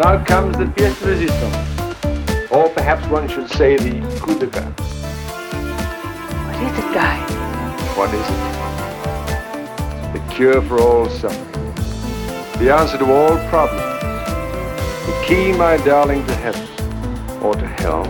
now 0.00 0.24
comes 0.24 0.56
the 0.56 0.64
pièce 0.64 0.98
de 1.00 1.08
résistance. 1.08 2.50
Or 2.50 2.70
perhaps 2.70 3.06
one 3.08 3.28
should 3.28 3.50
say 3.50 3.76
the 3.76 4.00
coup 4.20 4.38
de 4.38 4.46
grace. 4.46 4.64
What 6.46 6.56
is 6.56 6.78
it, 6.78 6.94
Guy? 6.94 7.18
What 7.98 8.08
is 8.14 8.26
it? 8.34 8.42
The 10.14 10.34
cure 10.34 10.62
for 10.62 10.80
all 10.80 11.06
suffering. 11.10 11.74
The 12.60 12.74
answer 12.74 12.96
to 12.96 13.12
all 13.12 13.36
problems. 13.50 13.82
The 15.04 15.24
key, 15.26 15.52
my 15.52 15.76
darling, 15.84 16.26
to 16.28 16.34
heaven. 16.34 16.66
Or 17.42 17.54
to 17.54 17.66
hell. 17.66 18.06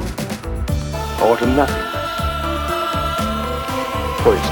Or 1.26 1.36
to 1.38 1.46
nothing. 1.46 1.86
Poison. 4.22 4.49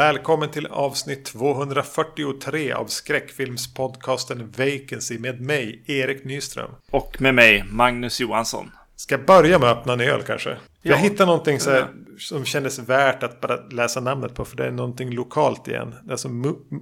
Välkommen 0.00 0.50
till 0.50 0.66
avsnitt 0.66 1.24
243 1.24 2.72
av 2.72 2.86
skräckfilmspodcasten 2.86 4.52
Vacancy 4.58 5.18
med 5.18 5.40
mig, 5.40 5.82
Erik 5.86 6.24
Nyström. 6.24 6.70
Och 6.90 7.20
med 7.20 7.34
mig, 7.34 7.64
Magnus 7.70 8.20
Johansson. 8.20 8.70
Ska 8.96 9.18
börja 9.18 9.58
med 9.58 9.70
att 9.70 9.78
öppna 9.78 9.92
en 9.92 10.00
öl 10.00 10.22
kanske? 10.22 10.50
Ja. 10.50 10.56
Jag 10.82 10.96
hittade 10.96 11.26
någonting 11.26 11.60
så 11.60 11.70
här, 11.70 11.88
som 12.18 12.44
kändes 12.44 12.78
värt 12.78 13.22
att 13.22 13.40
bara 13.40 13.56
läsa 13.56 14.00
namnet 14.00 14.34
på. 14.34 14.44
För 14.44 14.56
det 14.56 14.66
är 14.66 14.70
någonting 14.70 15.10
lokalt 15.10 15.68
igen. 15.68 15.94
Det 16.02 16.08
är 16.08 16.12
alltså 16.12 16.28
mo- 16.28 16.64
jag 16.70 16.80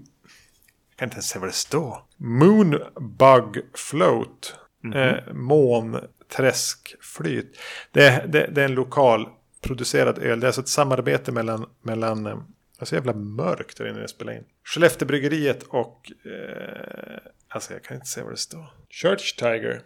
kan 0.96 1.06
inte 1.06 1.14
ens 1.14 1.28
säga 1.28 1.40
vad 1.40 1.48
det 1.48 1.54
står. 1.54 1.98
Moonbug 2.16 3.62
Float. 3.74 4.54
Eh, 4.94 5.14
månträskflyt. 5.34 7.58
Det, 7.92 8.24
det, 8.28 8.50
det 8.52 8.60
är 8.60 8.64
en 8.64 8.74
lokal 8.74 9.28
producerad 9.60 10.18
öl. 10.18 10.40
Det 10.40 10.44
är 10.44 10.48
alltså 10.48 10.60
ett 10.60 10.68
samarbete 10.68 11.32
mellan, 11.32 11.66
mellan 11.82 12.26
eh, 12.26 12.38
det 12.78 12.84
är 12.84 12.86
så 12.86 12.94
jävla 12.94 13.14
mörkt 13.14 13.76
där 13.76 13.84
inne 13.84 13.94
när 13.94 14.00
jag 14.00 14.10
spelar 14.10 14.32
in. 14.32 14.44
Skelleftebryggeriet 14.64 15.62
och... 15.62 16.12
Eh, 16.26 17.18
alltså 17.48 17.72
jag 17.72 17.84
kan 17.84 17.94
inte 17.94 18.06
säga 18.06 18.24
vad 18.24 18.32
det 18.32 18.36
står. 18.36 18.66
Church 18.90 19.36
Tiger. 19.36 19.82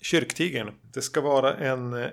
Kyrktigern. 0.00 0.74
Det 0.94 1.02
ska 1.02 1.20
vara 1.20 1.56
en 1.56 1.94
eh, 1.94 2.08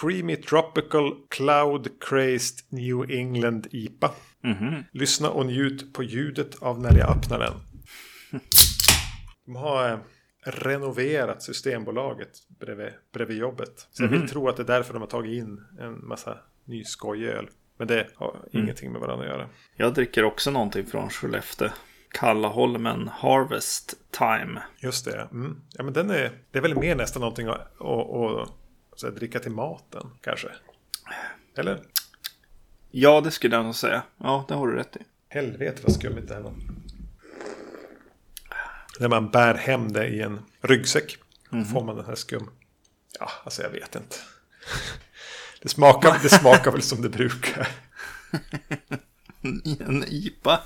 Creamy 0.00 0.36
Tropical 0.36 1.12
Cloud 1.28 1.88
Crazed 2.00 2.58
New 2.68 3.10
England 3.10 3.66
IPA. 3.70 4.10
Mhm. 4.40 4.84
Lyssna 4.92 5.30
och 5.30 5.46
njut 5.46 5.92
på 5.92 6.02
ljudet 6.02 6.62
av 6.62 6.80
när 6.80 6.98
jag 6.98 7.16
öppnar 7.16 7.38
den. 7.38 7.54
De 9.44 9.56
har 9.56 9.92
eh, 9.92 9.98
renoverat 10.42 11.42
Systembolaget 11.42 12.30
bredvid, 12.60 12.92
bredvid 13.12 13.38
jobbet. 13.38 13.88
Så 13.92 14.02
jag 14.02 14.08
vill 14.08 14.28
tro 14.28 14.48
att 14.48 14.56
det 14.56 14.62
är 14.62 14.66
därför 14.66 14.92
de 14.92 15.02
har 15.02 15.08
tagit 15.08 15.32
in 15.32 15.60
en 15.80 16.06
massa 16.06 16.38
ny 16.64 16.84
skojöl. 16.84 17.48
Men 17.84 17.96
det 17.96 18.08
har 18.14 18.36
ingenting 18.52 18.92
med 18.92 19.00
varandra 19.00 19.24
att 19.24 19.32
göra. 19.32 19.48
Jag 19.76 19.94
dricker 19.94 20.24
också 20.24 20.50
någonting 20.50 20.86
från 20.86 21.10
Skellefteå. 21.10 21.68
Kallaholmen 22.10 23.08
Harvest 23.08 23.94
Time. 24.10 24.62
Just 24.78 25.04
det. 25.04 25.28
Mm. 25.32 25.60
Ja, 25.72 25.82
men 25.82 25.92
den 25.92 26.10
är, 26.10 26.32
det 26.50 26.58
är 26.58 26.62
väl 26.62 26.76
mer 26.76 26.96
nästan 26.96 27.20
någonting 27.20 27.46
att, 27.46 27.80
att, 27.80 28.50
att, 28.92 29.02
här, 29.02 29.10
dricka 29.10 29.40
till 29.40 29.50
maten 29.50 30.10
kanske. 30.20 30.48
Eller? 31.56 31.80
Ja, 32.90 33.20
det 33.20 33.30
skulle 33.30 33.56
jag 33.56 33.64
nog 33.64 33.74
säga. 33.74 34.02
Ja, 34.18 34.44
det 34.48 34.54
har 34.54 34.66
du 34.66 34.74
rätt 34.74 34.96
i. 34.96 35.00
Helvete 35.28 35.80
vad 35.84 35.92
skummigt 35.94 36.28
det 36.28 36.34
här 36.34 36.42
var. 36.42 36.52
När 39.00 39.08
man 39.08 39.30
bär 39.30 39.54
hem 39.54 39.92
det 39.92 40.08
i 40.08 40.20
en 40.20 40.40
ryggsäck. 40.60 41.16
Får 41.72 41.84
man 41.84 41.96
den 41.96 42.04
här 42.04 42.14
skum. 42.14 42.50
Ja, 43.20 43.30
alltså 43.44 43.62
jag 43.62 43.70
vet 43.70 43.96
inte. 43.96 44.16
Det 45.64 45.70
smakar, 45.70 46.18
det 46.22 46.28
smakar 46.28 46.70
väl 46.70 46.82
som 46.82 47.02
det 47.02 47.08
brukar. 47.08 47.68
En 49.86 50.04
IPA. 50.08 50.60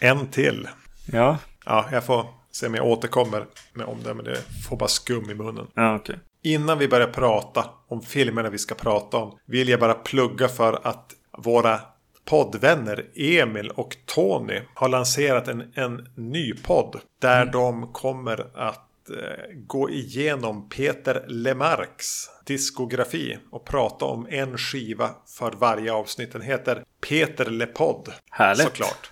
En 0.00 0.26
till. 0.26 0.68
ja, 1.12 1.38
Ja, 1.64 1.88
jag 1.92 2.04
får 2.06 2.26
se 2.50 2.66
om 2.66 2.74
jag 2.74 2.86
återkommer 2.86 3.46
med 3.72 3.86
om 3.86 4.02
det. 4.02 4.14
Men 4.14 4.24
det 4.24 4.42
får 4.68 4.76
bara 4.76 4.88
skum 4.88 5.30
i 5.30 5.34
munnen. 5.34 5.66
ja 5.74 5.96
okej. 5.96 6.18
Innan 6.42 6.78
vi 6.78 6.88
börjar 6.88 7.06
prata 7.06 7.64
om 7.88 8.02
filmerna 8.02 8.50
vi 8.50 8.58
ska 8.58 8.74
prata 8.74 9.16
om 9.16 9.38
vill 9.46 9.68
jag 9.68 9.80
bara 9.80 9.94
plugga 9.94 10.48
för 10.48 10.80
att 10.86 11.14
våra 11.38 11.80
poddvänner 12.24 13.04
Emil 13.14 13.70
och 13.70 13.96
Tony 14.06 14.60
har 14.74 14.88
lanserat 14.88 15.48
en, 15.48 15.72
en 15.74 16.08
ny 16.14 16.54
podd 16.54 17.00
där 17.20 17.46
de 17.46 17.92
kommer 17.92 18.46
att 18.54 19.10
eh, 19.10 19.56
gå 19.66 19.90
igenom 19.90 20.68
Peter 20.68 21.24
Lemarks 21.28 22.30
diskografi 22.48 23.38
och 23.50 23.64
prata 23.66 24.04
om 24.04 24.26
en 24.30 24.58
skiva 24.58 25.10
för 25.38 25.52
varje 25.52 25.92
avsnitt. 25.92 26.32
Den 26.32 26.42
heter 26.42 26.84
Peter 27.08 27.50
Lepodd. 27.50 28.12
Härligt. 28.30 28.62
Såklart. 28.62 29.10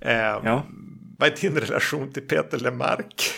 Eh, 0.00 0.12
Ja. 0.18 0.66
Vad 1.18 1.32
är 1.32 1.36
din 1.40 1.56
relation 1.60 2.12
till 2.12 2.22
Peter 2.28 2.58
Lemark? 2.58 3.14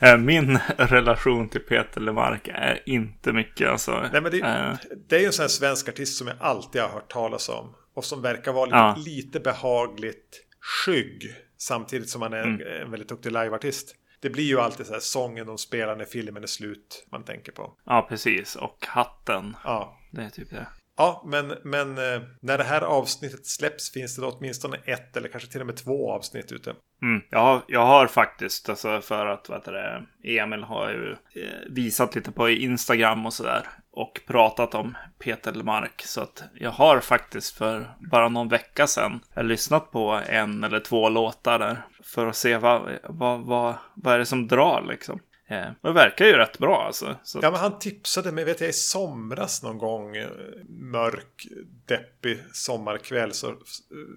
Eh, 0.00 0.16
Min 0.16 0.58
relation 0.78 1.48
till 1.48 1.60
Peter 1.60 2.00
Lemark 2.00 2.48
är 2.48 2.82
inte 2.86 3.32
mycket 3.32 3.68
alltså. 3.68 4.08
Nej, 4.12 4.20
men 4.22 4.32
det, 4.32 4.38
Eh, 4.40 4.74
det 5.08 5.16
är 5.16 5.20
ju 5.20 5.26
en 5.26 5.32
sån 5.32 5.42
här 5.42 5.48
svensk 5.48 5.88
artist 5.88 6.16
som 6.18 6.26
jag 6.26 6.36
alltid 6.40 6.80
har 6.82 6.88
hört 6.88 7.10
talas 7.12 7.48
om. 7.48 7.74
Och 7.94 8.04
som 8.04 8.22
verkar 8.22 8.52
vara 8.52 8.64
lite, 8.66 8.76
Ja. 8.76 8.96
lite 9.06 9.40
behagligt 9.40 10.40
skygg. 10.60 11.22
Samtidigt 11.58 12.08
som 12.10 12.22
han 12.22 12.32
är 12.32 12.42
Mm. 12.42 12.60
en 12.82 12.90
väldigt 12.90 13.08
duktig 13.08 13.32
liveartist. 13.32 13.94
Det 14.24 14.30
blir 14.30 14.44
ju 14.44 14.60
alltid 14.60 14.86
så 14.86 14.92
här 14.92 15.00
sången 15.00 15.46
de 15.46 15.58
spelar 15.58 15.96
när 15.96 16.04
filmen 16.04 16.42
är 16.42 16.46
slut 16.46 17.06
man 17.10 17.24
tänker 17.24 17.52
på. 17.52 17.72
ja, 17.84 18.06
precis. 18.08 18.56
Och 18.56 18.86
hatten. 18.86 19.56
Ja, 19.64 19.98
Det 20.10 20.22
är 20.22 20.30
typ 20.30 20.50
det 20.50 20.66
ja 20.96 21.24
men, 21.26 21.54
men 21.64 21.98
eh, 21.98 22.22
när 22.40 22.58
det 22.58 22.64
här 22.64 22.80
avsnittet 22.80 23.46
släpps 23.46 23.92
finns 23.92 24.16
det 24.16 24.22
då 24.22 24.30
åtminstone 24.30 24.76
ett 24.84 25.16
eller 25.16 25.28
kanske 25.28 25.50
till 25.50 25.60
och 25.60 25.66
med 25.66 25.76
två 25.76 26.12
avsnitt 26.12 26.52
ute. 26.52 26.74
Mm. 27.02 27.22
Jag, 27.30 27.38
har, 27.38 27.62
jag 27.68 27.86
har 27.86 28.06
faktiskt, 28.06 28.68
alltså 28.68 29.00
för 29.00 29.26
att 29.26 29.48
vad 29.48 29.58
heter 29.58 29.72
det, 29.72 30.06
Emil 30.38 30.62
har 30.62 30.90
ju 30.90 31.10
eh, 31.12 31.70
visat 31.70 32.14
lite 32.14 32.32
på 32.32 32.48
Instagram 32.50 33.26
och 33.26 33.32
sådär. 33.32 33.68
Och 33.90 34.20
pratat 34.26 34.74
om 34.74 34.96
Peter 35.18 35.52
Mark. 35.52 36.02
Så 36.02 36.20
att 36.20 36.42
jag 36.54 36.70
har 36.70 37.00
faktiskt 37.00 37.56
för 37.56 37.94
bara 38.10 38.28
någon 38.28 38.48
vecka 38.48 38.86
sedan 38.86 39.20
eh, 39.36 39.44
lyssnat 39.44 39.90
på 39.90 40.20
en 40.28 40.64
eller 40.64 40.80
två 40.80 41.08
låtar 41.08 41.58
där. 41.58 41.86
För 42.04 42.26
att 42.26 42.36
se 42.36 42.56
vad, 42.56 42.90
vad, 43.04 43.40
vad, 43.40 43.74
vad 43.94 44.14
är 44.14 44.18
det 44.18 44.26
som 44.26 44.48
drar 44.48 44.84
liksom. 44.88 45.20
Eh, 45.48 45.66
det 45.82 45.92
verkar 45.92 46.24
ju 46.24 46.32
rätt 46.32 46.58
bra 46.58 46.84
alltså. 46.86 47.16
Så, 47.22 47.38
Ja, 47.42 47.50
men 47.50 47.60
han 47.60 47.78
tipsade 47.78 48.32
mig, 48.32 48.44
vet 48.44 48.60
jag, 48.60 48.70
i 48.70 48.72
somras 48.72 49.62
någon 49.62 49.78
gång, 49.78 50.16
eh, 50.16 50.28
mörk, 50.68 51.46
deppig 51.86 52.38
sommarkväll, 52.52 53.32
så 53.32 53.54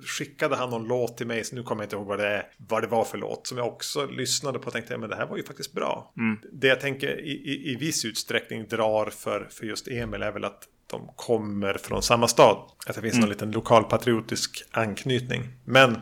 skickade 0.06 0.56
han 0.56 0.70
någon 0.70 0.88
låt 0.88 1.18
till 1.18 1.28
mig, 1.28 1.44
så 1.44 1.56
nu 1.56 1.64
kommer 1.64 1.84
jag 1.84 1.86
inte 1.86 1.96
ihåg 1.96 2.08
vad 2.08 2.20
det, 2.20 2.28
är, 2.28 2.44
vad 2.58 2.84
det 2.84 2.88
var 2.88 3.04
för 3.04 3.18
låt, 3.18 3.48
som 3.48 3.58
jag 3.58 3.68
också 3.68 4.06
lyssnade 4.06 4.60
på 4.60 4.68
och 4.68 4.74
tänkte, 4.74 4.98
men 4.98 5.10
det 5.10 5.16
här 5.16 5.26
var 5.28 5.38
ju 5.38 5.44
faktiskt 5.44 5.74
bra. 5.74 6.14
Det 6.52 6.68
jag 6.68 6.80
tänker 6.80 7.20
i, 7.20 7.32
i, 7.32 7.72
i 7.72 7.76
viss 7.76 8.06
utsträckning 8.06 8.68
drar 8.68 9.10
för, 9.10 9.48
för 9.52 9.66
just 9.66 9.88
Emil 9.88 10.22
är 10.22 10.32
väl 10.32 10.46
att 10.46 10.68
de 10.90 11.10
kommer 11.16 11.74
från 11.74 12.04
samma 12.04 12.28
stad. 12.28 12.58
Att 12.88 12.96
det 12.96 13.02
finns 13.02 13.18
någon 13.20 13.30
liten 13.30 13.52
lokalpatriotisk 13.52 14.64
anknytning. 14.72 15.44
Men 15.66 15.98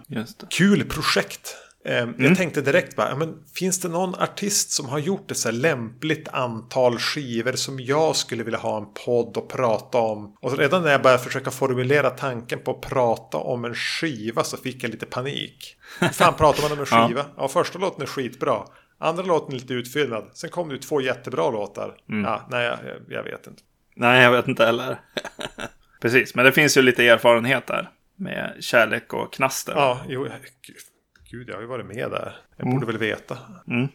kul 0.50 0.84
projekt. 0.86 1.58
Eh, 1.86 2.08
Jag 2.18 2.38
tänkte 2.38 2.62
direkt 2.62 2.96
bara, 2.96 3.10
ja, 3.10 3.16
men 3.16 3.44
finns 3.56 3.80
det 3.80 3.88
någon 3.88 4.16
artist 4.16 4.72
som 4.72 4.90
har 4.90 5.00
gjort 5.00 5.32
ett 5.32 5.38
så 5.38 5.52
lämpligt 5.52 6.28
antal 6.28 6.98
skivor 6.98 7.52
som 7.52 7.80
jag 7.80 8.16
skulle 8.16 8.44
vilja 8.44 8.60
ha 8.60 8.78
en 8.78 8.86
podd 9.06 9.38
och 9.38 9.50
prata 9.50 9.98
om? 9.98 10.36
Och 10.42 10.58
redan 10.58 10.84
när 10.84 10.92
jag 10.92 11.02
började 11.02 11.24
försöka 11.24 11.52
formulera 11.52 12.10
tanken 12.10 12.60
på 12.60 12.72
att 12.72 12.82
prata 12.82 13.38
om 13.38 13.66
en 13.66 13.76
skiva 13.76 14.44
så 14.44 14.58
fick 14.58 14.84
jag 14.84 14.92
lite 14.92 15.06
panik. 15.06 15.76
Hur 16.00 16.08
fan 16.08 16.34
pratar 16.38 16.62
man 16.62 16.72
om 16.72 16.80
en 16.80 16.86
Ja. 16.92 17.08
skiva? 17.08 17.26
Ja, 17.38 17.48
första 17.48 17.80
låten 17.80 18.02
är 18.02 18.06
skitbra. 18.06 18.64
Andra 19.00 19.24
låten 19.24 19.56
är 19.56 19.60
lite 19.60 19.74
utfyllnad. 19.74 20.30
Sen 20.34 20.50
kom 20.50 20.70
det 20.70 20.76
ut 20.76 20.82
två 20.82 21.02
jättebra 21.02 21.50
låtar. 21.52 21.96
Ja, 22.06 22.48
nej, 22.50 22.66
jag, 22.66 22.78
jag 23.10 23.24
vet 23.24 23.48
inte. 23.48 23.62
Nej, 23.96 24.24
jag 24.24 24.32
vet 24.32 24.48
inte 24.48 24.66
heller. 24.66 25.00
Precis, 26.02 26.36
men 26.36 26.46
det 26.46 26.52
finns 26.52 26.78
ju 26.78 26.82
lite 26.82 27.08
erfarenhet 27.08 27.68
där. 27.68 27.90
Med 28.18 28.56
kärlek 28.60 29.14
och 29.14 29.34
knaster. 29.34 29.74
Ja, 29.76 30.00
jo, 30.08 30.24
gud, 30.24 30.76
gud, 31.38 31.50
jag 31.50 31.56
har 31.56 31.62
ju 31.62 31.68
varit 31.68 31.86
med 31.86 32.12
där. 32.12 32.36
Jag 32.58 32.70
borde 32.70 32.86
väl 32.86 32.98
veta 32.98 33.38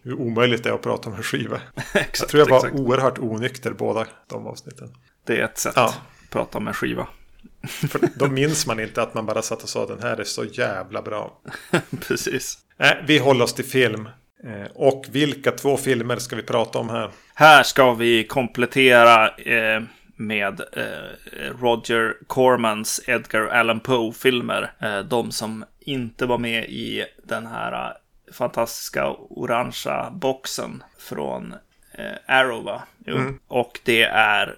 hur 0.03 0.15
omöjligt 0.15 0.63
det 0.65 0.69
är 0.71 0.75
att 0.75 0.83
prata 0.83 1.09
om 1.11 1.15
en 1.17 1.23
skiva. 1.23 1.61
exakt, 1.95 2.21
Jag 2.21 2.29
tror 2.29 2.41
jag 2.41 2.49
var 2.49 2.57
exakt. 2.57 2.75
oerhört 2.75 3.19
onykter 3.19 3.71
båda 3.73 4.07
de 4.27 4.47
avsnitten. 4.47 4.89
Det 5.27 5.41
är 5.41 5.45
ett 5.45 5.59
sätt 5.59 5.73
Ja. 5.77 5.85
att 5.87 6.31
prata 6.31 6.59
om 6.59 6.69
en 6.69 6.75
skiva. 6.75 7.07
För 7.69 8.01
då 8.17 8.27
minns 8.31 8.67
man 8.67 8.81
inte 8.81 9.03
att 9.03 9.15
man 9.15 9.27
bara 9.27 9.43
satt 9.43 9.63
och 9.63 9.69
sa 9.69 9.87
den 9.87 10.03
här 10.03 10.17
är 10.21 10.25
så 10.25 10.45
jävla 10.45 11.03
bra. 11.03 11.41
Precis. 12.09 12.59
Nej, 12.77 13.05
vi 13.07 13.19
håller 13.19 13.45
oss 13.45 13.55
till 13.55 13.65
film. 13.65 14.09
Eh, 14.45 14.67
Och 14.75 15.07
vilka 15.11 15.51
två 15.51 15.77
filmer 15.77 16.17
ska 16.17 16.37
vi 16.37 16.43
prata 16.43 16.79
om 16.79 16.89
här? 16.89 17.11
Här 17.35 17.63
ska 17.63 17.95
vi 17.95 18.25
komplettera 18.27 19.29
eh, 19.29 19.83
med 20.17 20.61
eh, 20.73 21.61
Roger 21.61 22.15
Cormans 22.27 23.01
Edgar 23.07 23.47
Allan 23.47 23.81
Poe-filmer. 23.81 24.73
Eh, 24.79 24.99
de 24.99 25.31
som 25.33 25.65
inte 25.81 26.27
var 26.27 26.39
med 26.39 26.65
i 26.65 27.05
den 27.25 27.47
här 27.47 27.73
eh, 27.91 28.33
fantastiska 28.33 29.11
orangea 29.11 30.11
boxen 30.11 30.83
från 30.99 31.55
eh, 31.93 32.13
Arrow, 32.27 32.65
va? 32.65 32.83
Jo. 33.07 33.19
Och 33.47 33.81
det 33.85 34.03
är 34.03 34.57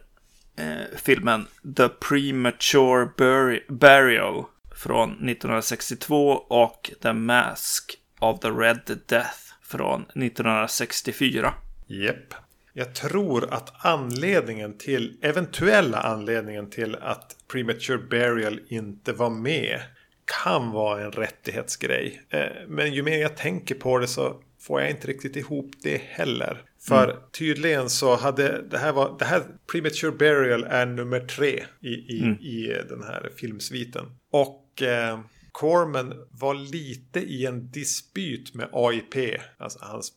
eh, 0.57 0.97
filmen 0.97 1.47
The 1.77 1.89
Premature 1.89 3.09
Buri- 3.17 3.73
Burial 3.73 4.45
från 4.75 5.11
1962 5.11 6.31
och 6.33 6.91
The 7.03 7.13
Mask 7.13 7.95
of 8.19 8.41
the 8.41 8.49
Red 8.49 9.01
Death 9.07 9.39
från 9.63 10.03
1964. 10.03 11.55
Japp. 11.87 12.35
Jag 12.73 12.95
tror 12.95 13.55
att 13.55 13.73
anledningen 13.87 14.79
till, 14.79 15.19
eventuella 15.23 15.99
anledningen 16.01 16.71
till 16.71 16.97
att 16.97 17.37
Premature 17.53 17.99
Burial 17.99 18.61
inte 18.69 19.13
var 19.13 19.31
med 19.31 19.81
kan 20.25 20.71
vara 20.71 21.05
en 21.05 21.13
rättighetsgrej. 21.13 22.23
Eh, 22.31 22.47
Men 22.69 22.93
ju 22.95 23.03
mer 23.03 23.19
jag 23.19 23.37
tänker 23.37 23.75
på 23.75 23.99
det 23.99 24.07
så 24.07 24.43
får 24.61 24.81
jag 24.81 24.91
inte 24.91 25.07
riktigt 25.07 25.37
ihop 25.37 25.71
det 25.83 26.03
heller. 26.03 26.63
För 26.89 27.19
tydligen 27.33 27.91
så 27.91 28.17
hade 28.17 28.63
det 28.63 28.79
här 28.79 28.93
var, 28.93 29.17
det 29.19 29.25
här 29.25 29.43
Premature 29.73 30.13
Burial 30.13 30.65
är 30.65 30.87
nummer 30.87 31.21
tre 31.21 31.65
i, 31.81 31.89
i, 31.89 32.19
i 32.41 32.83
den 32.89 33.03
här 33.03 33.31
filmsviten. 33.37 34.07
Och 34.33 34.83
eh, 34.83 35.21
Corman 35.53 36.15
var 36.31 36.55
lite 36.55 37.21
i 37.21 37.47
en 37.47 37.71
dispyt 37.71 38.55
med 38.55 38.69
AIP, 38.73 39.41
alltså 39.59 39.79
hans 39.83 40.13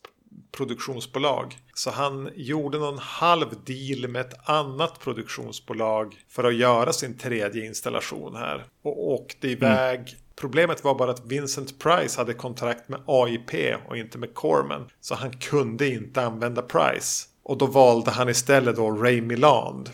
produktionsbolag. 0.52 1.56
Så 1.74 1.90
han 1.90 2.30
gjorde 2.34 2.78
någon 2.78 2.98
halv 2.98 3.46
deal 3.64 4.08
med 4.08 4.20
ett 4.20 4.48
annat 4.48 5.00
produktionsbolag 5.00 6.16
för 6.28 6.44
att 6.44 6.54
göra 6.54 6.92
sin 6.92 7.18
tredje 7.18 7.66
installation 7.66 8.36
här. 8.36 8.64
Och 8.82 9.08
åkte 9.12 9.48
iväg. 9.48 10.16
Problemet 10.36 10.84
var 10.84 10.94
bara 10.94 11.10
att 11.10 11.26
Vincent 11.26 11.78
Price 11.78 12.20
hade 12.20 12.34
kontrakt 12.34 12.88
med 12.88 13.00
AIP 13.06 13.76
och 13.88 13.96
inte 13.96 14.18
med 14.18 14.34
Corman. 14.34 14.88
Så 15.00 15.14
han 15.14 15.30
kunde 15.30 15.88
inte 15.88 16.22
använda 16.22 16.62
Price. 16.62 17.28
Och 17.42 17.58
då 17.58 17.66
valde 17.66 18.10
han 18.10 18.28
istället 18.28 18.76
då 18.76 18.90
Ray 18.90 19.20
Milland. 19.20 19.90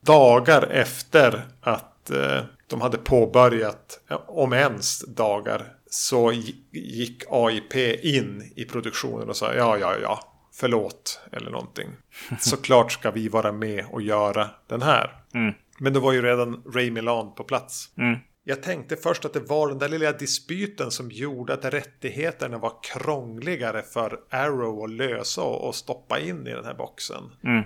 Dagar 0.00 0.62
efter 0.62 1.42
att 1.60 2.10
eh, 2.10 2.40
de 2.66 2.80
hade 2.80 2.98
påbörjat, 2.98 4.00
ja, 4.08 4.24
om 4.26 4.52
ens 4.52 5.00
dagar, 5.00 5.72
så 5.94 6.32
gi- 6.32 6.54
gick 6.72 7.22
AIP 7.30 7.74
in 8.04 8.52
i 8.56 8.64
produktionen 8.64 9.28
och 9.28 9.36
sa 9.36 9.54
ja, 9.54 9.78
ja, 9.78 9.94
ja, 10.02 10.32
förlåt 10.54 11.20
eller 11.32 11.50
någonting. 11.50 11.88
Såklart 12.40 12.92
ska 12.92 13.10
vi 13.10 13.28
vara 13.28 13.52
med 13.52 13.84
och 13.90 14.02
göra 14.02 14.50
den 14.66 14.82
här. 14.82 15.16
Men 15.78 15.92
då 15.92 16.00
var 16.00 16.12
ju 16.12 16.22
redan 16.22 16.62
Ray 16.74 16.90
Milland 16.90 17.36
på 17.36 17.44
plats. 17.44 17.90
Jag 18.44 18.62
tänkte 18.62 18.96
först 18.96 19.24
att 19.24 19.32
det 19.32 19.40
var 19.40 19.68
den 19.68 19.78
där 19.78 19.88
lilla 19.88 20.12
dispyten 20.12 20.90
som 20.90 21.10
gjorde 21.10 21.52
att 21.54 21.64
rättigheterna 21.64 22.58
var 22.58 22.72
krångligare 22.82 23.82
för 23.82 24.20
Arrow 24.30 24.84
att 24.84 24.90
lösa 24.90 25.42
och 25.42 25.74
stoppa 25.74 26.20
in 26.20 26.46
i 26.46 26.50
den 26.50 26.64
här 26.64 26.74
boxen. 26.74 27.22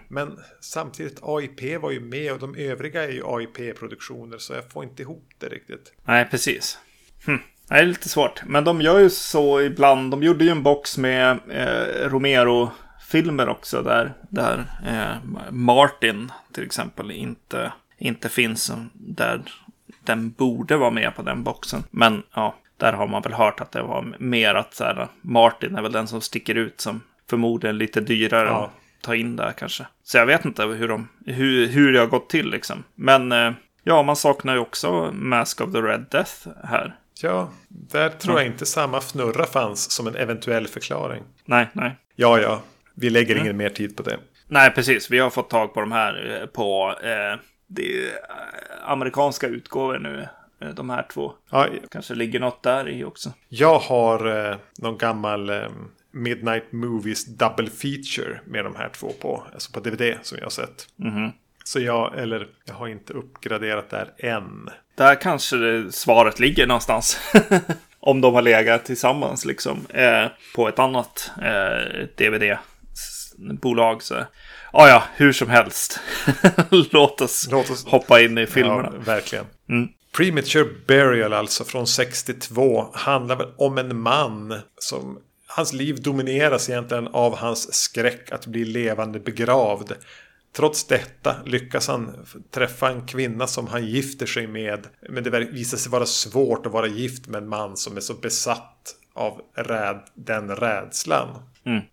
Men 0.08 0.38
samtidigt 0.60 1.18
AIP 1.22 1.80
var 1.82 1.90
ju 1.90 2.00
med 2.00 2.32
och 2.32 2.38
de 2.38 2.54
övriga 2.54 3.04
är 3.04 3.08
ju 3.12 3.22
AIP-produktioner 3.26 4.38
så 4.38 4.52
jag 4.52 4.70
får 4.72 4.84
inte 4.84 5.02
ihop 5.02 5.28
det 5.38 5.46
riktigt. 5.48 5.92
Nej, 6.04 6.28
precis. 6.30 6.78
Hm. 7.26 7.38
Det 7.68 7.74
är 7.74 7.86
lite 7.86 8.08
svårt. 8.08 8.42
Men 8.46 8.64
de 8.64 8.80
gör 8.80 8.98
ju 8.98 9.10
så 9.10 9.60
ibland. 9.60 10.10
De 10.10 10.22
gjorde 10.22 10.44
ju 10.44 10.50
en 10.50 10.62
box 10.62 10.98
med 10.98 11.38
eh, 11.50 12.08
Romero-filmer 12.08 13.48
också. 13.48 13.82
Där, 13.82 14.14
där 14.28 14.64
eh, 14.86 15.30
Martin 15.50 16.32
till 16.52 16.64
exempel 16.64 17.10
inte, 17.10 17.72
inte 17.98 18.28
finns. 18.28 18.72
Där 18.92 19.40
den 20.04 20.30
borde 20.30 20.76
vara 20.76 20.90
med 20.90 21.16
på 21.16 21.22
den 21.22 21.42
boxen. 21.42 21.84
Men 21.90 22.22
ja, 22.34 22.54
där 22.76 22.92
har 22.92 23.06
man 23.06 23.22
väl 23.22 23.32
hört 23.32 23.60
att 23.60 23.72
det 23.72 23.82
var 23.82 24.14
mer 24.18 24.54
att 24.54 24.74
så 24.74 24.84
här, 24.84 25.08
Martin 25.22 25.76
är 25.76 25.82
väl 25.82 25.92
den 25.92 26.06
som 26.08 26.20
sticker 26.20 26.54
ut 26.54 26.80
som 26.80 27.00
förmodligen 27.30 27.78
lite 27.78 28.00
dyrare 28.00 28.46
Ja. 28.48 28.64
att 28.64 28.70
ta 29.02 29.14
in 29.14 29.36
där 29.36 29.52
kanske. 29.52 29.86
Så 30.04 30.18
jag 30.18 30.26
vet 30.26 30.44
inte 30.44 30.62
hur, 30.64 30.88
de, 30.88 31.08
hur, 31.26 31.66
hur 31.66 31.92
det 31.92 31.98
har 31.98 32.06
gått 32.06 32.28
till 32.30 32.50
liksom. 32.50 32.84
Men 32.94 33.32
eh, 33.32 33.52
ja, 33.84 34.02
man 34.02 34.16
saknar 34.16 34.54
ju 34.54 34.60
också 34.60 35.10
Mask 35.12 35.60
of 35.60 35.72
the 35.72 35.78
Red 35.78 36.06
Death 36.10 36.48
här. 36.64 36.94
Ja, 37.22 37.50
där 37.68 38.08
tror 38.08 38.36
jag 38.38 38.46
inte 38.46 38.66
samma 38.66 38.98
fnurra 39.00 39.46
fanns 39.46 39.90
som 39.90 40.06
en 40.06 40.16
eventuell 40.16 40.66
förklaring. 40.68 41.22
Nej, 41.44 41.68
nej. 41.72 41.96
Ja, 42.14 42.40
ja, 42.40 42.62
vi 42.94 43.10
lägger 43.10 43.36
ingen 43.36 43.56
mer 43.56 43.68
tid 43.70 43.96
på 43.96 44.02
det. 44.02 44.18
Nej, 44.48 44.70
precis. 44.70 45.10
Vi 45.10 45.18
har 45.18 45.30
fått 45.30 45.50
tag 45.50 45.74
på 45.74 45.80
de 45.80 45.92
här 45.92 46.40
eh, 46.40 46.46
på 46.46 46.94
eh, 47.02 47.40
det, 47.66 48.06
eh, 48.06 48.12
amerikanska 48.84 49.46
utgåvor 49.46 49.98
nu. 49.98 50.28
eh, 50.60 50.68
De 50.68 50.90
här 50.90 51.06
två. 51.12 51.32
Ja, 51.50 51.68
Kanske 51.90 52.14
ligger 52.14 52.40
något 52.40 52.62
där 52.62 52.88
i 52.88 53.04
också. 53.04 53.32
Jag 53.48 53.78
har 53.78 54.50
eh, 54.50 54.56
någon 54.78 54.98
gammal 54.98 55.50
eh, 55.50 55.68
Midnight 56.10 56.72
Movies 56.72 57.24
double 57.26 57.70
feature 57.70 58.40
med 58.46 58.64
de 58.64 58.76
här 58.76 58.88
två 58.88 59.12
på. 59.20 59.46
Alltså 59.52 59.72
på 59.72 59.80
DVD 59.80 60.14
som 60.22 60.38
jag 60.38 60.44
har 60.44 60.50
sett. 60.50 60.88
Så 61.66 61.80
jag, 61.80 62.18
eller 62.18 62.46
jag 62.64 62.74
har 62.74 62.88
inte 62.88 63.12
uppgraderat 63.12 63.90
där 63.90 64.12
än. 64.18 64.68
Där 64.94 65.14
kanske 65.20 65.56
svaret 65.90 66.40
ligger 66.40 66.66
någonstans. 66.66 67.20
Om 68.00 68.20
de 68.20 68.34
har 68.34 68.42
legat 68.42 68.84
tillsammans 68.84 69.44
liksom. 69.44 69.86
Eh, 69.88 70.26
på 70.54 70.68
ett 70.68 70.78
annat 70.78 71.30
eh, 71.42 72.06
DVD-bolag. 72.18 74.02
Så. 74.02 74.14
Ah, 74.72 74.88
ja, 74.88 75.02
hur 75.16 75.32
som 75.32 75.50
helst. 75.50 76.00
Låt, 76.90 77.20
oss 77.20 77.48
Låt 77.50 77.70
oss- 77.70 77.86
hoppa 77.86 78.20
in 78.20 78.38
i 78.38 78.46
filmerna. 78.46 78.90
Ja, 78.94 79.00
verkligen. 79.04 79.44
Premature 80.16 80.64
Burial 80.86 81.32
alltså 81.32 81.64
från 81.64 81.86
62 81.86 82.90
handlar 82.94 83.36
väl 83.36 83.48
om 83.56 83.78
en 83.78 84.00
man 84.00 84.60
som 84.78 85.18
hans 85.46 85.72
liv 85.72 86.02
domineras 86.02 86.70
egentligen 86.70 87.08
av 87.08 87.36
hans 87.36 87.74
skräck 87.74 88.32
att 88.32 88.46
bli 88.46 88.64
levande 88.64 89.20
begravd. 89.20 89.92
Trots 90.56 90.86
detta 90.86 91.36
lyckas 91.44 91.88
han 91.88 92.26
träffa 92.50 92.88
en 92.88 93.06
kvinna 93.06 93.46
som 93.46 93.66
han 93.66 93.86
gifter 93.86 94.26
sig 94.26 94.46
med. 94.46 94.86
Men 95.08 95.24
det 95.24 95.30
visar 95.30 95.78
sig 95.78 95.92
vara 95.92 96.06
svårt 96.06 96.66
att 96.66 96.72
vara 96.72 96.86
gift 96.86 97.26
med 97.26 97.42
en 97.42 97.48
man 97.48 97.76
som 97.76 97.96
är 97.96 98.00
så 98.00 98.14
besatt 98.14 98.94
av 99.14 99.40
räd, 99.54 100.00
den 100.14 100.56
rädslan. 100.56 101.28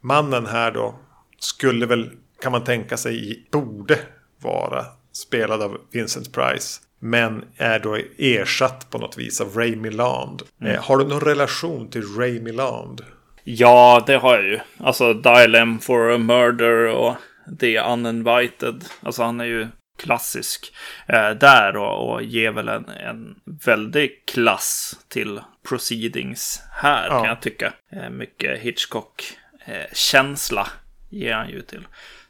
Mannen 0.02 0.46
här 0.46 0.72
då 0.72 0.96
skulle 1.40 1.86
väl, 1.86 2.12
kan 2.42 2.52
man 2.52 2.64
tänka 2.64 2.98
sig, 2.98 3.48
borde 3.52 4.00
vara 4.42 4.86
spelad 5.14 5.62
av 5.62 5.78
Vincent 5.92 6.34
Price. 6.34 6.82
Men 7.00 7.44
är 7.58 7.80
då 7.80 7.98
ersatt 8.18 8.90
på 8.90 8.98
något 8.98 9.18
vis 9.18 9.42
av 9.42 9.56
Ray 9.56 9.76
Milland. 9.76 10.42
Eh, 10.62 10.84
har 10.84 10.98
du 10.98 11.08
någon 11.08 11.22
relation 11.22 11.90
till 11.90 12.16
Ray 12.18 12.42
Milland? 12.42 13.02
Ja, 13.44 14.04
det 14.08 14.16
har 14.16 14.36
jag 14.36 14.44
ju. 14.44 14.60
Alltså 14.78 15.14
Dial 15.14 15.56
M 15.56 15.80
for 15.80 16.12
a 16.12 16.18
Murder 16.18 16.88
och 16.88 17.16
The 17.60 17.80
Uninvited. 17.80 18.86
Alltså 19.02 19.24
han 19.24 19.40
är 19.40 19.46
ju 19.46 19.68
klassisk 19.98 20.76
eh, 21.08 21.30
där 21.30 21.76
och, 21.76 22.14
och 22.14 22.24
ger 22.24 22.52
väl 22.52 22.68
en, 22.68 22.90
en 22.90 23.36
väldig 23.66 24.26
klass 24.26 25.00
till 25.08 25.40
Proceedings 25.70 26.62
här 26.72 27.08
Ja. 27.08 27.20
kan 27.20 27.28
jag 27.30 27.42
tycka. 27.42 27.74
Eh, 27.92 28.10
mycket 28.10 28.60
Hitchcock-känsla 28.60 30.68
ger 31.10 31.34
han 31.34 31.50
ju 31.50 31.62
till, 31.62 31.88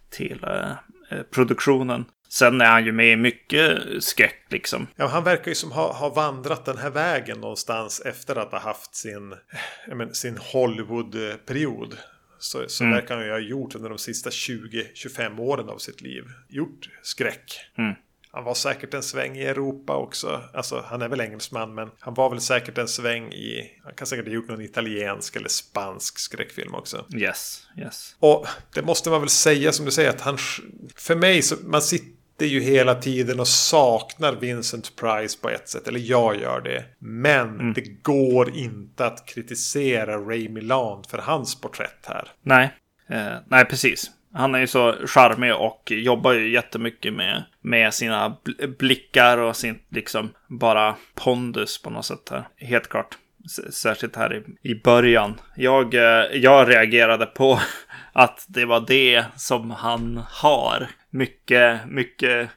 till 0.10 0.44
eh, 0.44 0.72
eh, 1.10 1.24
produktionen. 1.32 2.06
Sen 2.30 2.62
är 2.62 2.66
han 2.66 2.86
ju 2.86 2.92
med 2.92 3.12
i 3.12 3.16
mycket 3.16 3.80
skräck 4.04 4.46
liksom. 4.50 4.88
Ja, 4.96 5.08
han 5.08 5.24
verkar 5.24 5.52
ju 5.52 5.56
som 5.56 5.72
ha, 5.72 5.94
ha 5.94 6.10
vandrat 6.10 6.66
den 6.66 6.78
här 6.78 6.90
vägen 6.90 7.42
någonstans 7.42 8.02
efter 8.06 8.36
att 8.36 8.52
ha 8.52 8.60
haft 8.60 8.96
sin, 8.96 9.36
men, 9.88 10.14
sin 10.14 10.38
Hollywood-period. 10.38 11.98
Så, 12.44 12.70
så 12.70 12.86
verkar 12.86 13.16
han 13.16 13.26
ju 13.26 13.32
ha 13.32 13.40
gjort 13.40 13.76
under 13.76 13.90
de 13.90 13.98
sista 13.98 14.30
20-25 14.30 15.40
åren 15.40 15.70
av 15.70 15.78
sitt 15.78 16.02
liv. 16.02 16.24
Gjort 16.50 16.90
skräck. 17.02 17.60
Han 18.32 18.44
var 18.44 18.54
säkert 18.54 18.94
en 18.94 19.04
sväng 19.04 19.38
i 19.38 19.44
Europa 19.44 19.96
också. 19.96 20.44
Alltså 20.54 20.86
han 20.88 21.02
är 21.02 21.10
väl 21.10 21.22
engelsman 21.22 21.76
men 21.76 21.92
han 22.00 22.14
var 22.14 22.30
väl 22.30 22.42
säkert 22.42 22.78
en 22.78 22.88
sväng 22.88 23.34
i... 23.34 23.80
Han 23.84 23.94
kan 23.94 24.08
säkert 24.08 24.26
ha 24.26 24.34
gjort 24.34 24.48
någon 24.48 24.62
italiensk 24.62 25.36
eller 25.36 25.50
spansk 25.50 26.20
skräckfilm 26.20 26.76
också. 26.76 27.06
Yes, 27.16 27.68
yes. 27.78 28.16
Och 28.20 28.48
det 28.74 28.82
måste 28.82 29.10
man 29.10 29.20
väl 29.20 29.30
säga 29.30 29.72
som 29.72 29.86
du 29.86 29.92
säger 29.92 30.10
att 30.10 30.22
han... 30.22 30.38
För 30.96 31.16
mig 31.16 31.42
så 31.42 31.56
man 31.64 31.82
sitter 31.82 32.23
ju 32.42 32.60
hela 32.60 32.96
tiden 32.96 33.40
och 33.40 33.48
saknar 33.48 34.36
Vincent 34.36 34.96
Price 34.96 35.38
på 35.42 35.50
ett 35.50 35.70
sätt. 35.70 35.88
Eller 35.88 36.00
jag 36.00 36.40
gör 36.42 36.62
det. 36.62 36.86
Men 37.00 37.74
det 37.74 38.04
går 38.04 38.56
inte 38.56 39.06
att 39.06 39.26
kritisera 39.26 40.18
Ray 40.18 40.50
Milland 40.50 41.06
för 41.06 41.18
hans 41.18 41.62
porträtt 41.62 42.06
här. 42.08 42.28
Nej, 42.42 42.72
eh, 43.10 43.34
nej 43.48 43.66
precis. 43.66 44.12
Han 44.34 44.56
är 44.56 44.60
ju 44.60 44.68
så 44.68 44.96
charmig 45.06 45.56
och 45.56 45.92
jobbar 45.92 46.34
ju 46.34 46.52
jättemycket 46.52 47.14
med, 47.14 47.44
med 47.62 47.94
sina 47.94 48.38
bl- 48.46 48.78
blickar 48.78 49.38
och 49.38 49.56
sin 49.56 49.80
liksom 49.90 50.30
bara 50.48 50.96
pondus 51.16 51.82
på 51.82 51.90
något 51.90 52.06
sätt 52.06 52.30
här. 52.32 52.48
Helt 52.58 52.90
klart. 52.90 53.18
Särskilt 53.72 54.16
här 54.16 54.34
i, 54.34 54.70
i 54.70 54.76
början. 54.76 55.40
Jag, 55.56 55.94
eh, 55.94 56.26
jag 56.34 56.70
reagerade 56.70 57.26
på 57.26 57.60
att 58.14 58.46
det 58.48 58.66
var 58.66 58.86
det 58.88 59.26
som 59.36 59.72
han 59.72 60.24
har. 60.30 60.88
Mycket, 61.10 61.80
mycket 61.88 62.50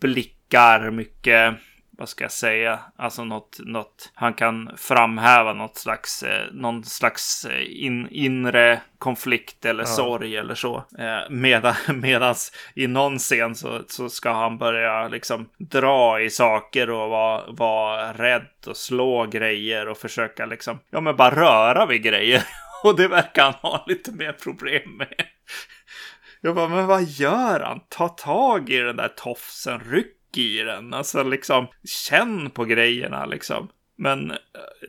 blickar, 0.00 0.90
mycket 0.90 1.54
vad 1.98 2.08
ska 2.08 2.24
jag 2.24 2.32
säga, 2.32 2.78
alltså 2.96 3.24
något, 3.24 3.58
något 3.58 4.10
han 4.14 4.34
kan 4.34 4.70
framhäva 4.76 5.52
något 5.52 5.76
slags, 5.76 6.22
eh, 6.22 6.52
någon 6.52 6.84
slags 6.84 7.44
eh, 7.44 7.84
in, 7.84 8.08
inre 8.10 8.80
konflikt 8.98 9.64
eller 9.64 9.82
ja. 9.82 9.86
sorg 9.86 10.36
eller 10.36 10.54
så. 10.54 10.76
Eh, 10.98 11.30
medan, 11.30 11.74
medans 12.00 12.52
i 12.74 12.86
någon 12.86 13.18
scen 13.18 13.54
så, 13.54 13.82
så 13.86 14.08
ska 14.08 14.32
han 14.32 14.58
börja 14.58 15.08
liksom 15.08 15.48
dra 15.58 16.20
i 16.20 16.30
saker 16.30 16.90
och 16.90 17.10
vara, 17.10 17.44
vara 17.50 18.12
rädd 18.12 18.46
och 18.66 18.76
slå 18.76 19.26
grejer 19.26 19.88
och 19.88 19.98
försöka 19.98 20.46
liksom, 20.46 20.78
ja 20.90 21.00
men 21.00 21.16
bara 21.16 21.34
röra 21.34 21.86
vid 21.86 22.02
grejer. 22.02 22.42
Och 22.84 22.96
det 22.96 23.08
verkar 23.08 23.42
han 23.42 23.54
ha 23.54 23.84
lite 23.86 24.12
mer 24.12 24.32
problem 24.32 24.96
med. 24.96 25.14
Jag 26.40 26.54
bara, 26.54 26.68
men 26.68 26.86
vad 26.86 27.02
gör 27.02 27.60
han? 27.60 27.80
Ta 27.88 28.08
tag 28.08 28.70
i 28.70 28.78
den 28.78 28.96
där 28.96 29.08
tofsen, 29.08 29.80
ryck 29.80 30.15
i 30.38 30.62
den. 30.62 30.94
Alltså 30.94 31.22
liksom, 31.22 31.66
känn 31.84 32.50
på 32.50 32.64
grejerna 32.64 33.26
liksom. 33.26 33.68
Men 33.98 34.30
eh, 34.30 34.36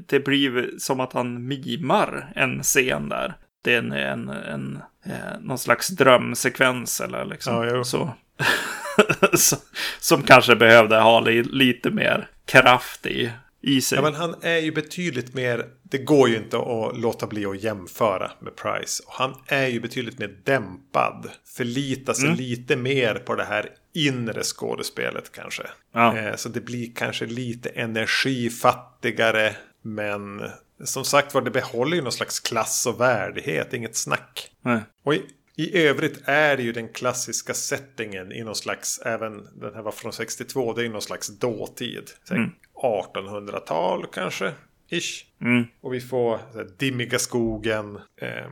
det 0.07 0.19
blir 0.19 0.71
som 0.77 0.99
att 0.99 1.13
han 1.13 1.47
mimar 1.47 2.31
en 2.35 2.63
scen 2.63 3.09
där. 3.09 3.33
Det 3.63 3.73
är 3.73 3.77
en, 3.77 3.91
en, 3.91 4.29
en, 4.29 4.79
eh, 5.05 5.39
någon 5.41 5.57
slags 5.57 5.87
drömsekvens 5.87 7.01
eller 7.01 7.25
liksom 7.25 7.67
ja, 7.67 7.83
så. 9.33 9.57
som 9.99 10.23
kanske 10.23 10.55
behövde 10.55 10.99
ha 10.99 11.19
lite 11.19 11.91
mer 11.91 12.29
kraft 12.45 13.05
i 13.05 13.31
i 13.61 13.81
sig. 13.81 13.95
Ja, 13.95 14.01
men 14.01 14.15
han 14.15 14.35
är 14.41 14.57
ju 14.57 14.71
betydligt 14.71 15.33
mer... 15.33 15.65
Det 15.83 15.97
går 15.97 16.29
ju 16.29 16.37
inte 16.37 16.57
att 16.57 16.99
låta 16.99 17.27
bli 17.27 17.45
att 17.45 17.63
jämföra 17.63 18.31
med 18.39 18.55
Price. 18.55 19.03
Och 19.07 19.13
han 19.13 19.33
är 19.47 19.67
ju 19.67 19.79
betydligt 19.79 20.19
mer 20.19 20.35
dämpad. 20.43 21.29
Förlitar 21.57 22.13
sig 22.13 22.25
mm. 22.25 22.37
lite 22.37 22.75
mer 22.75 23.15
på 23.15 23.35
det 23.35 23.43
här 23.43 23.69
inre 24.05 24.43
skådespelet 24.43 25.31
kanske. 25.31 25.63
Ja. 25.93 26.17
Eh, 26.17 26.35
så 26.35 26.49
det 26.49 26.61
blir 26.61 26.91
kanske 26.95 27.25
lite 27.25 27.69
energifattigare. 27.69 29.55
Men 29.81 30.49
som 30.83 31.05
sagt 31.05 31.33
var, 31.33 31.41
det 31.41 31.51
behåller 31.51 31.95
ju 31.95 32.01
någon 32.01 32.11
slags 32.11 32.39
klass 32.39 32.85
och 32.85 33.01
värdighet. 33.01 33.73
Inget 33.73 33.95
snack. 33.95 34.51
Nej. 34.61 34.81
Och 35.03 35.13
i, 35.13 35.23
i 35.55 35.83
övrigt 35.87 36.21
är 36.25 36.57
det 36.57 36.63
ju 36.63 36.71
den 36.71 36.89
klassiska 36.89 37.53
settingen 37.53 38.31
i 38.31 38.43
någon 38.43 38.55
slags, 38.55 38.99
även 38.99 39.47
den 39.59 39.73
här 39.73 39.81
var 39.81 39.91
från 39.91 40.13
62, 40.13 40.73
det 40.73 40.81
är 40.81 40.83
ju 40.83 40.91
någon 40.91 41.01
slags 41.01 41.27
dåtid. 41.27 42.09
Mm. 42.31 42.51
1800-tal 42.83 44.05
kanske, 44.13 44.51
ish. 44.89 45.25
Mm. 45.41 45.65
Och 45.81 45.93
vi 45.93 46.01
får 46.01 46.37
här, 46.37 46.67
dimmiga 46.77 47.19
skogen. 47.19 47.99
Eh, 48.21 48.51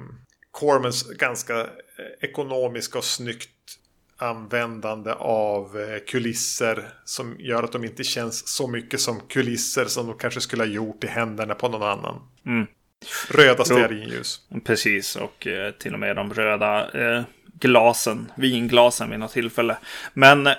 Cormans 0.52 1.10
ganska 1.10 1.60
eh, 1.62 1.68
ekonomiska 2.22 2.98
och 2.98 3.04
snyggt 3.04 3.50
användande 4.18 5.12
av 5.20 5.80
eh, 5.80 6.00
kulisser 6.08 6.90
som 7.06 7.36
gör 7.40 7.64
att 7.64 7.72
de 7.72 7.84
inte 7.84 8.04
känns 8.04 8.48
så 8.48 8.68
mycket 8.68 9.00
som 9.00 9.20
kulisser 9.20 9.86
som 9.86 10.08
de 10.08 10.18
kanske 10.18 10.42
skulle 10.42 10.64
ha 10.64 10.68
gjort 10.68 11.04
i 11.04 11.08
händerna 11.08 11.56
på 11.56 11.70
någon 11.70 11.84
annan. 11.84 12.22
Mm. 12.46 12.68
Röda 13.30 13.66
stearinljus. 13.66 14.42
Precis, 14.64 15.16
och 15.16 15.48
eh, 15.48 15.72
till 15.72 15.94
och 15.94 16.00
med 16.00 16.16
de 16.16 16.34
röda 16.34 16.92
eh, 16.92 17.24
glasen, 17.60 18.32
vinglasen 18.36 19.10
vid 19.10 19.20
något 19.20 19.32
tillfälle. 19.32 19.78
Men 20.14 20.48
eh, 20.48 20.54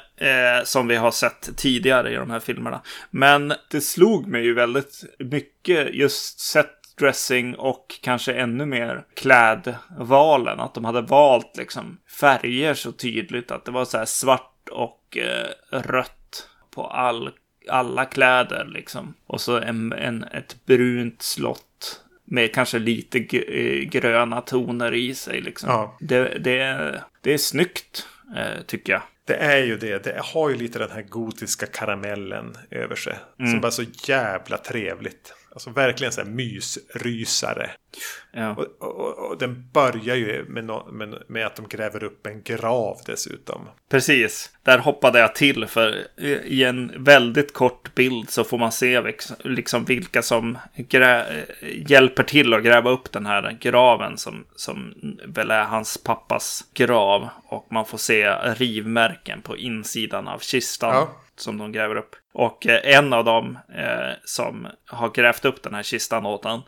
som 0.65 0.89
vi 0.89 0.97
har 0.97 1.11
sett 1.11 1.57
tidigare 1.57 2.13
i 2.13 2.15
de 2.15 2.31
här 2.31 2.41
filmerna. 2.41 2.83
Men 3.11 3.53
det 3.71 3.81
slog 3.81 4.27
mig 4.27 4.45
ju 4.45 4.55
väldigt 4.55 5.05
mycket 5.19 5.95
just 5.95 6.41
set 6.41 6.76
dressing 6.99 7.55
och 7.55 7.99
kanske 8.03 8.33
ännu 8.33 8.67
mer 8.67 9.05
klädvalen. 9.15 10.61
Att 10.61 10.75
de 10.75 10.85
hade 10.85 11.01
valt 11.01 11.57
liksom 11.57 11.99
färger 12.21 12.75
så 12.75 12.93
tydligt. 12.93 13.51
Att 13.51 13.65
det 13.65 13.71
var 13.71 13.85
så 13.85 13.99
här 13.99 14.05
svart 14.05 14.69
och 14.71 15.17
eh, 15.17 15.79
rött 15.79 16.49
på 16.71 16.87
all, 16.87 17.31
alla 17.71 18.05
kläder 18.05 18.65
liksom. 18.65 19.15
Och 19.27 19.41
så 19.41 19.59
en, 19.59 19.93
en, 19.93 20.25
ett 20.25 20.57
brunt 20.67 21.23
slott 21.23 22.03
med 22.25 22.55
kanske 22.55 22.79
lite 22.79 23.19
eh, 23.19 23.89
gröna 23.89 24.41
toner 24.41 24.95
i 24.95 25.15
sig. 25.15 25.41
Liksom. 25.41 25.71
Ja. 25.71 25.97
Det, 26.01 26.39
det, 26.39 27.03
det 27.21 27.35
är 27.35 27.39
snyggt, 27.39 28.07
eh, 28.37 28.63
tycker 28.67 28.93
jag. 28.93 29.03
Det 29.25 29.37
är 29.37 29.65
ju 29.65 29.79
det. 29.79 30.05
Det 30.05 30.21
har 30.23 30.51
ju 30.51 30.57
lite 30.57 30.79
den 30.79 30.91
här 30.91 31.03
gotiska 31.03 31.67
karamellen 31.67 32.57
över 32.71 32.95
sig. 32.95 33.17
Mm. 33.39 33.51
Som 33.51 33.61
bara 33.61 33.67
är 33.67 33.71
så 33.71 33.85
jävla 34.09 34.59
trevligt. 34.59 35.35
Alltså 35.57 35.71
verkligen 35.71 36.13
så 36.13 36.21
här 36.21 36.29
mysrysare. 36.29 37.71
Ja. 38.33 38.55
Och, 38.55 38.83
och, 38.83 39.31
och, 39.31 39.39
den 39.39 39.71
börjar 39.73 40.17
ju 40.17 40.45
med, 40.49 40.65
no, 40.65 40.93
med, 40.93 41.23
med, 41.29 41.47
att 41.47 41.57
de 41.57 41.69
gräver 41.69 42.05
upp 42.05 42.27
en 42.27 42.43
grav 42.43 43.01
dessutom. 43.07 43.69
Precis. 43.89 44.51
Där 44.67 44.79
hoppade 44.79 45.19
jag 45.19 45.35
till 45.35 45.67
för 45.67 46.07
i 46.45 46.65
en 46.65 47.05
väldigt 47.05 47.53
kort 47.53 47.95
bild 47.95 48.31
så 48.31 48.45
får 48.45 48.59
man 48.59 48.73
se 48.73 49.03
liksom 49.45 49.85
vilka 49.85 50.23
som 50.23 50.59
hjälper 51.89 52.23
till 52.23 52.55
att 52.55 52.63
gräva 52.63 52.91
upp 52.91 53.13
den 53.13 53.27
här 53.27 53.57
graven 53.61 54.19
som, 54.19 54.45
som 54.57 54.95
väl 55.25 55.51
är 55.51 55.65
hans 55.65 55.99
pappas 55.99 56.65
grav. 56.75 57.29
Och 57.45 57.67
man 57.71 57.87
får 57.87 57.99
se 57.99 58.31
rivmärken 58.31 59.43
på 59.43 59.57
insidan 59.57 60.29
av 60.29 60.39
kistan. 60.39 60.95
Ja 60.95 61.09
som 61.41 61.59
de 61.59 61.73
gräver 61.73 61.97
upp. 61.97 62.17
Och 62.33 62.67
eh, 62.67 62.97
en 62.97 63.13
av 63.13 63.25
dem 63.25 63.59
eh, 63.75 64.15
som 64.25 64.67
har 64.87 65.11
grävt 65.11 65.45
upp 65.45 65.63
den 65.63 65.75
här 65.75 65.83
kistan 65.83 66.27
åt 66.27 66.45
han. 66.45 66.63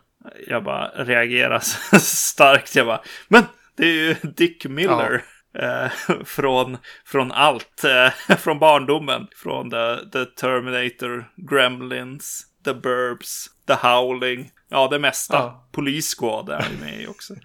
Jag 0.47 0.63
bara 0.63 0.87
reagerar 0.87 1.59
starkt. 1.99 2.75
Jag 2.75 2.85
bara, 2.85 3.01
men 3.27 3.43
det 3.75 3.83
är 3.83 3.93
ju 3.93 4.15
Dick 4.21 4.65
Miller. 4.65 5.11
Ja. 5.13 5.38
Eh, 5.53 5.91
från, 6.25 6.77
från 7.05 7.31
allt, 7.31 7.83
eh, 7.83 8.35
från 8.35 8.59
barndomen. 8.59 9.27
Från 9.35 9.69
the, 9.69 9.97
the 10.11 10.25
Terminator, 10.25 11.31
Gremlins, 11.35 12.45
The 12.65 12.73
Burbs, 12.73 13.47
The 13.67 13.87
Howling. 13.87 14.51
Ja, 14.69 14.87
det 14.87 14.99
mesta. 14.99 15.35
Ja. 15.35 15.69
Police 15.71 16.15
Squad 16.17 16.49
är 16.49 16.61
han 16.61 16.73
med 16.81 17.09
också. 17.09 17.33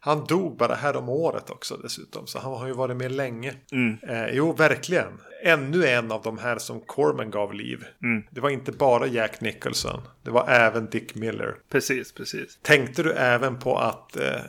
Han 0.00 0.24
dog 0.24 0.56
bara 0.56 0.74
här 0.74 0.96
om 0.96 1.08
året 1.08 1.50
också 1.50 1.76
dessutom. 1.76 2.26
Så 2.26 2.38
han 2.38 2.52
har 2.52 2.66
ju 2.66 2.72
varit 2.72 2.96
med 2.96 3.12
länge. 3.12 3.54
Mm. 3.72 3.98
Eh, 4.02 4.26
jo, 4.34 4.52
verkligen. 4.52 5.20
Ännu 5.44 5.86
en 5.86 6.12
av 6.12 6.22
de 6.22 6.38
här 6.38 6.58
som 6.58 6.80
Corman 6.80 7.30
gav 7.30 7.54
liv. 7.54 7.84
Mm. 8.02 8.24
Det 8.30 8.40
var 8.40 8.50
inte 8.50 8.72
bara 8.72 9.06
Jack 9.06 9.40
Nicholson. 9.40 10.00
Det 10.22 10.30
var 10.30 10.48
även 10.48 10.90
Dick 10.90 11.14
Miller. 11.14 11.56
Precis, 11.68 12.12
precis. 12.12 12.58
Tänkte 12.62 13.02
du 13.02 13.12
även 13.12 13.58
på 13.58 13.78
att 13.78 14.16
eh, 14.16 14.40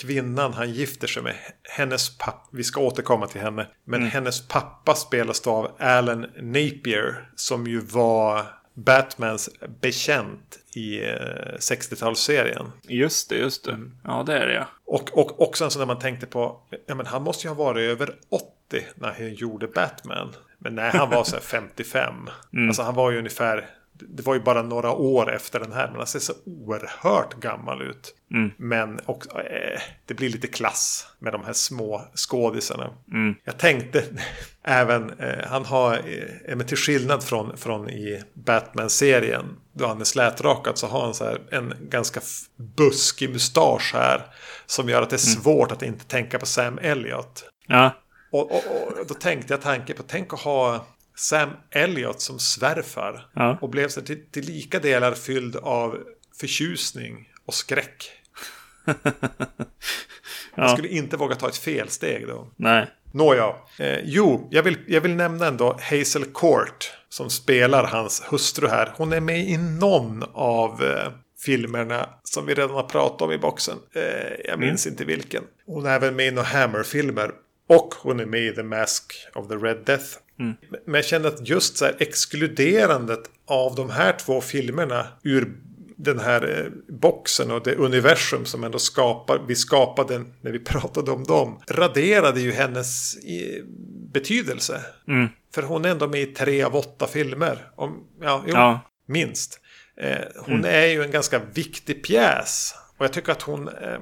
kvinnan 0.00 0.52
han 0.52 0.72
gifter 0.72 1.06
sig 1.06 1.22
med, 1.22 1.34
hennes 1.62 2.18
pappa, 2.18 2.48
vi 2.52 2.64
ska 2.64 2.80
återkomma 2.80 3.26
till 3.26 3.40
henne. 3.40 3.66
Men 3.84 4.00
mm. 4.00 4.10
hennes 4.10 4.48
pappa 4.48 4.94
spelas 4.94 5.40
då 5.40 5.50
av 5.50 5.70
Alan 5.78 6.20
Napier. 6.36 7.30
Som 7.36 7.66
ju 7.66 7.80
var 7.80 8.46
Batmans 8.74 9.50
bekänt 9.80 10.58
i 10.74 11.00
60-talsserien. 11.58 12.72
Eh, 12.88 12.96
just 12.96 13.28
det, 13.28 13.36
just 13.36 13.64
det. 13.64 13.72
Mm. 13.72 13.96
Ja, 14.04 14.22
det 14.26 14.38
är 14.38 14.46
det 14.46 14.54
ja. 14.54 14.66
Och, 14.84 15.18
och 15.18 15.42
också 15.42 15.70
så 15.70 15.78
när 15.78 15.86
man 15.86 15.98
tänkte 15.98 16.26
på, 16.26 16.60
ja 16.86 16.94
men 16.94 17.06
han 17.06 17.22
måste 17.22 17.46
ju 17.46 17.54
ha 17.54 17.64
varit 17.64 17.90
över 17.90 18.14
80 18.28 18.86
när 18.94 19.12
han 19.12 19.34
gjorde 19.34 19.66
Batman. 19.66 20.34
Men 20.58 20.74
nej, 20.74 20.90
han 20.94 21.10
var 21.10 21.24
så 21.24 21.36
här 21.36 21.42
55. 21.42 22.14
Mm. 22.52 22.68
Alltså 22.68 22.82
han 22.82 22.94
var 22.94 23.10
ju 23.10 23.18
ungefär 23.18 23.70
det 24.08 24.26
var 24.26 24.34
ju 24.34 24.40
bara 24.40 24.62
några 24.62 24.92
år 24.92 25.34
efter 25.34 25.60
den 25.60 25.72
här. 25.72 25.88
Men 25.88 25.96
han 25.96 26.06
ser 26.06 26.18
så 26.18 26.32
oerhört 26.46 27.34
gammal 27.34 27.82
ut. 27.82 28.14
Mm. 28.34 28.50
Men 28.56 29.00
också, 29.06 29.30
eh, 29.30 29.80
det 30.06 30.14
blir 30.14 30.28
lite 30.28 30.46
klass 30.46 31.06
med 31.18 31.32
de 31.32 31.44
här 31.44 31.52
små 31.52 32.02
skådisarna. 32.14 32.90
Mm. 33.12 33.34
Jag 33.44 33.58
tänkte 33.58 34.04
även, 34.64 35.10
eh, 35.10 35.46
han 35.46 35.64
har, 35.64 35.94
eh, 35.94 36.56
men 36.56 36.66
till 36.66 36.76
skillnad 36.76 37.22
från, 37.22 37.56
från 37.56 37.90
i 37.90 38.22
Batman-serien. 38.34 39.44
Då 39.72 39.86
han 39.86 40.00
är 40.00 40.04
slätrakad 40.04 40.78
så 40.78 40.86
har 40.86 41.04
han 41.04 41.14
så 41.14 41.24
här 41.24 41.40
en 41.50 41.74
ganska 41.80 42.20
buskig 42.76 43.30
mustasch 43.30 43.90
här. 43.94 44.26
Som 44.66 44.88
gör 44.88 45.02
att 45.02 45.10
det 45.10 45.16
är 45.16 45.28
mm. 45.32 45.42
svårt 45.42 45.72
att 45.72 45.82
inte 45.82 46.04
tänka 46.04 46.38
på 46.38 46.46
Sam 46.46 46.78
Elliot. 46.78 47.44
Ja. 47.66 47.90
Och, 48.32 48.52
och, 48.52 48.62
och, 48.98 49.06
då 49.08 49.14
tänkte 49.14 49.52
jag 49.52 49.62
tanken 49.62 49.96
på, 49.96 50.02
tänk 50.02 50.32
att 50.32 50.40
ha 50.40 50.86
Sam 51.20 51.50
Elliot 51.70 52.20
som 52.20 52.38
svärfar. 52.38 53.26
Ja. 53.34 53.58
Och 53.60 53.68
blev 53.68 53.88
så 53.88 54.00
till, 54.00 54.26
till 54.30 54.44
lika 54.44 54.78
delar 54.78 55.14
fylld 55.14 55.56
av 55.56 55.98
förtjusning 56.40 57.28
och 57.46 57.54
skräck. 57.54 58.10
ja. 58.84 58.94
Jag 60.54 60.70
skulle 60.70 60.88
inte 60.88 61.16
våga 61.16 61.34
ta 61.34 61.48
ett 61.48 61.56
felsteg 61.56 62.26
då. 62.26 62.52
Nej. 62.56 62.86
Nåja. 63.12 63.54
Eh, 63.78 63.98
jo, 64.04 64.48
jag 64.50 64.62
vill, 64.62 64.78
jag 64.86 65.00
vill 65.00 65.14
nämna 65.14 65.46
ändå 65.46 65.78
Hazel 65.80 66.24
Court. 66.24 66.92
Som 67.08 67.30
spelar 67.30 67.84
hans 67.84 68.22
hustru 68.30 68.68
här. 68.68 68.92
Hon 68.96 69.12
är 69.12 69.20
med 69.20 69.40
i 69.40 69.56
någon 69.56 70.24
av 70.32 70.84
eh, 70.84 71.12
filmerna 71.44 72.08
som 72.22 72.46
vi 72.46 72.54
redan 72.54 72.70
har 72.70 72.82
pratat 72.82 73.22
om 73.22 73.32
i 73.32 73.38
boxen. 73.38 73.78
Eh, 73.94 74.02
jag 74.44 74.58
minns 74.58 74.86
mm. 74.86 74.92
inte 74.92 75.04
vilken. 75.04 75.42
Hon 75.66 75.86
är 75.86 75.90
även 75.90 76.16
med 76.16 76.26
i 76.26 76.30
några 76.30 76.48
Hammer-filmer. 76.48 77.30
Och 77.66 77.94
hon 77.94 78.20
är 78.20 78.26
med 78.26 78.40
i 78.40 78.54
The 78.54 78.62
Mask 78.62 79.12
of 79.34 79.48
the 79.48 79.54
Red 79.54 79.84
Death. 79.84 80.16
Mm. 80.40 80.56
Men 80.84 80.94
jag 80.94 81.04
känner 81.04 81.28
att 81.28 81.48
just 81.48 81.76
så 81.76 81.84
här 81.84 81.96
exkluderandet 81.98 83.20
av 83.46 83.74
de 83.74 83.90
här 83.90 84.12
två 84.12 84.40
filmerna 84.40 85.06
ur 85.22 85.52
den 85.96 86.20
här 86.20 86.58
eh, 86.58 86.94
boxen 86.94 87.50
och 87.50 87.62
det 87.62 87.74
universum 87.74 88.44
som 88.44 88.64
ändå 88.64 88.78
skapar, 88.78 89.44
vi 89.48 89.54
skapade 89.56 90.24
när 90.40 90.52
vi 90.52 90.58
pratade 90.64 91.10
om 91.10 91.24
dem, 91.24 91.60
raderade 91.68 92.40
ju 92.40 92.52
hennes 92.52 93.16
betydelse. 94.12 94.80
Mm. 95.08 95.28
För 95.54 95.62
hon 95.62 95.84
är 95.84 95.88
ändå 95.88 96.08
med 96.08 96.20
i 96.20 96.26
tre 96.26 96.62
av 96.62 96.76
åtta 96.76 97.06
filmer. 97.06 97.70
Om, 97.76 98.04
ja, 98.20 98.44
jo, 98.46 98.52
Ja. 98.54 98.80
minst. 99.06 99.60
Eh, 99.96 100.18
hon 100.46 100.64
är 100.64 100.86
ju 100.86 101.02
en 101.02 101.10
ganska 101.10 101.40
viktig 101.54 102.04
pjäs. 102.04 102.74
Och 102.96 103.04
jag 103.04 103.12
tycker 103.12 103.32
att 103.32 103.42
hon... 103.42 103.68
Eh, 103.68 103.98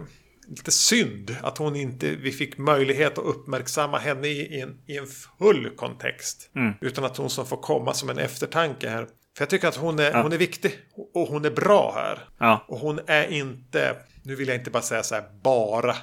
lite 0.48 0.70
synd 0.70 1.36
att 1.42 1.58
hon 1.58 1.76
inte... 1.76 2.10
Vi 2.10 2.32
fick 2.32 2.58
möjlighet 2.58 3.18
att 3.18 3.24
uppmärksamma 3.24 3.98
henne 3.98 4.28
i, 4.28 4.60
en, 4.60 4.78
i 4.86 4.96
en 4.96 5.06
full 5.06 5.70
kontext. 5.76 6.50
Utan 6.80 7.04
att 7.04 7.16
hon 7.16 7.30
som 7.30 7.46
får 7.46 7.56
komma 7.56 7.94
som 7.94 8.10
en 8.10 8.18
eftertanke 8.18 8.88
här. 8.88 9.06
För 9.36 9.42
jag 9.42 9.50
tycker 9.50 9.68
att 9.68 9.76
hon 9.76 9.98
är, 9.98 10.22
hon 10.22 10.32
är 10.32 10.38
viktig. 10.38 10.72
Och 11.14 11.28
hon 11.28 11.44
är 11.44 11.50
bra 11.50 11.92
här. 11.94 12.28
Ja. 12.38 12.64
Och 12.68 12.78
hon 12.78 13.00
är 13.06 13.32
inte... 13.32 13.96
Nu 14.22 14.34
vill 14.34 14.48
jag 14.48 14.56
inte 14.56 14.70
bara 14.70 14.82
säga 14.82 15.02
så 15.02 15.14
här 15.14 15.24
bara. 15.42 15.96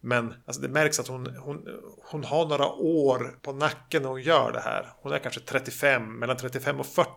Men 0.00 0.34
alltså 0.46 0.62
det 0.62 0.68
märks 0.68 1.00
att 1.00 1.08
hon, 1.08 1.36
hon, 1.36 1.64
hon 2.10 2.24
har 2.24 2.46
några 2.46 2.68
år 2.72 3.38
på 3.42 3.52
nacken 3.52 4.02
när 4.02 4.08
hon 4.08 4.22
gör 4.22 4.52
det 4.52 4.60
här. 4.60 4.86
Hon 5.02 5.12
är 5.12 5.18
kanske 5.18 5.40
35, 5.40 6.18
mellan 6.18 6.36
35 6.36 6.80
och 6.80 6.86
40. 6.86 7.08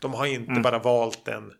De 0.00 0.14
har 0.14 0.26
inte 0.26 0.60
bara 0.60 0.78
valt 0.78 1.28
en 1.28 1.52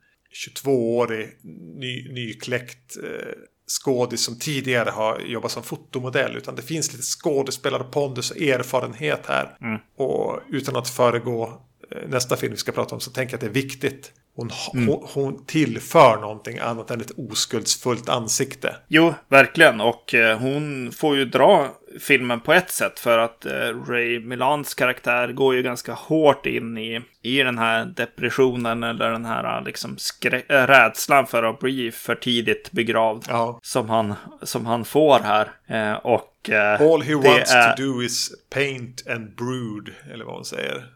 22-årig 0.47 1.38
ny, 1.76 2.12
nykläckt 2.12 2.97
eh, 2.97 3.33
skådis 3.66 4.25
som 4.25 4.38
tidigare 4.38 4.90
har 4.90 5.20
jobbat 5.20 5.52
som 5.52 5.62
fotomodell. 5.62 6.37
Utan 6.37 6.56
det 6.56 6.62
finns 6.62 6.92
lite 6.92 7.04
skådespelarpondus 7.04 8.30
och 8.30 8.37
erfarenhet 8.37 9.26
här. 9.26 9.56
Och 9.96 10.40
utan 10.50 10.76
att 10.76 10.88
föregå 10.88 11.62
eh, 11.90 12.08
nästa 12.08 12.37
film 12.37 12.52
vi 12.52 12.58
ska 12.58 12.73
prata 12.73 12.94
om 12.94 13.00
så 13.00 13.11
tänker 13.11 13.32
jag 13.32 13.37
att 13.37 13.52
det 13.52 13.58
är 13.58 13.62
viktigt. 13.62 14.12
Hon, 14.37 14.50
hon, 14.73 15.08
hon 15.14 15.44
tillför 15.46 16.20
någonting 16.20 16.58
annat 16.58 16.90
än 16.90 17.00
ett 17.00 17.11
oskuldsfullt 17.16 18.08
ansikte. 18.08 18.76
Jo, 18.88 19.14
verkligen. 19.28 19.80
Och 19.80 20.14
eh, 20.14 20.38
hon 20.38 20.92
får 20.92 21.16
ju 21.16 21.25
dra 21.25 21.76
filmen 22.00 22.41
på 22.41 22.53
ett 22.53 22.71
sätt 22.71 22.99
för 22.99 23.19
att 23.19 23.47
eh, 23.47 23.53
Ray 23.88 24.21
Milans 24.21 24.75
karaktär 24.75 25.33
går 25.33 25.55
ju 25.55 25.62
ganska 25.62 25.93
hårt 25.93 26.47
in 26.47 26.79
i, 26.79 27.00
i 27.23 27.43
den 27.43 27.59
här 27.59 27.85
depressionen 27.85 28.83
eller 28.83 29.11
den 29.11 29.25
här 29.25 29.62
liksom 29.65 29.97
skrä- 29.97 30.43
äh, 30.62 30.67
rädslan 30.67 31.26
för 31.26 31.43
att 31.43 31.59
bli 31.59 31.91
för 31.93 32.15
tidigt 32.15 32.73
begravd 32.73 33.25
Ja. 33.29 33.59
som, 33.62 33.91
han, 33.91 34.15
som 34.43 34.67
han 34.67 34.85
får 34.85 35.19
här. 35.19 35.49
Eh, 35.69 35.93
och 35.97 36.33
eh, 36.50 36.81
All 36.81 37.03
he 37.03 37.15
wants 37.15 37.53
är- 37.55 37.73
to 37.76 37.83
do 37.83 38.03
is 38.03 38.31
paint 38.50 39.07
and 39.11 39.35
brood. 39.35 39.91
Eller 40.12 40.25
vad 40.25 40.35
hon 40.35 40.45
säger. 40.45 40.87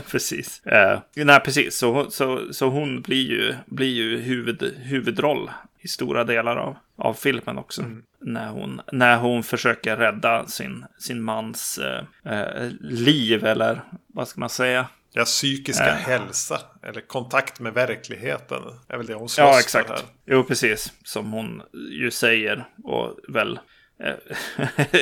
precis. 0.10 0.66
Eh, 0.66 1.00
nej, 1.16 1.40
precis. 1.40 1.76
Så, 1.78 1.92
hon- 1.92 2.10
så, 2.10 2.52
så 2.52 2.68
hon 2.68 3.02
blir 3.02 3.30
ju, 3.30 3.54
blir 3.66 3.92
ju 3.94 4.18
huvud, 4.20 4.74
huvudroll 4.78 5.50
i 5.80 5.88
stora 5.88 6.24
delar 6.24 6.56
av, 6.56 6.76
av 6.98 7.14
filmen 7.14 7.58
också. 7.58 7.82
När, 8.20 8.48
hon, 8.48 8.80
när 8.92 9.16
hon 9.16 9.42
försöker 9.42 9.96
rädda 9.96 10.46
sin, 10.46 10.84
sin 10.98 11.22
mans 11.22 11.78
eh, 12.24 12.68
liv, 12.80 13.44
eller 13.46 13.82
vad 14.06 14.28
ska 14.28 14.40
man 14.40 14.48
säga? 14.50 14.86
Ja, 15.12 15.24
psykiska 15.24 15.86
Äh. 15.88 15.94
hälsa. 15.94 16.60
Eller 16.82 17.00
kontakt 17.00 17.60
med 17.60 17.74
verkligheten. 17.74 18.62
Är 18.88 18.96
väl 18.96 19.06
det 19.06 19.14
hon 19.14 19.28
slåss 19.28 19.38
Ja, 19.38 19.58
exakt. 19.60 19.88
här. 19.90 19.98
Jo, 20.26 20.42
precis. 20.44 20.92
Som 21.04 21.32
hon 21.32 21.62
ju 21.90 22.10
säger. 22.10 22.64
Och 22.84 23.18
väl... 23.28 23.58
eh, 24.04 24.14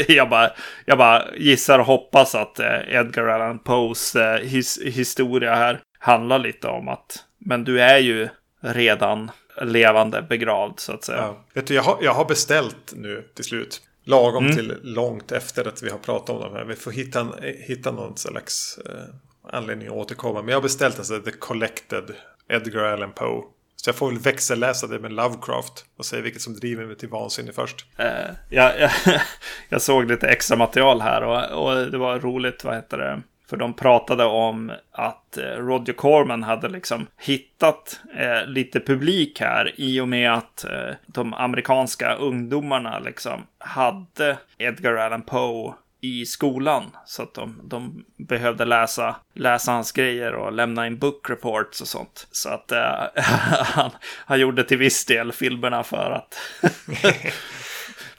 jag, 0.16 0.28
bara, 0.28 0.50
jag 0.84 0.98
bara 0.98 1.24
gissar 1.36 1.78
och 1.78 1.86
hoppas 1.86 2.34
att 2.34 2.58
eh, 2.58 2.94
Edgar 2.94 3.28
Allan 3.28 3.58
Poes 3.58 4.16
eh, 4.16 4.38
his, 4.40 4.78
historia 4.82 5.54
här 5.54 5.80
handlar 5.98 6.38
lite 6.38 6.68
om 6.68 6.88
att 6.88 7.24
men 7.38 7.64
du 7.64 7.80
är 7.80 7.98
ju 7.98 8.28
redan 8.60 9.30
levande 9.62 10.22
begravd 10.22 10.80
så 10.80 10.92
att 10.92 11.04
säga. 11.04 11.18
Ja. 11.18 11.44
Vet 11.54 11.66
du, 11.66 11.74
jag 11.74 11.82
har, 11.82 11.98
jag 12.02 12.14
har 12.14 12.24
beställt 12.24 12.92
nu 12.96 13.24
till 13.34 13.44
slut. 13.44 13.82
Lagom 14.04 14.44
Mm. 14.44 14.56
till 14.56 14.74
långt 14.82 15.32
efter 15.32 15.68
att 15.68 15.82
vi 15.82 15.90
har 15.90 15.98
pratat 15.98 16.30
om 16.30 16.40
de 16.42 16.52
här. 16.52 16.64
Vi 16.64 16.74
får 16.76 16.90
hitta, 16.90 17.20
en, 17.20 17.32
hitta 17.42 17.90
någon 17.90 18.16
slags 18.16 18.78
eh, 18.86 19.52
anledning 19.52 19.88
att 19.88 19.94
återkomma. 19.94 20.40
Men 20.42 20.48
jag 20.48 20.56
har 20.56 20.62
beställt 20.62 20.98
alltså 20.98 21.20
The 21.20 21.30
Collected 21.30 22.04
Edgar 22.48 22.84
Allan 22.84 23.12
Poe. 23.12 23.42
Så 23.76 23.88
jag 23.88 23.96
får 23.96 24.10
väl 24.10 24.18
växelläsa 24.18 24.86
det 24.86 24.98
med 24.98 25.12
Lovecraft. 25.12 25.84
Och 25.96 26.06
se 26.06 26.20
vilket 26.20 26.42
som 26.42 26.54
driver 26.54 26.86
mig 26.86 26.96
till 26.96 27.08
vansinne 27.08 27.52
först. 27.52 27.86
Eh, 27.96 28.06
uh, 28.06 28.12
jag, 28.50 28.80
jag, 28.80 28.90
jag 29.68 29.82
såg 29.82 30.10
lite 30.10 30.28
extra 30.28 30.56
material 30.56 31.00
här 31.00 31.22
och, 31.22 31.64
och 31.64 31.90
det 31.90 31.98
var 31.98 32.18
roligt, 32.18 32.64
vad 32.64 32.74
heter 32.74 32.98
det? 32.98 33.22
För 33.48 33.56
de 33.56 33.74
pratade 33.74 34.24
om 34.24 34.72
att 34.92 35.36
eh, 35.36 35.42
Roger 35.42 35.92
Corman 35.92 36.42
hade 36.42 36.68
liksom 36.68 37.06
hittat 37.20 38.00
eh, 38.16 38.46
lite 38.46 38.80
publik 38.80 39.40
här 39.40 39.72
i 39.76 40.00
och 40.00 40.08
med 40.08 40.32
att 40.32 40.64
eh, 40.64 40.94
de 41.06 41.34
amerikanska 41.34 42.14
ungdomarna 42.14 42.98
liksom 42.98 43.46
hade 43.58 44.36
Edgar 44.58 44.96
Allan 44.96 45.22
Poe 45.22 45.74
i 46.06 46.26
skolan. 46.26 46.90
Så 47.06 47.22
att 47.22 47.34
de, 47.34 47.60
de 47.64 48.04
behövde 48.16 48.64
läsa, 48.64 49.16
läsa 49.34 49.72
hans 49.72 49.92
grejer 49.92 50.34
och 50.34 50.52
lämna 50.52 50.86
in 50.86 50.98
book 50.98 51.30
reports 51.30 51.80
och 51.80 51.88
sånt. 51.88 52.26
Så 52.30 52.48
att 52.48 52.72
eh, 52.72 53.04
han, 53.16 53.90
han 54.04 54.40
gjorde 54.40 54.64
till 54.64 54.78
viss 54.78 55.04
del 55.04 55.32
filmerna 55.32 55.82
för 55.82 56.10
att 56.10 56.34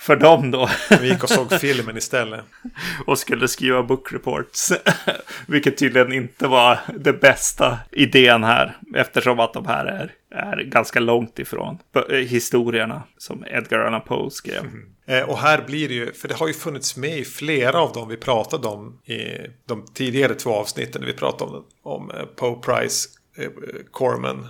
för 0.07 0.15
dem 0.15 0.51
då. 0.51 0.69
Vi 1.01 1.09
gick 1.09 1.23
och 1.23 1.29
såg 1.29 1.51
filmen 1.51 1.97
istället. 1.97 2.41
och 3.05 3.19
skulle 3.19 3.47
skriva 3.47 3.83
book 3.83 4.13
reports. 4.13 4.73
Vilket 5.47 5.77
tydligen 5.77 6.13
inte 6.13 6.47
var 6.47 6.79
det 6.99 7.13
bästa 7.13 7.79
idén 7.91 8.43
här. 8.43 8.77
Eftersom 8.95 9.39
att 9.39 9.53
de 9.53 9.65
här 9.65 9.85
är, 9.85 10.11
är 10.31 10.63
ganska 10.63 10.99
långt 10.99 11.39
ifrån 11.39 11.77
b- 11.93 12.17
historierna 12.17 13.03
som 13.17 13.45
Edgar 13.47 13.79
Allan 13.79 14.01
Poe 14.01 14.31
skrev. 14.31 14.63
Eh, 15.07 15.29
och 15.29 15.37
här 15.37 15.61
blir 15.67 15.87
det 15.87 15.93
ju, 15.95 16.13
för 16.13 16.27
det 16.27 16.35
har 16.35 16.47
ju 16.47 16.53
funnits 16.53 16.97
med 16.97 17.17
i 17.17 17.25
flera 17.25 17.79
av 17.79 17.93
dem 17.93 18.07
vi 18.09 18.17
pratade 18.17 18.67
om 18.67 18.99
i 19.05 19.47
de 19.65 19.85
tidigare 19.93 20.33
två 20.33 20.53
avsnitten 20.53 21.01
när 21.01 21.07
vi 21.07 21.13
pratade 21.13 21.51
om, 21.51 21.65
om 21.83 22.11
eh, 22.11 22.25
Poe 22.35 22.55
Price, 22.55 23.09
eh, 23.37 23.49
Corman. 23.91 24.47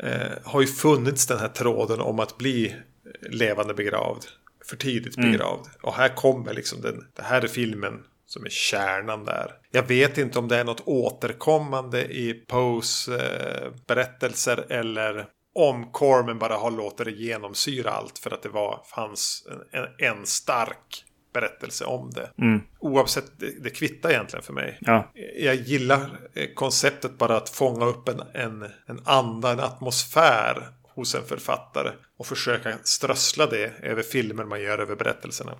Eh, 0.00 0.32
har 0.44 0.60
ju 0.60 0.66
funnits 0.66 1.26
den 1.26 1.38
här 1.38 1.48
tråden 1.48 2.00
om 2.00 2.20
att 2.20 2.38
bli 2.38 2.66
eh, 2.66 3.30
levande 3.30 3.74
begravd. 3.74 4.24
För 4.66 4.76
tidigt 4.76 5.16
begravd. 5.16 5.66
Och 5.82 5.94
här 5.94 6.08
kommer 6.08 6.54
liksom 6.54 6.80
den, 6.80 7.06
det 7.16 7.22
här 7.22 7.42
är 7.42 7.48
filmen 7.48 8.02
som 8.26 8.44
är 8.44 8.50
kärnan 8.50 9.24
där. 9.24 9.52
Jag 9.70 9.82
vet 9.82 10.18
inte 10.18 10.38
om 10.38 10.48
det 10.48 10.56
är 10.56 10.64
något 10.64 10.82
återkommande 10.86 12.04
i 12.04 12.34
Poes 12.34 13.08
eh, 13.08 13.72
berättelser 13.86 14.72
eller 14.72 15.26
om 15.54 15.92
Corman 15.92 16.38
bara 16.38 16.56
har 16.56 16.70
låtit 16.70 17.06
det 17.06 17.12
genomsyra 17.12 17.90
allt 17.90 18.18
för 18.18 18.30
att 18.30 18.42
det 18.42 18.48
var, 18.48 18.82
fanns 18.94 19.46
en, 19.72 20.08
en, 20.08 20.26
stark 20.26 21.04
berättelse 21.32 21.84
om 21.84 22.10
det. 22.10 22.30
Oavsett, 22.78 23.40
det, 23.40 23.62
det 23.62 23.70
kvittar 23.70 24.10
egentligen 24.10 24.42
för 24.42 24.52
mig. 24.52 24.78
Ja. 24.80 25.12
Jag 25.38 25.54
gillar 25.54 26.20
eh, 26.34 26.48
konceptet 26.54 27.18
bara 27.18 27.36
att 27.36 27.48
fånga 27.48 27.84
upp 27.84 28.08
en, 28.08 28.20
en, 28.34 28.62
en 28.86 29.00
anda, 29.04 29.52
en 29.52 29.60
atmosfär 29.60 30.68
hos 30.94 31.14
en 31.14 31.24
författare 31.24 31.90
och 32.18 32.26
försöka 32.26 32.78
strössla 32.84 33.46
det 33.46 33.72
över 33.82 34.02
filmer 34.02 34.44
man 34.44 34.62
gör 34.62 34.78
över 34.78 34.96
berättelserna. 34.96 35.52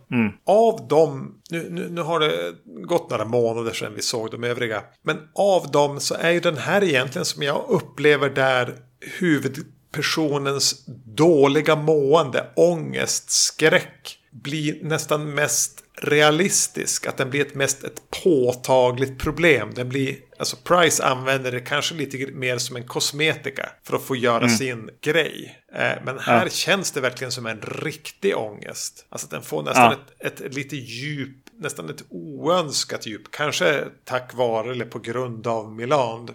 Av 0.46 0.88
dem, 0.88 1.42
nu, 1.50 1.68
nu, 1.70 1.88
nu 1.90 2.00
har 2.00 2.20
det 2.20 2.54
gått 2.64 3.10
några 3.10 3.24
månader 3.24 3.72
sedan 3.72 3.94
vi 3.94 4.02
såg 4.02 4.30
de 4.30 4.44
övriga, 4.44 4.82
men 5.02 5.16
av 5.34 5.70
dem 5.70 6.00
så 6.00 6.14
är 6.14 6.30
ju 6.30 6.40
den 6.40 6.56
här 6.56 6.84
egentligen 6.84 7.24
som 7.24 7.42
jag 7.42 7.64
upplever 7.68 8.30
där 8.30 8.74
huvudpersonens 9.18 10.86
dåliga 11.04 11.76
mående, 11.76 12.52
ångest, 12.56 13.30
skräck 13.30 14.18
blir 14.30 14.84
nästan 14.84 15.34
mest 15.34 15.83
realistisk. 16.02 17.06
Att 17.06 17.16
den 17.16 17.30
blir 17.30 17.40
ett 17.40 17.54
mest 17.54 17.84
ett 17.84 18.02
påtagligt 18.24 19.18
problem. 19.18 19.70
Den 19.74 19.88
blir, 19.88 20.16
alltså 20.38 20.56
Price 20.56 21.04
använder 21.04 21.52
det 21.52 21.60
kanske 21.60 21.94
lite 21.94 22.32
mer 22.32 22.58
som 22.58 22.76
en 22.76 22.86
kosmetika 22.86 23.68
för 23.86 23.96
att 23.96 24.02
få 24.02 24.16
göra 24.16 24.48
sin 24.48 24.90
grej. 25.00 25.58
Eh, 25.74 25.92
men 26.04 26.18
här 26.18 26.48
känns 26.48 26.90
det 26.92 27.00
verkligen 27.00 27.32
som 27.32 27.46
en 27.46 27.60
riktig 27.60 28.36
ångest. 28.36 29.06
Alltså 29.08 29.26
att 29.26 29.30
den 29.30 29.42
får 29.42 29.62
nästan 29.62 29.94
Ja. 30.18 30.26
ett, 30.26 30.40
ett 30.40 30.54
lite 30.54 30.76
djup, 30.76 31.36
nästan 31.58 31.90
ett 31.90 32.04
oönskat 32.08 33.06
djup. 33.06 33.30
Kanske 33.30 33.84
tack 34.04 34.34
vare 34.34 34.70
eller 34.70 34.84
på 34.84 34.98
grund 34.98 35.46
av 35.46 35.72
Milan. 35.72 36.28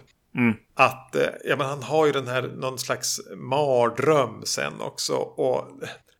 Att 0.74 1.16
eh, 1.16 1.22
ja, 1.44 1.56
men 1.56 1.66
han 1.66 1.82
har 1.82 2.06
ju 2.06 2.12
den 2.12 2.28
här 2.28 2.42
någon 2.42 2.78
slags 2.78 3.20
mardröm 3.36 4.42
sen 4.44 4.80
också. 4.80 5.14
Och 5.14 5.66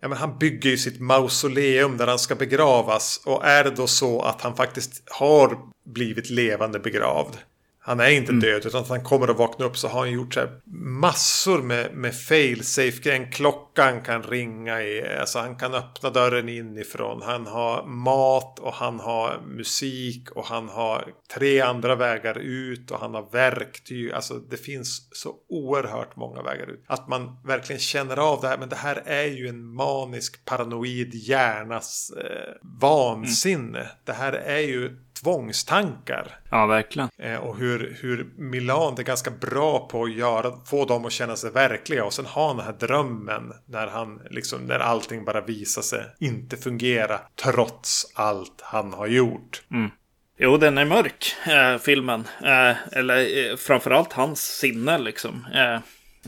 ja, 0.01 0.09
men 0.09 0.19
han 0.19 0.39
bygger 0.39 0.71
ju 0.71 0.79
sitt 0.79 1.01
mausoleum 1.01 1.97
där 1.97 2.07
han 2.07 2.19
ska 2.19 2.35
begravas. 2.35 3.21
Och 3.25 3.47
är 3.47 3.65
det 3.65 3.71
då 3.71 3.87
så 3.87 4.23
att 4.23 4.41
han 4.41 4.57
faktiskt 4.57 5.03
har 5.07 5.59
blivit 5.85 6.31
levande 6.31 6.79
begravd. 6.79 7.37
Han 7.83 8.01
är 8.01 8.11
inte 8.11 8.33
död 8.33 8.67
utan 8.67 8.81
att 8.81 8.89
han 8.89 9.05
kommer 9.05 9.29
att 9.29 9.39
vakna 9.39 9.65
upp 9.65 9.77
så 9.77 9.89
har 9.89 10.01
han 10.01 10.13
gjort 10.13 10.35
så 10.35 10.41
här 10.41 10.61
massor 11.01 11.63
med, 11.63 11.95
med 11.95 12.15
fail 12.15 12.65
safe 12.65 13.13
En 13.13 13.31
klocka 13.31 13.83
han 13.83 14.03
kan 14.03 14.23
ringa 14.23 14.83
i. 14.83 15.17
Alltså 15.21 15.39
han 15.39 15.57
kan 15.57 15.75
öppna 15.75 16.11
dörren 16.11 16.49
inifrån. 16.49 17.23
Han 17.23 17.47
har 17.47 17.87
mat 17.87 18.59
och 18.59 18.73
han 18.73 19.01
har 19.01 19.41
musik 19.47 20.31
och 20.31 20.45
han 20.45 20.69
har 20.69 21.13
tre 21.35 21.61
andra 21.61 21.95
vägar 21.95 22.39
ut 22.39 22.91
och 22.91 23.01
han 23.01 23.15
har 23.15 23.31
verktyg. 23.33 24.13
Alltså 24.13 24.35
det 24.35 24.57
finns 24.57 25.09
så 25.13 25.35
oerhört 25.49 26.17
många 26.17 26.43
vägar 26.43 26.71
ut. 26.71 26.85
Att 26.87 27.09
man 27.09 27.37
verkligen 27.45 27.81
känner 27.81 28.17
av 28.17 28.41
det 28.41 28.49
här. 28.49 28.59
Men 28.59 28.69
det 28.69 28.77
här 28.77 29.03
är 29.07 29.27
ju 29.27 29.49
en 29.49 29.65
manisk 29.65 30.45
paranoid 30.45 31.15
hjärnas 31.15 32.11
eh, 32.11 32.55
vansinne. 32.81 33.79
Mm. 33.79 33.91
Det 34.05 34.13
här 34.13 34.33
är 34.33 34.61
ju 34.61 34.97
tvångstankar. 35.23 36.39
Ja, 36.51 36.67
verkligen. 36.67 37.09
Eh, 37.19 37.37
och 37.37 37.57
hur, 37.57 37.99
hur 38.01 38.27
Milan 38.37 38.95
är 38.99 39.03
ganska 39.03 39.31
bra 39.31 39.89
på 39.89 40.05
att 40.05 40.13
göra, 40.13 40.53
få 40.67 40.85
dem 40.85 41.05
att 41.05 41.13
känna 41.13 41.37
sig 41.37 41.51
verkliga. 41.51 42.05
Och 42.05 42.13
sen 42.13 42.27
ha 42.27 42.55
den 42.55 42.65
här 42.65 42.73
drömmen 42.73 43.53
när 43.67 43.87
han 43.87 44.21
liksom, 44.31 44.67
när 44.67 44.79
allting 44.79 45.25
bara 45.25 45.41
visar 45.41 45.83
sig 45.83 46.05
inte 46.19 46.57
fungera. 46.57 47.21
Trots 47.43 48.13
allt 48.15 48.61
han 48.61 48.93
har 48.93 49.07
gjort. 49.07 49.63
Mm. 49.71 49.91
Jo, 50.39 50.57
den 50.57 50.79
är 50.79 50.85
mörk, 50.85 51.35
eh, 51.47 51.79
filmen. 51.79 52.25
Eh, 52.45 52.77
eller 52.93 53.51
eh, 53.51 53.57
framförallt 53.57 54.13
hans 54.13 54.41
sinne 54.41 54.99
liksom. 54.99 55.47
Eh, 55.55 55.79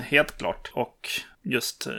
helt 0.02 0.38
klart. 0.38 0.70
Och 0.74 1.08
just 1.42 1.86
eh, 1.86 1.92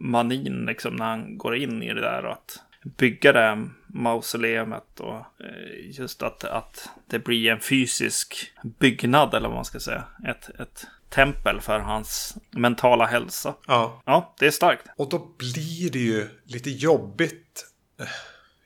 manin 0.00 0.64
liksom 0.66 0.96
när 0.96 1.04
han 1.04 1.38
går 1.38 1.56
in 1.56 1.82
i 1.82 1.94
det 1.94 2.00
där 2.00 2.24
och 2.24 2.32
att 2.32 2.58
bygga 2.84 3.32
det 3.32 3.68
mausoleumet 3.86 5.00
och 5.00 5.16
eh, 5.16 5.98
just 5.98 6.22
att, 6.22 6.44
att 6.44 6.88
det 7.06 7.18
blir 7.18 7.50
en 7.50 7.60
fysisk 7.60 8.52
byggnad 8.62 9.34
eller 9.34 9.48
vad 9.48 9.56
man 9.56 9.64
ska 9.64 9.80
säga. 9.80 10.04
Ett, 10.28 10.48
ett 10.60 10.86
tempel 11.08 11.60
för 11.60 11.78
hans 11.78 12.36
mentala 12.50 13.06
hälsa. 13.06 13.54
Ja. 13.66 14.02
Ja, 14.04 14.34
det 14.38 14.46
är 14.46 14.50
starkt. 14.50 14.86
Och 14.96 15.08
då 15.08 15.18
blir 15.38 15.90
det 15.90 15.98
ju 15.98 16.28
lite 16.44 16.70
jobbigt. 16.70 17.66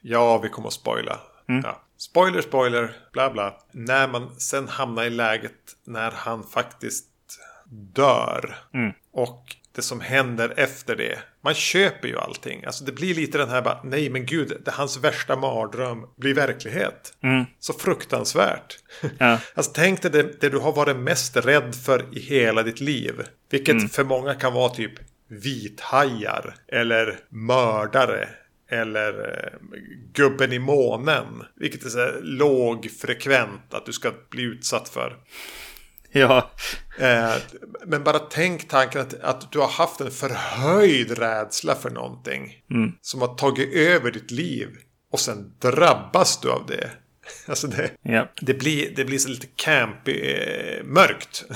Ja, 0.00 0.38
vi 0.38 0.48
kommer 0.48 0.68
att 0.68 0.74
spoila. 0.74 1.18
Mm. 1.48 1.62
Ja. 1.64 1.82
Spoiler, 1.96 2.40
spoiler, 2.40 2.96
bla 3.12 3.30
bla. 3.30 3.54
När 3.72 4.08
man 4.08 4.40
sen 4.40 4.68
hamnar 4.68 5.04
i 5.04 5.10
läget 5.10 5.76
när 5.84 6.10
han 6.10 6.42
faktiskt 6.42 7.08
dör. 7.92 8.56
Mm. 8.74 8.92
Och 9.12 9.56
det 9.78 9.82
som 9.82 10.00
händer 10.00 10.54
efter 10.56 10.96
det. 10.96 11.18
Man 11.44 11.54
köper 11.54 12.08
ju 12.08 12.18
allting. 12.18 12.64
Alltså 12.64 12.84
det 12.84 12.92
blir 12.92 13.14
lite 13.14 13.38
den 13.38 13.48
här 13.48 13.62
bara, 13.62 13.80
nej 13.84 14.10
men 14.10 14.26
gud, 14.26 14.52
det 14.64 14.70
hans 14.70 14.96
värsta 15.04 15.36
mardröm 15.36 16.06
blir 16.16 16.34
verklighet. 16.34 17.12
Mm. 17.22 17.44
Så 17.58 17.72
fruktansvärt. 17.72 18.78
Ja. 19.18 19.38
alltså 19.54 19.72
tänk 19.74 20.02
dig 20.02 20.10
det, 20.10 20.40
det, 20.40 20.48
du 20.48 20.58
har 20.58 20.72
varit 20.72 20.96
mest 20.96 21.36
rädd 21.36 21.74
för 21.74 22.18
i 22.18 22.20
hela 22.20 22.62
ditt 22.62 22.80
liv. 22.80 23.14
Vilket 23.50 23.74
mm. 23.74 23.88
för 23.88 24.04
många 24.04 24.34
kan 24.34 24.52
vara 24.52 24.68
typ 24.68 24.92
vithajar 25.28 26.54
eller 26.68 27.18
mördare. 27.28 28.28
Eller 28.70 29.12
eh, 29.12 29.78
gubben 30.12 30.52
i 30.52 30.58
månen. 30.58 31.44
Vilket 31.54 31.84
är 31.84 31.88
så 31.88 32.10
lågfrekvent 32.22 33.74
att 33.74 33.86
du 33.86 33.92
ska 33.92 34.12
bli 34.30 34.42
utsatt 34.42 34.88
för. 34.88 35.16
Ja. 36.10 36.50
Eh, 36.98 37.34
men 37.86 38.04
bara 38.04 38.18
tänk 38.18 38.68
tanken 38.68 39.00
att, 39.00 39.14
att 39.14 39.52
du 39.52 39.58
har 39.58 39.68
haft 39.68 40.00
en 40.00 40.10
förhöjd 40.10 41.18
rädsla 41.18 41.74
för 41.74 41.90
någonting. 41.90 42.62
Mm. 42.70 42.92
Som 43.00 43.20
har 43.20 43.34
tagit 43.34 43.74
över 43.74 44.10
ditt 44.10 44.30
liv. 44.30 44.68
Och 45.12 45.20
sen 45.20 45.52
drabbas 45.58 46.40
du 46.40 46.50
av 46.50 46.66
det. 46.66 46.90
Alltså 47.46 47.66
det, 47.66 47.90
ja. 48.02 48.32
det, 48.40 48.54
blir, 48.54 48.92
det 48.96 49.04
blir 49.04 49.18
så 49.18 49.28
lite 49.28 49.46
campy, 49.56 50.12
eh, 50.12 50.84
mörkt. 50.84 51.44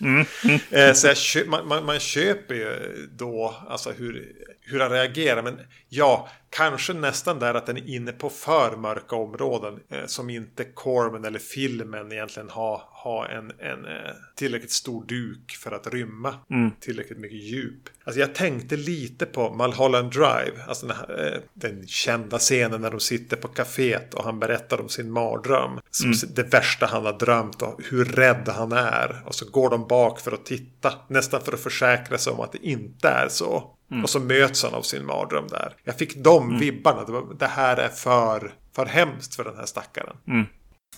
Mm. 0.00 0.26
Mm. 0.44 0.94
Så 0.94 1.06
jag, 1.06 1.48
man, 1.48 1.68
man, 1.68 1.84
man, 1.84 1.98
köper 1.98 2.54
ju 2.54 3.08
då 3.12 3.54
alltså 3.68 3.90
hur, 3.90 4.32
hur 4.60 4.80
han 4.80 4.90
reagerar. 4.90 5.42
Men 5.42 5.60
ja, 5.88 6.28
kanske 6.50 6.92
nästan 6.92 7.38
där 7.38 7.54
att 7.54 7.66
den 7.66 7.76
är 7.76 7.88
inne 7.88 8.12
på 8.12 8.30
för 8.30 8.76
mörka 8.76 9.16
områden. 9.16 9.80
Eh, 9.90 10.06
som 10.06 10.30
inte 10.30 10.64
Corman 10.64 11.24
eller 11.24 11.38
filmen 11.38 12.12
egentligen 12.12 12.50
har, 12.50 12.82
har 13.08 13.26
en, 13.26 13.52
en 13.58 13.84
eh, 13.84 14.10
tillräckligt 14.34 14.72
stor 14.72 15.04
duk 15.04 15.52
för 15.52 15.72
att 15.72 15.86
rymma. 15.86 16.34
Mm. 16.50 16.70
Tillräckligt 16.80 17.18
mycket 17.18 17.42
djup. 17.42 17.88
Alltså 18.04 18.20
jag 18.20 18.34
tänkte 18.34 18.76
lite 18.76 19.26
på 19.26 19.54
Mulholland 19.54 20.12
Drive. 20.12 20.64
Alltså 20.66 20.86
den, 20.86 20.96
här, 20.96 21.32
eh, 21.34 21.40
den 21.54 21.86
kända 21.86 22.38
scenen 22.38 22.80
när 22.80 22.90
de 22.90 23.00
sitter 23.00 23.36
på 23.36 23.48
kaféet 23.48 24.14
och 24.14 24.24
han 24.24 24.38
berättar 24.38 24.80
om 24.80 24.88
sin 24.88 25.10
mardröm. 25.10 25.80
Som 25.90 26.06
mm. 26.06 26.18
Det 26.34 26.42
värsta 26.42 26.86
han 26.86 27.04
har 27.04 27.18
drömt 27.18 27.62
och 27.62 27.80
hur 27.84 28.04
rädd 28.04 28.48
han 28.48 28.72
är. 28.72 29.22
Och 29.24 29.34
så 29.34 29.50
går 29.50 29.70
de 29.70 29.88
bak 29.88 30.20
för 30.20 30.32
att 30.32 30.46
titta. 30.46 30.92
Nästan 31.08 31.40
för 31.40 31.52
att 31.52 31.60
försäkra 31.60 32.18
sig 32.18 32.32
om 32.32 32.40
att 32.40 32.52
det 32.52 32.66
inte 32.66 33.08
är 33.08 33.28
så. 33.28 33.74
Mm. 33.90 34.04
Och 34.04 34.10
så 34.10 34.20
möts 34.20 34.62
han 34.62 34.74
av 34.74 34.82
sin 34.82 35.06
mardröm 35.06 35.46
där. 35.48 35.76
Jag 35.84 35.94
fick 35.94 36.16
de 36.16 36.48
mm. 36.48 36.60
vibbarna. 36.60 37.04
Det, 37.04 37.12
var, 37.12 37.34
det, 37.38 37.46
här 37.46 37.76
är 37.76 37.88
för, 37.88 38.54
för 38.74 38.86
hemskt 38.86 39.34
för 39.34 39.44
den 39.44 39.56
här 39.56 39.66
stackaren. 39.66 40.16
Mm. 40.26 40.46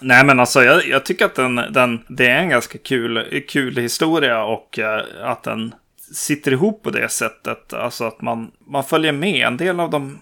Nej 0.01 0.25
men 0.25 0.41
alltså 0.41 0.63
jag, 0.63 0.87
jag, 0.87 1.05
tycker 1.05 1.25
att 1.25 1.35
den, 1.35 1.55
den, 1.57 2.05
det 2.09 2.27
är 2.27 2.39
en 2.39 2.49
ganska 2.49 2.79
kul, 2.79 3.43
kul 3.49 3.77
historia 3.77 4.45
och 4.45 4.79
eh, 4.79 5.03
att 5.23 5.43
den 5.43 5.75
sitter 6.15 6.53
ihop 6.53 6.83
på 6.83 6.91
det 6.91 7.09
sättet. 7.09 7.73
Alltså 7.73 8.05
att 8.05 8.21
man, 8.21 8.51
man 8.67 8.85
följer 8.85 9.13
med. 9.13 9.47
En 9.47 9.57
del 9.57 9.81
av 9.81 9.91
de, 9.91 10.19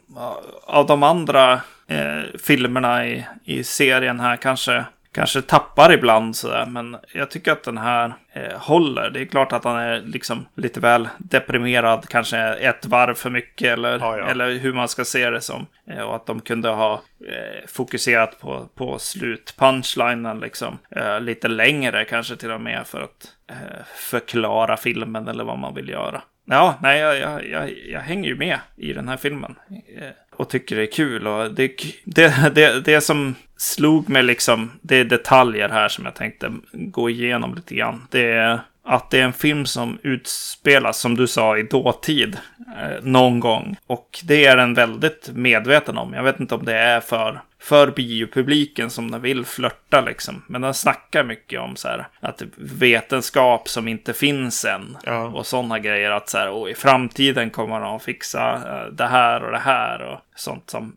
av 0.67 0.87
de 0.87 1.03
andra 1.03 1.53
eh, 1.87 2.23
filmerna 2.45 3.07
i, 3.07 3.27
i 3.45 3.65
serien 3.65 4.21
här 4.21 4.37
kanske 4.37 4.85
kanske 5.19 5.43
tappar 5.43 5.93
ibland 5.93 6.37
sådär. 6.37 6.67
Men 6.67 6.97
jag 7.15 7.31
tycker 7.31 7.53
att 7.53 7.63
den 7.63 7.79
här 7.79 8.15
eh, 8.33 8.59
håller. 8.59 9.11
Det 9.11 9.21
är 9.21 9.25
klart 9.25 9.53
att 9.53 9.65
han 9.65 9.77
är 9.77 10.01
liksom 10.01 10.47
lite 10.55 10.81
väl 10.81 11.09
deprimerad. 11.19 12.09
Kanske 12.09 12.39
ett 12.39 12.87
varv 12.87 13.15
för 13.15 13.31
mycket 13.31 13.73
eller, 13.73 13.99
ja, 13.99 14.19
ja. 14.19 14.27
eller 14.27 14.59
hur 14.59 14.73
man 14.73 14.89
ska 14.89 15.05
se 15.05 15.31
det 15.31 15.41
som. 15.41 15.67
Eh, 15.91 16.01
och 16.01 16.17
att 16.17 16.27
de 16.27 16.41
kunde 16.41 16.69
ha 16.69 16.93
eh, 17.29 17.67
fokuserat 17.69 18.41
på, 18.41 18.69
på 18.75 18.99
slutpunchlinen 18.99 20.41
liksom. 20.41 20.79
Eh, 20.91 21.21
lite 21.21 21.49
längre 21.49 22.05
kanske 22.05 22.37
till 22.37 22.51
och 22.51 22.61
med 22.61 22.87
för 22.87 23.01
att 23.01 23.33
eh, 23.51 23.85
förklara 23.97 24.77
filmen 24.77 25.29
eller 25.29 25.45
vad 25.45 25.59
man 25.59 25.75
vill 25.75 25.89
göra. 25.89 26.23
Ja, 26.51 26.79
nej, 26.83 27.01
jag, 27.01 27.19
jag, 27.19 27.47
jag, 27.49 27.75
jag, 27.89 28.01
hänger 28.01 28.29
ju 28.29 28.37
med 28.37 28.59
i 28.77 28.93
den 28.93 29.09
här 29.09 29.17
filmen. 29.17 29.55
Eh, 29.71 30.09
och 30.37 30.49
tycker 30.49 30.77
det 30.77 30.83
är 30.83 30.93
kul. 30.93 31.27
Och 31.27 31.55
det, 31.55 31.73
det, 32.05 32.55
det, 32.55 32.81
det 32.85 33.01
som 33.01 33.35
slog 33.57 34.09
mig 34.09 34.23
liksom, 34.23 34.71
det 34.81 34.97
är 34.97 35.05
detaljer 35.05 35.69
här 35.69 35.89
som 35.89 36.05
jag 36.05 36.15
tänkte 36.15 36.53
gå 36.73 37.11
igenom 37.11 37.55
lite 37.55 37.75
grann. 37.75 38.07
Det 38.11 38.33
är 38.33 38.61
att 38.89 39.11
det 39.11 39.21
är 39.21 39.25
en 39.25 39.33
film 39.33 39.67
som 39.67 39.99
utspelas, 40.03 40.99
som 40.99 41.17
du 41.17 41.27
sa, 41.27 41.59
i 41.59 41.63
dåtid. 41.63 42.37
Eh, 42.79 43.03
någon 43.03 43.41
gång. 43.41 43.77
Och 43.87 44.21
det 44.25 44.47
är 44.47 44.57
den 44.57 44.75
väldigt 44.75 45.31
medveten 45.35 45.99
om. 45.99 46.13
Jag 46.13 46.23
vet 46.23 46.41
inte 46.41 46.55
om 46.55 46.65
det 46.65 46.75
är 46.75 47.01
för 47.01 47.41
för 47.61 47.91
biopubliken 47.91 48.91
som 48.91 49.11
den 49.11 49.21
vill 49.21 49.45
flörta 49.45 50.01
liksom. 50.01 50.43
Men 50.47 50.61
den 50.61 50.75
snackar 50.75 51.25
mycket 51.25 51.61
om 51.61 51.77
så 51.77 51.89
här 51.89 52.09
att 52.21 52.43
vetenskap 52.57 53.69
som 53.69 53.89
inte 53.89 54.13
finns 54.13 54.65
än. 54.65 54.97
Ja. 55.05 55.25
Och 55.25 55.47
sådana 55.47 55.79
grejer 55.79 56.11
att 56.11 56.29
så 56.29 56.39
här, 56.39 56.51
och 56.51 56.71
i 56.71 56.75
framtiden 56.75 57.51
kommer 57.51 57.81
de 57.81 57.97
att 57.97 58.03
fixa 58.03 58.57
uh, 58.57 58.93
det 58.93 59.07
här 59.07 59.45
och 59.45 59.53
det 59.53 59.59
här 59.59 60.03
och 60.03 60.21
sånt 60.35 60.71
som 60.71 60.97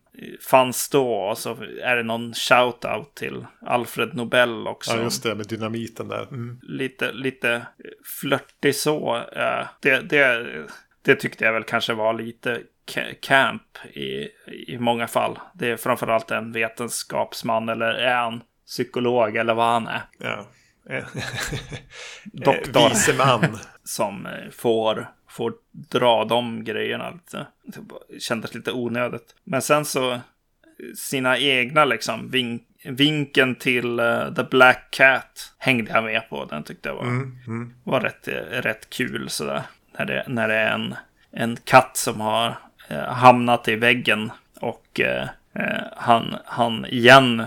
fanns 0.50 0.90
då. 0.90 1.14
Och 1.14 1.38
så 1.38 1.58
är 1.84 1.96
det 1.96 2.04
någon 2.04 2.34
shout-out 2.34 3.14
till 3.14 3.46
Alfred 3.66 4.16
Nobel 4.16 4.68
också. 4.68 4.92
Ja, 4.92 5.04
just 5.04 5.24
det, 5.24 5.36
med 5.36 5.48
dynamiten 5.48 6.08
där. 6.08 6.22
Mm. 6.22 6.60
Lite, 6.64 7.12
lite 7.12 7.66
flörtig 8.22 8.76
så. 8.76 9.24
Det, 9.80 10.00
det, 10.00 10.48
det 11.02 11.16
tyckte 11.16 11.46
jag 11.46 11.54
väl 11.54 11.64
kanske 11.64 11.94
var 11.94 12.14
lite 12.14 12.62
camp 13.22 13.78
i, 13.94 14.28
i 14.68 14.78
många 14.80 15.08
fall. 15.08 15.40
Det 15.54 15.70
är 15.70 15.78
framförallt 15.78 16.32
en 16.32 16.52
vetenskapsman 16.52 17.70
eller 17.70 17.94
är 17.94 18.16
han 18.16 18.42
psykolog 18.68 19.36
eller 19.36 19.54
vad 19.54 19.68
han 19.68 19.88
är. 19.88 20.02
Ja. 20.18 20.46
Doktor. 22.24 22.90
Vise 22.90 23.14
man. 23.18 23.58
som 23.84 24.26
eh, 24.26 24.50
får, 24.52 25.08
får 25.32 25.54
dra 25.72 26.26
de 26.26 26.63
grejerna 26.63 27.10
lite. 27.10 27.48
Det 27.63 28.20
kändes 28.20 28.56
lite 28.56 28.72
onödigt. 28.72 29.36
Men 29.44 29.62
sen 29.62 29.86
så 29.86 30.20
sina 30.96 31.38
egna 31.38 31.86
liksom 31.86 32.30
vink, 32.30 32.63
vinken 32.84 33.56
till 33.56 34.00
uh, 34.00 34.34
The 34.34 34.44
Black 34.44 34.88
Cat 34.91 35.54
hängde 35.58 35.91
jag 35.91 36.04
med 36.04 36.30
på. 36.30 36.46
Den 36.46 36.63
tyckte 36.63 36.89
jag 36.89 36.96
var, 36.96 37.04
mm, 37.04 37.38
mm. 37.48 37.74
var 37.84 38.02
rätt, 38.02 38.28
rätt 38.52 38.89
kul 38.89 39.30
sådär. 39.30 39.62
När 39.98 40.06
det, 40.06 40.26
när 40.28 40.48
det 40.48 40.56
är 40.56 40.74
en, 40.74 40.96
en 41.32 41.58
katt 41.63 41.98
som 41.98 42.22
har 42.22 42.56
Eh, 42.91 43.13
hamnat 43.13 43.67
i 43.67 43.76
väggen 43.76 44.32
och 44.60 45.00
eh, 45.00 45.22
eh, 45.24 45.30
han, 45.96 46.36
han 46.46 46.86
igen 46.86 47.44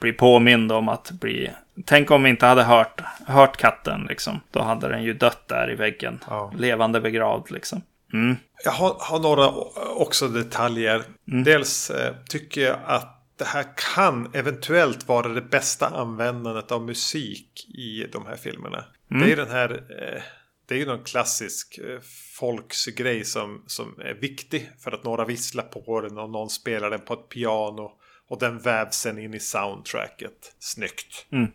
blir 0.00 0.12
påmind 0.12 0.72
om 0.72 0.88
att 0.88 1.10
bli... 1.10 1.50
Tänk 1.84 2.10
om 2.10 2.22
vi 2.22 2.30
inte 2.30 2.46
hade 2.46 2.62
hört, 2.62 3.02
hört 3.26 3.56
katten 3.56 4.06
liksom. 4.08 4.40
Då 4.50 4.62
hade 4.62 4.88
den 4.88 5.02
ju 5.02 5.14
dött 5.14 5.48
där 5.48 5.70
i 5.72 5.74
väggen. 5.74 6.24
Ja. 6.28 6.52
Levande 6.56 7.00
begravd 7.00 7.50
liksom. 7.50 7.82
Mm. 8.12 8.36
Jag 8.64 8.72
har, 8.72 8.96
har, 9.00 9.18
några 9.18 9.48
också 9.96 10.28
detaljer. 10.28 11.02
Mm. 11.28 11.44
Dels 11.44 11.90
eh, 11.90 12.14
tycker 12.28 12.60
jag 12.60 12.76
att 12.86 13.22
det 13.38 13.44
här 13.44 13.64
kan 13.94 14.30
eventuellt 14.32 15.08
vara 15.08 15.28
det 15.28 15.40
bästa 15.40 15.86
användandet 15.86 16.72
av 16.72 16.82
musik 16.82 17.66
i 17.68 18.06
de 18.12 18.26
här 18.26 18.36
filmerna. 18.36 18.84
Det 19.08 19.32
är 19.32 19.36
den 19.36 19.50
här, 19.50 19.70
eh, 19.70 20.22
det 20.66 20.74
är 20.74 20.78
ju 20.78 20.86
någon 20.86 21.04
klassisk 21.04 21.78
eh, 21.78 22.00
folksgrej 22.38 23.24
som, 23.24 23.64
som 23.66 24.00
är 24.00 24.14
viktig 24.14 24.70
för 24.78 24.92
att 24.92 25.04
några 25.04 25.24
visslar 25.24 25.64
på 25.64 26.00
den 26.00 26.18
och 26.18 26.30
någon 26.30 26.50
spelar 26.50 26.90
den 26.90 27.00
på 27.00 27.14
ett 27.14 27.28
piano. 27.28 27.92
Och 28.28 28.38
den 28.38 28.58
vävs 28.58 28.94
sen 28.96 29.18
in 29.18 29.34
i 29.34 29.40
soundtracket. 29.40 30.54
Snyggt. 30.58 31.26
Mm. 31.32 31.50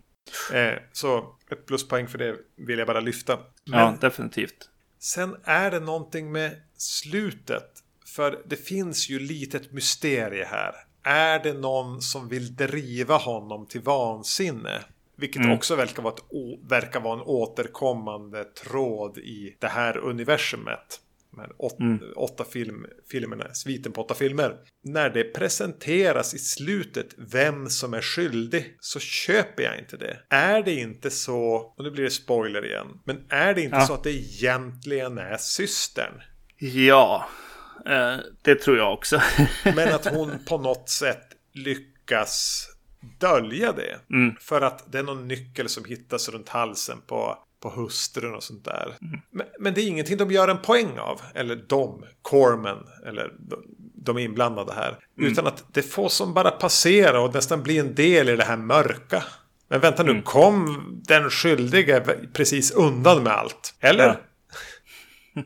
Eh, 0.54 0.80
så 0.92 1.36
ett 1.52 1.66
pluspoäng 1.66 2.08
för 2.08 2.18
det 2.18 2.36
vill 2.68 2.80
jag 2.80 2.88
bara 2.88 3.00
lyfta. 3.00 3.40
Men 3.66 3.80
Ja, 3.80 3.98
definitivt. 4.02 4.70
sen 5.00 5.36
är 5.44 5.72
det 5.72 5.80
någonting 5.80 6.32
med 6.32 6.62
slutet. 6.78 7.70
För 8.06 8.44
det 8.46 8.56
finns 8.56 9.10
ju 9.10 9.20
litet 9.20 9.72
mysterie 9.72 10.46
här. 10.46 10.76
Är 11.04 11.40
det 11.44 11.54
någon 11.54 12.02
som 12.02 12.30
vill 12.30 12.56
driva 12.56 13.18
honom 13.18 13.68
till 13.68 13.82
vansinne? 13.82 14.82
Vilket 15.22 15.52
också 15.52 15.76
verkar 15.76 16.04
vara, 16.04 16.14
ett, 16.14 16.24
verkar 16.70 17.00
vara 17.00 17.14
en 17.20 17.26
återkommande 17.26 18.44
tråd 18.44 19.18
i 19.18 19.56
det 19.60 19.68
här 19.68 19.98
universumet. 19.98 21.00
Här 21.38 21.52
åt, 21.58 21.78
åtta 22.16 22.44
film, 22.46 22.86
filmerna, 23.12 23.54
sviten 23.54 23.92
på 23.92 24.02
åtta 24.04 24.14
filmer. 24.14 24.56
När 24.84 25.10
det 25.10 25.24
presenteras 25.24 26.34
i 26.34 26.38
slutet 26.40 27.08
vem 27.18 27.70
som 27.70 27.94
är 27.94 28.02
skyldig 28.02 28.78
så 28.80 29.00
köper 29.00 29.64
jag 29.64 29.80
inte 29.80 29.98
det. 29.98 30.18
Är 30.30 30.64
det 30.64 30.74
inte 30.74 31.10
så, 31.10 31.40
och 31.78 31.84
nu 31.84 31.92
blir 31.92 32.04
det 32.04 32.10
spoiler 32.12 32.66
igen, 32.66 32.88
men 33.06 33.26
är 33.30 33.54
det 33.54 33.62
inte 33.62 33.76
Ja. 33.78 33.86
så 33.88 33.94
att 33.94 34.04
det 34.04 34.12
egentligen 34.12 35.18
är 35.18 35.38
systern? 35.38 36.14
Ja, 36.58 37.28
eh, 37.86 38.16
det 38.42 38.56
tror 38.56 38.78
jag 38.78 38.94
också. 38.94 39.22
Men 39.76 39.94
att 39.94 40.06
hon 40.06 40.32
på 40.48 40.58
något 40.58 40.90
sätt 40.90 41.28
lyckas 41.54 42.68
dölja 43.20 43.72
det. 43.72 44.00
För 44.40 44.62
att 44.62 44.92
det 44.92 45.00
är 45.00 45.04
någon 45.04 45.28
nyckel 45.28 45.70
som 45.70 45.86
hittas 45.86 46.30
runt 46.30 46.50
halsen 46.50 46.98
på, 47.08 47.38
på 47.62 47.70
hustrun 47.70 48.36
och 48.36 48.44
sånt 48.44 48.66
där. 48.66 48.96
Men, 49.30 49.48
men 49.60 49.74
det 49.74 49.82
är 49.82 49.88
ingenting 49.88 50.18
de 50.18 50.32
gör 50.32 50.48
en 50.48 50.62
poäng 50.62 51.00
av. 51.00 51.22
Eller 51.36 51.56
de, 51.68 52.06
Corman, 52.22 52.88
eller 53.06 53.34
de, 53.40 53.64
de 53.96 54.18
inblandade 54.18 54.74
här. 54.74 54.98
Utan 55.18 55.48
att 55.48 55.74
det 55.74 55.82
får 55.82 56.10
som 56.10 56.34
bara 56.34 56.52
passera 56.52 57.22
och 57.22 57.34
nästan 57.34 57.64
bli 57.64 57.78
en 57.78 57.96
del 57.96 58.30
i 58.30 58.36
det 58.36 58.44
här 58.44 58.58
mörka. 58.58 59.24
Men 59.68 59.80
vänta 59.80 60.04
nu, 60.04 60.22
kom 60.22 60.84
den 61.08 61.30
skyldige 61.30 62.04
precis 62.34 62.72
undan 62.72 63.24
med 63.24 63.34
allt? 63.34 63.76
Eller? 63.80 64.06
Ja. 64.06 64.16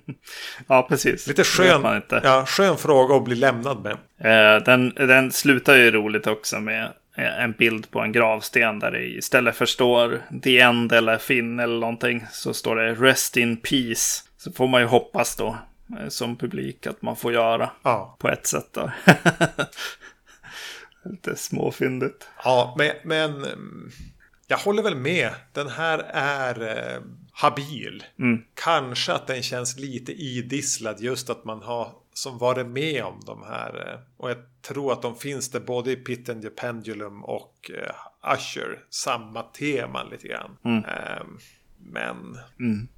ja, 0.68 0.86
precis. 0.90 1.28
Lite 1.28 1.44
skön, 1.44 1.82
man 1.82 1.96
inte. 1.96 2.22
ja, 2.24 2.46
skön 2.48 2.78
fråga 2.78 3.16
att 3.16 3.24
bli 3.24 3.36
lämnad 3.36 3.84
med. 3.84 3.98
Eh, 4.20 4.64
den, 4.64 4.90
den 4.90 5.32
slutar 5.32 5.76
ju 5.76 5.92
roligt 5.92 6.28
också 6.28 6.60
med 6.60 6.94
en 7.16 7.52
bild 7.52 7.92
på 7.92 8.00
en 8.02 8.12
gravsten 8.12 8.80
där 8.80 8.92
det 8.92 9.06
istället 9.06 9.56
för 9.56 9.66
står 9.66 10.22
The 10.44 10.60
End 10.60 10.92
eller 10.92 11.18
Finn 11.18 11.60
eller 11.60 11.80
någonting 11.80 12.26
så 12.32 12.54
står 12.54 12.76
det 12.76 12.94
Rest 12.94 13.38
in 13.38 13.58
Peace. 13.58 14.24
Så 14.38 14.52
får 14.52 14.68
man 14.68 14.82
ju 14.82 14.88
hoppas 14.88 15.36
då 15.36 15.58
eh, 16.00 16.08
som 16.08 16.38
publik 16.38 16.88
att 16.88 17.02
man 17.02 17.16
får 17.16 17.34
göra 17.34 17.70
Ja. 17.84 18.16
på 18.20 18.30
ett 18.30 18.48
sätt 18.48 18.70
då. 18.74 18.92
Lite 21.06 21.36
småfyndigt. 21.36 22.28
Ja, 22.44 22.76
men, 22.78 22.92
men 23.04 23.32
mm, 23.36 23.92
jag 24.48 24.58
håller 24.58 24.84
väl 24.84 24.96
med. 24.96 25.30
Den 25.54 25.70
här 25.70 26.00
är 26.14 26.62
eh, 26.96 27.02
habil. 27.32 28.04
Kanske 28.64 29.14
att 29.14 29.28
den 29.28 29.44
känns 29.44 29.80
lite 29.80 30.12
idisslad 30.12 31.00
just 31.00 31.30
att 31.30 31.46
man 31.46 31.62
har 31.62 31.92
som 32.18 32.38
varit 32.38 32.68
med 32.68 33.04
om 33.04 33.20
de 33.26 33.44
här. 33.44 33.90
Eh, 33.94 34.00
och 34.18 34.30
jag 34.30 34.38
tror 34.62 34.94
att 34.94 35.02
de 35.02 35.16
finns 35.16 35.52
där 35.52 35.60
både 35.60 35.92
i 35.92 35.96
Pit 35.96 36.30
and 36.30 36.42
the 36.42 36.50
Pendulum 36.50 37.24
och 37.24 37.72
eh, 37.74 38.34
Usher. 38.34 38.80
Samma 38.90 39.44
tema 39.44 40.04
lite 40.04 40.28
grann. 40.28 40.58
Ehm, 40.66 41.38
men 41.78 42.38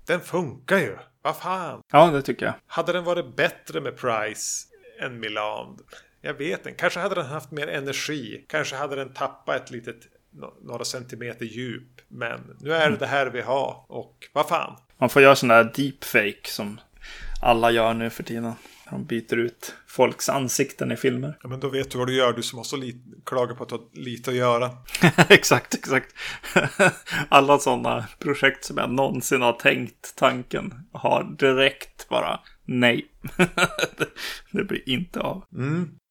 den 0.06 0.20
funkar 0.22 0.78
ju. 0.78 0.98
Vad 1.22 1.36
fan. 1.38 1.82
Ja, 1.92 2.08
det 2.12 2.22
tycker 2.22 2.46
jag. 2.46 2.54
Hade 2.68 2.94
den 2.94 3.04
varit 3.04 3.36
bättre 3.36 3.82
med 3.82 3.98
Price 3.98 4.68
än 5.02 5.20
Milan? 5.20 5.78
Jag 6.22 6.34
vet 6.34 6.60
inte. 6.60 6.72
Kanske 6.80 7.00
hade 7.00 7.16
den 7.16 7.26
haft 7.26 7.52
mer 7.52 7.68
energi. 7.68 8.46
Kanske 8.50 8.76
hade 8.76 8.96
den 8.96 9.14
tappat 9.14 9.56
ett 9.56 9.72
litet 9.72 9.98
nå- 10.32 10.54
några 10.62 10.86
centimeter 10.86 11.46
djup. 11.46 12.02
Men 12.08 12.58
nu 12.60 12.74
är 12.74 12.90
det 12.90 12.98
det 12.98 13.08
här 13.08 13.26
vi 13.28 13.42
har. 13.42 13.86
Och 13.88 14.28
vad 14.34 14.48
fan. 14.48 14.78
Man 14.98 15.10
får 15.10 15.22
göra 15.22 15.36
sån 15.36 15.50
där 15.50 15.64
deepfake 15.76 16.40
som 16.50 16.80
alla 17.42 17.72
gör 17.72 17.94
nu 17.94 18.10
för 18.10 18.24
tiden. 18.24 18.54
De 18.90 19.06
byter 19.06 19.38
ut 19.38 19.76
folks 19.88 20.30
ansikten 20.30 20.92
i 20.92 20.98
filmer. 20.98 21.38
Ja, 21.42 21.50
men 21.50 21.60
då 21.60 21.70
vet 21.70 21.92
du 21.92 21.98
vad 21.98 22.08
du 22.08 22.16
gör. 22.16 22.34
Du 22.34 22.44
som 22.44 22.58
har 22.58 22.64
så 22.64 22.78
lite, 22.78 23.00
klagar 23.26 23.56
på 23.56 23.64
att 23.64 23.70
du 23.70 23.76
har 23.76 23.84
lite 23.94 24.32
att 24.32 24.36
göra. 24.38 24.72
exakt, 25.30 25.74
exakt. 25.74 26.16
Alla 27.30 27.60
sådana 27.60 28.08
projekt 28.20 28.66
som 28.66 28.78
jag 28.78 28.92
någonsin 28.92 29.42
har 29.42 29.54
tänkt 29.54 30.16
tanken 30.16 30.74
har 30.92 31.36
direkt 31.40 32.10
bara 32.10 32.40
nej. 32.66 33.08
det, 34.52 34.64
blir 34.64 34.90
inte 34.90 35.20
av. 35.20 35.44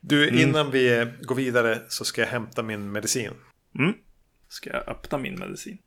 Du, 0.00 0.28
innan 0.28 0.70
vi 0.70 0.98
eh, 0.98 1.08
går 1.22 1.34
vidare 1.34 1.82
så 1.88 2.04
ska 2.04 2.20
jag 2.20 2.28
hämta 2.28 2.62
min 2.62 2.92
medicin. 2.92 3.32
Mm. 3.78 3.92
Ska 4.48 4.70
jag 4.70 4.88
öppna 4.88 5.18
min 5.18 5.38
medicin? 5.38 5.78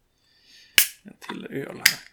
En 1.04 1.14
till 1.20 1.46
öl 1.46 1.76
här. 1.78 2.09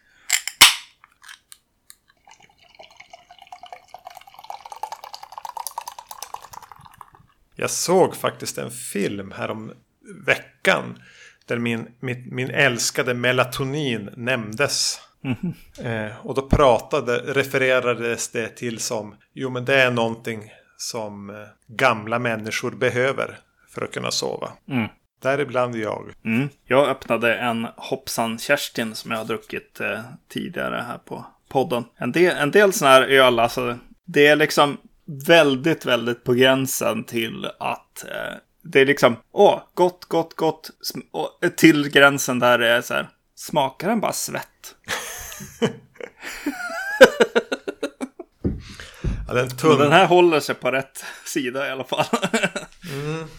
Jag 7.57 7.71
såg 7.71 8.17
faktiskt 8.17 8.59
en 8.59 8.71
film 8.71 9.33
här 9.37 9.51
om 9.51 9.73
veckan. 10.27 10.99
Där 11.47 11.59
min, 11.59 11.89
min, 12.01 12.29
min 12.31 12.51
älskade 12.51 13.15
melatonin 13.15 14.11
nämndes. 14.17 15.01
Eh, 15.83 16.27
och 16.27 16.35
då 16.35 16.43
pratade, 16.43 17.19
refererades 17.19 18.29
det 18.29 18.49
till 18.49 18.79
som 18.79 19.15
Jo 19.35 19.51
men 19.51 19.65
det 19.65 19.83
är 19.83 19.91
någonting 19.91 20.53
som 20.77 21.31
eh, 21.31 21.37
gamla 21.67 22.19
människor 22.19 22.71
behöver 22.71 23.39
för 23.69 23.85
att 23.85 23.93
kunna 23.93 24.11
sova. 24.11 24.53
Mm. 24.69 24.89
Däribland 25.23 25.77
jag. 25.77 26.13
Mm. 26.25 26.49
Jag 26.65 26.89
öppnade 26.89 27.35
en 27.35 27.67
Hoppsan 27.77 28.39
Kerstin 28.39 28.95
som 28.95 29.11
jag 29.11 29.19
har 29.19 29.25
druckit 29.25 29.81
eh, 29.81 30.01
tidigare 30.29 30.85
här 30.89 30.99
på 30.99 31.27
podden. 31.49 31.85
En 31.97 32.13
del, 32.13 32.37
en 32.37 32.51
del 32.51 32.73
sån 32.73 32.89
här 32.89 33.03
öl, 33.03 33.39
alltså, 33.39 33.79
det 34.05 34.27
är 34.27 34.37
liksom 34.37 34.79
väldigt, 35.07 35.87
väldigt 35.87 36.25
på 36.25 36.35
gränsen 36.35 37.05
till 37.05 37.51
att 37.59 38.05
eh, 38.05 38.37
det 38.63 38.81
är 38.81 38.87
liksom, 38.87 39.17
åh, 39.33 39.63
gott, 39.75 40.05
gott, 40.05 40.35
gott, 40.35 40.71
och, 41.11 41.57
till 41.57 41.89
gränsen 41.89 42.39
där 42.39 42.59
det 42.59 42.69
är 42.69 42.83
så 42.83 42.95
här, 42.95 43.09
smakar 43.35 43.89
den 43.89 44.01
bara 44.01 44.13
svett? 44.13 44.75
Ja, 49.29 49.35
den 49.35 49.49
tunn, 49.49 49.79
den 49.79 49.93
här 49.93 50.07
håller 50.07 50.41
sig 50.41 50.55
på 50.55 50.71
rätt 50.71 51.05
sida 51.25 51.67
i 51.67 51.71
alla 51.71 51.85
fall. 51.85 52.05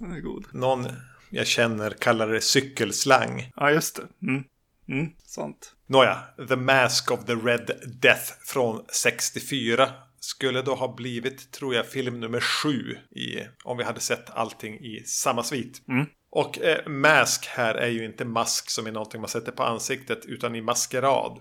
Är 0.02 0.22
god. 0.22 0.46
någon 0.52 0.88
jag 1.30 1.48
känner 1.48 1.90
kallar 1.90 2.28
det 2.28 2.42
cykelslang. 2.42 3.52
Ja, 3.56 3.72
just 3.72 3.96
det. 3.96 4.28
Mm. 4.28 4.44
Mm, 4.90 5.12
sant. 5.26 5.74
Nåja, 5.88 6.18
The 6.50 6.56
Mask 6.56 7.12
of 7.12 7.26
the 7.26 7.34
Red 7.34 7.72
Death 8.02 8.34
från 8.46 8.86
64 8.90 9.90
skulle 10.20 10.62
då 10.62 10.76
ha 10.76 10.96
blivit, 10.96 11.52
tror 11.52 11.76
jag, 11.76 11.86
film 11.88 12.20
nummer 12.20 12.40
sju 12.40 12.98
i, 13.16 13.40
om 13.64 13.78
vi 13.78 13.84
hade 13.84 14.00
sett 14.00 14.30
allting 14.30 14.74
i 14.74 15.04
samma 15.06 15.44
svit. 15.44 15.82
Och 16.30 16.60
eh, 16.60 16.88
mask 16.88 17.46
här 17.46 17.76
är 17.76 17.88
ju 17.88 18.06
inte 18.06 18.26
mask 18.26 18.70
som 18.70 18.88
är 18.88 18.92
någonting 18.92 19.22
man 19.22 19.30
sätter 19.30 19.52
på 19.52 19.64
ansiktet 19.64 20.26
utan 20.26 20.56
i 20.56 20.62
maskerad. 20.62 21.40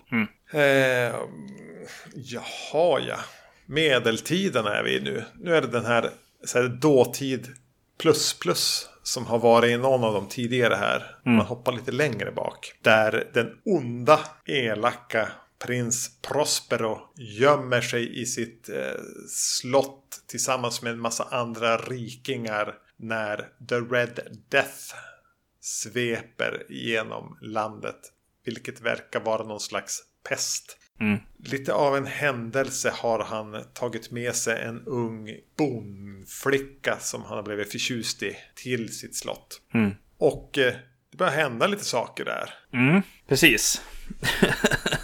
Eh, 0.52 1.14
jaha, 2.14 3.00
ja. 3.00 3.16
Medeltiden 3.66 4.66
är 4.66 4.82
vi 4.82 5.00
nu. 5.00 5.24
Nu 5.34 5.56
är 5.56 5.60
det 5.60 5.68
den 5.68 5.84
här, 5.84 6.10
så 6.44 6.58
här 6.62 6.68
dåtid 6.68 7.48
plus 7.98 8.38
plus 8.38 8.88
som 9.02 9.26
har 9.26 9.38
varit 9.38 9.70
i 9.70 9.76
någon 9.76 10.04
av 10.04 10.14
de 10.14 10.28
tidigare 10.28 10.74
här. 10.74 11.16
Man 11.36 11.46
hoppar 11.46 11.72
lite 11.72 11.92
längre 11.92 12.32
bak. 12.32 12.72
Där 12.82 13.28
den 13.34 13.50
onda, 13.64 14.20
elaka 14.46 15.28
prins 15.58 16.20
Prospero 16.22 17.00
gömmer 17.16 17.80
sig 17.80 18.20
i 18.20 18.26
sitt 18.26 18.68
eh, 18.68 19.02
slott 19.28 20.22
tillsammans 20.26 20.82
med 20.82 20.92
en 20.92 21.00
massa 21.00 21.24
andra 21.24 21.76
rikingar 21.76 22.74
när 22.96 23.36
The 23.68 23.74
Red 23.74 24.20
Death 24.48 24.94
sveper 25.60 26.66
genom 26.68 27.38
landet. 27.42 28.12
Vilket 28.44 28.80
verkar 28.80 29.20
vara 29.20 29.42
någon 29.42 29.60
slags 29.60 30.02
pest. 30.28 30.76
Lite 31.44 31.72
av 31.72 31.96
en 31.96 32.06
händelse 32.06 32.90
har 32.94 33.18
han 33.18 33.64
tagit 33.74 34.10
med 34.10 34.34
sig 34.34 34.62
en 34.62 34.82
ung 34.86 35.36
bondflicka 35.58 36.96
som 37.00 37.22
han 37.22 37.36
har 37.36 37.42
blivit 37.42 37.72
förtjust 37.72 38.22
i 38.22 38.36
till 38.54 38.98
sitt 38.98 39.16
slott. 39.16 39.60
Och 40.18 40.58
eh, 40.58 40.74
det 41.10 41.16
börjar 41.16 41.32
hända 41.32 41.66
lite 41.66 41.84
saker 41.84 42.24
där. 42.24 42.54
Mm, 42.72 43.02
precis. 43.28 43.82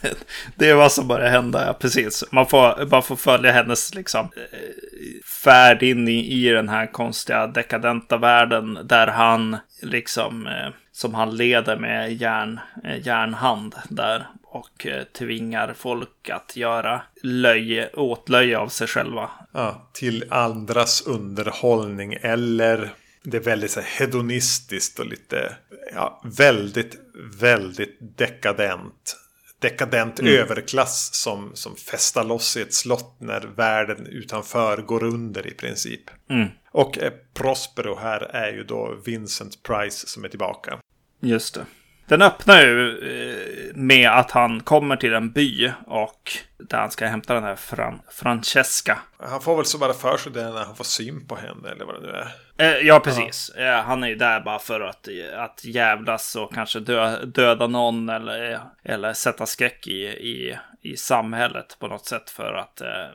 det, 0.00 0.14
det 0.56 0.70
är 0.70 0.74
vad 0.74 0.92
som 0.92 1.08
börjar 1.08 1.30
hända, 1.30 1.66
ja, 1.66 1.72
precis. 1.72 2.24
Man 2.30 2.46
får, 2.46 2.86
man 2.90 3.02
får 3.02 3.16
följa 3.16 3.52
hennes 3.52 3.94
liksom, 3.94 4.28
eh, 4.36 5.22
färd 5.44 5.82
in 5.82 6.08
i, 6.08 6.32
i 6.32 6.48
den 6.48 6.68
här 6.68 6.92
konstiga 6.92 7.46
dekadenta 7.46 8.16
världen 8.16 8.78
där 8.84 9.06
han 9.06 9.56
liksom 9.82 10.46
eh, 10.46 10.68
som 10.92 11.14
han 11.14 11.36
leder 11.36 11.76
med 11.76 12.12
järn, 12.12 12.60
eh, 12.84 13.06
järnhand 13.06 13.74
där 13.88 14.26
och 14.42 14.86
eh, 14.86 15.04
tvingar 15.04 15.74
folk 15.76 16.30
att 16.30 16.56
göra 16.56 17.02
löje, 17.22 17.90
åtlöje 17.94 18.58
av 18.58 18.68
sig 18.68 18.86
själva. 18.86 19.30
Ja, 19.52 19.90
till 19.92 20.24
andras 20.30 21.06
underhållning 21.06 22.16
eller 22.20 22.90
det 23.22 23.36
är 23.36 23.40
väldigt 23.40 23.70
så 23.70 23.80
här, 23.80 23.88
hedonistiskt 23.98 24.98
och 24.98 25.06
lite 25.06 25.56
ja, 25.94 26.22
väldigt, 26.24 26.96
väldigt 27.40 27.98
dekadent. 28.00 29.16
Dekadent 29.60 30.20
Mm. 30.20 30.32
överklass 30.34 31.14
som, 31.14 31.50
som 31.54 31.76
festar 31.76 32.24
loss 32.24 32.56
i 32.56 32.60
ett 32.62 32.74
slott 32.74 33.16
när 33.18 33.40
världen 33.40 34.06
utanför 34.06 34.82
går 34.82 35.02
under 35.04 35.46
i 35.46 35.54
princip. 35.54 36.02
Mm. 36.30 36.48
Och 36.70 36.98
eh, 36.98 37.12
Prospero 37.34 37.96
här 37.96 38.20
är 38.20 38.52
ju 38.52 38.64
då 38.64 38.94
Vincent 39.04 39.62
Price 39.62 40.06
som 40.06 40.24
är 40.24 40.28
tillbaka. 40.28 40.78
Just 41.20 41.54
det. 41.54 41.66
Den 42.08 42.22
öppnar 42.22 42.62
ju 42.62 42.98
eh, 42.98 43.74
med 43.74 44.10
att 44.10 44.30
han 44.30 44.60
kommer 44.60 44.96
till 44.96 45.14
en 45.14 45.32
by 45.32 45.72
och 45.86 46.32
där 46.58 46.78
han 46.78 46.90
ska 46.90 47.06
hämta 47.06 47.34
den 47.34 47.42
här 47.42 47.56
Fran 47.56 48.00
Francesca. 48.10 48.98
Han 49.18 49.40
får 49.40 49.56
väl 49.56 49.64
så 49.64 49.78
bara 49.78 49.92
för 49.92 50.16
sig 50.16 50.32
det 50.32 50.50
när 50.50 50.64
han 50.64 50.76
får 50.76 50.84
syn 50.84 51.26
på 51.26 51.36
henne 51.36 51.70
eller 51.70 51.84
vad 51.84 51.94
det 51.94 52.06
nu 52.06 52.12
är. 52.12 52.32
Eh, 52.58 52.86
ja, 52.86 53.00
precis. 53.00 53.50
Eh, 53.50 53.82
han 53.82 54.02
är 54.02 54.08
ju 54.08 54.14
där 54.14 54.40
bara 54.40 54.58
för 54.58 54.80
att, 54.80 55.08
att 55.36 55.64
jävlas 55.64 56.36
och 56.36 56.54
kanske 56.54 56.80
dö, 56.80 57.24
döda 57.24 57.66
någon 57.66 58.08
eller, 58.08 58.60
eller 58.82 59.12
sätta 59.12 59.46
skräck 59.46 59.86
i, 59.86 60.04
i, 60.06 60.58
i 60.82 60.96
samhället 60.96 61.76
på 61.78 61.88
något 61.88 62.06
sätt 62.06 62.30
för 62.30 62.54
att 62.54 62.80
eh, 62.80 63.06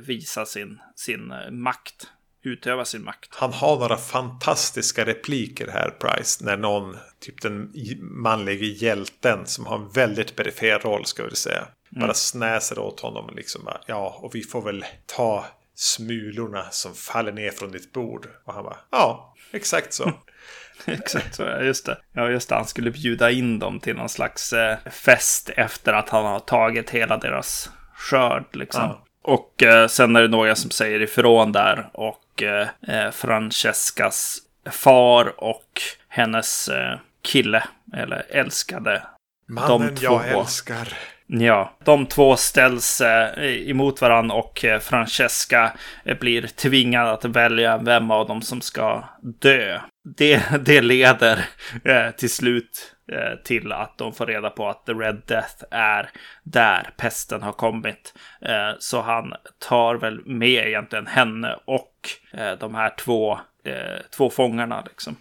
visa 0.00 0.46
sin, 0.46 0.80
sin 0.94 1.32
makt. 1.50 2.10
Utöva 2.46 2.84
sin 2.84 3.04
makt. 3.04 3.34
Han 3.34 3.52
har 3.52 3.78
några 3.78 3.96
fantastiska 3.96 5.04
repliker 5.04 5.68
här, 5.68 5.90
Price. 5.90 6.44
När 6.44 6.56
någon, 6.56 6.96
typ 7.20 7.42
den 7.42 7.72
manliga 8.00 8.64
hjälten 8.64 9.46
som 9.46 9.66
har 9.66 9.76
en 9.76 9.88
väldigt 9.88 10.36
perifer 10.36 10.78
roll, 10.78 11.04
ska 11.04 11.26
vi 11.26 11.36
säga. 11.36 11.68
Bara 11.90 12.14
snäser 12.14 12.78
åt 12.78 13.00
honom 13.00 13.30
liksom. 13.36 13.68
Ja, 13.86 14.18
och 14.22 14.34
vi 14.34 14.42
får 14.42 14.62
väl 14.62 14.84
ta 15.06 15.44
smulorna 15.74 16.70
som 16.70 16.94
faller 16.94 17.32
ner 17.32 17.50
från 17.50 17.70
ditt 17.70 17.92
bord. 17.92 18.28
Och 18.44 18.54
han 18.54 18.64
bara, 18.64 18.76
ja, 18.90 19.34
exakt 19.52 19.92
så. 19.92 20.12
Exakt 20.84 21.34
så, 21.34 21.42
ja, 21.42 21.60
just 21.62 21.86
det. 21.86 21.98
Ja, 22.12 22.30
just 22.30 22.48
det. 22.48 22.54
Han 22.54 22.66
skulle 22.66 22.90
bjuda 22.90 23.30
in 23.30 23.58
dem 23.58 23.80
till 23.80 23.96
någon 23.96 24.08
slags 24.08 24.52
eh, 24.52 24.78
fest 24.90 25.50
efter 25.56 25.92
att 25.92 26.08
han 26.08 26.24
har 26.24 26.40
tagit 26.40 26.90
hela 26.90 27.16
deras 27.16 27.70
skörd, 27.94 28.56
liksom. 28.56 28.82
Ja. 28.82 29.05
Och 29.26 29.62
eh, 29.62 29.86
sen 29.86 30.16
är 30.16 30.22
det 30.22 30.28
några 30.28 30.54
som 30.54 30.70
säger 30.70 31.02
ifrån 31.02 31.52
där 31.52 31.88
och 31.92 32.42
eh, 32.42 32.68
eh, 32.88 33.10
Francescas 33.10 34.38
far 34.70 35.34
och 35.36 35.80
hennes 36.08 36.68
eh, 36.68 36.98
kille, 37.22 37.64
eller 37.96 38.26
älskade. 38.30 39.02
Mannen 39.48 39.94
De 39.94 40.04
jag 40.04 40.30
två. 40.30 40.40
älskar. 40.40 40.88
Ja, 41.26 41.76
de 41.84 42.06
två 42.06 42.36
ställs 42.36 43.00
eh, 43.00 43.70
emot 43.70 44.00
varandra 44.00 44.34
och 44.36 44.64
Francesca 44.80 45.72
blir 46.20 46.46
tvingad 46.46 47.08
att 47.08 47.24
välja 47.24 47.78
vem 47.78 48.10
av 48.10 48.26
dem 48.26 48.42
som 48.42 48.60
ska 48.60 49.04
dö. 49.20 49.80
Det, 50.14 50.64
det 50.64 50.80
leder 50.80 51.44
eh, 51.84 52.10
till 52.10 52.30
slut 52.30 52.94
eh, 53.12 53.38
till 53.44 53.72
att 53.72 53.98
de 53.98 54.12
får 54.12 54.26
reda 54.26 54.50
på 54.50 54.68
att 54.68 54.86
The 54.86 54.92
Red 54.92 55.22
Death 55.26 55.64
är 55.70 56.10
där 56.42 56.90
pesten 56.96 57.42
har 57.42 57.52
kommit. 57.52 58.14
Eh, 58.40 58.70
så 58.78 59.00
han 59.00 59.32
tar 59.68 59.94
väl 59.94 60.26
med 60.26 60.68
egentligen 60.68 61.06
henne 61.06 61.58
och 61.64 61.92
de 62.58 62.74
här 62.74 62.94
två, 62.98 63.38
två 64.16 64.30
fångarna. 64.30 64.84
Liksom. 64.88 65.16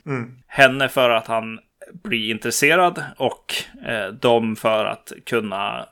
Henne 0.47 0.89
för 0.89 1.09
att 1.09 1.27
han 1.27 1.59
blir 2.03 2.31
intresserad 2.31 3.03
och 3.17 3.53
de 4.21 4.55
för 4.55 4.85
att 4.85 5.11
kunna 5.25 5.85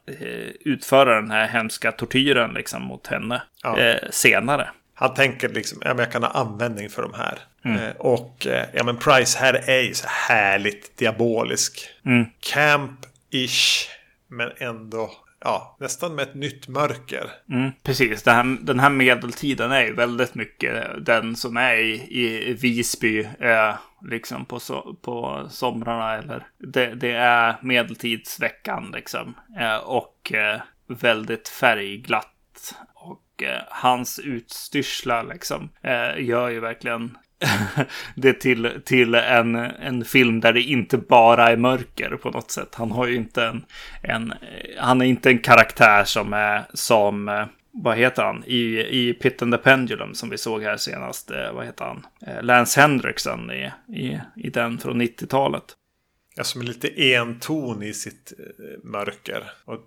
utföra 0.59 1.15
den 1.15 1.31
här 1.31 1.47
hemska 1.47 1.91
tortyren 1.91 2.53
liksom, 2.53 2.81
mot 2.83 3.07
henne 3.07 3.41
Ja. 3.63 3.95
senare. 4.09 4.69
Han 4.93 5.13
tänker 5.13 5.49
liksom, 5.49 5.81
ja 5.85 5.95
jag 5.97 6.11
kan 6.11 6.23
ha 6.23 6.29
användning 6.29 6.89
för 6.89 7.01
de 7.01 7.13
här. 7.13 7.39
Eh, 7.65 7.95
och 7.97 8.47
eh, 8.47 8.65
ja 8.73 8.83
men 8.83 8.97
Price 8.97 9.39
här 9.39 9.53
är 9.53 9.81
ju 9.81 9.93
så 9.93 10.07
härligt 10.07 10.97
diabolisk. 10.97 11.89
Camp-ish. 12.53 13.87
Men 14.27 14.51
ändå, 14.57 15.11
ja, 15.39 15.77
nästan 15.79 16.15
med 16.15 16.23
ett 16.23 16.35
nytt 16.35 16.67
mörker. 16.67 17.31
Mm, 17.49 17.71
precis, 17.83 18.23
den 18.23 18.35
här, 18.35 18.57
den 18.61 18.79
här 18.79 18.89
medeltiden 18.89 19.71
är 19.71 19.83
ju 19.83 19.93
väldigt 19.93 20.35
mycket 20.35 21.05
den 21.05 21.35
som 21.35 21.57
är 21.57 21.75
i, 21.75 22.49
i 22.49 22.53
Visby, 22.53 23.27
eh, 23.39 23.75
liksom 24.09 24.45
på, 24.45 24.59
so 24.59 24.95
på 25.01 25.47
somrarna. 25.49 26.13
Eller, 26.13 26.47
det, 26.57 26.95
det 26.95 27.11
är 27.11 27.55
medeltidsveckan 27.61 28.91
liksom. 28.95 29.33
Eh, 29.59 29.77
och 29.77 30.31
eh, 30.33 30.61
väldigt 30.87 31.49
färgglatt. 31.49 32.75
Och 32.93 33.43
eh, 33.43 33.61
hans 33.69 34.19
utstyrslar 34.19 35.23
liksom 35.23 35.69
gör 36.17 36.49
ju 36.49 36.59
verkligen 36.59 37.17
det 38.15 38.33
till, 38.33 38.81
till 38.85 39.15
en, 39.15 39.55
en 39.55 40.05
film 40.05 40.39
där 40.39 40.53
det 40.53 40.61
inte 40.61 40.97
bara 40.97 41.51
är 41.51 41.57
mörker 41.57 42.09
på 42.09 42.31
något 42.31 42.51
sätt. 42.51 42.75
Han 42.75 42.91
har 42.91 43.07
ju 43.07 43.15
inte 43.15 43.45
en, 43.45 43.65
en 44.01 44.33
han 44.77 45.01
är 45.01 45.05
inte 45.05 45.29
en 45.29 45.39
karaktär 45.39 46.03
som 46.03 46.33
är 46.33 46.63
som, 46.73 47.45
vad 47.71 47.97
heter 47.97 48.23
han, 48.23 48.43
i, 48.45 48.87
i 48.89 49.13
Pit 49.13 49.41
and 49.41 49.53
the 49.53 49.57
Pendulum 49.57 50.13
som 50.13 50.29
vi 50.29 50.37
såg 50.37 50.63
här 50.63 50.77
senast, 50.77 51.31
eh, 51.31 51.53
vad 51.53 51.65
heter 51.65 51.85
han, 51.85 52.05
Eh, 52.27 52.43
Lance 52.43 52.81
Henriksen 52.81 53.51
i, 53.51 53.71
i, 53.87 54.19
i 54.35 54.49
den 54.49 54.77
från 54.77 55.01
90-talet. 55.01 55.63
Ja, 56.35 56.43
som 56.43 56.61
är 56.61 56.65
lite 56.65 57.15
enton 57.15 57.83
i 57.83 57.93
sitt 57.93 58.33
eh, 58.39 58.89
mörker. 58.89 59.51
Och 59.65 59.79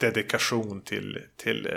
dedikation 0.00 0.80
till, 0.80 1.18
till 1.36 1.68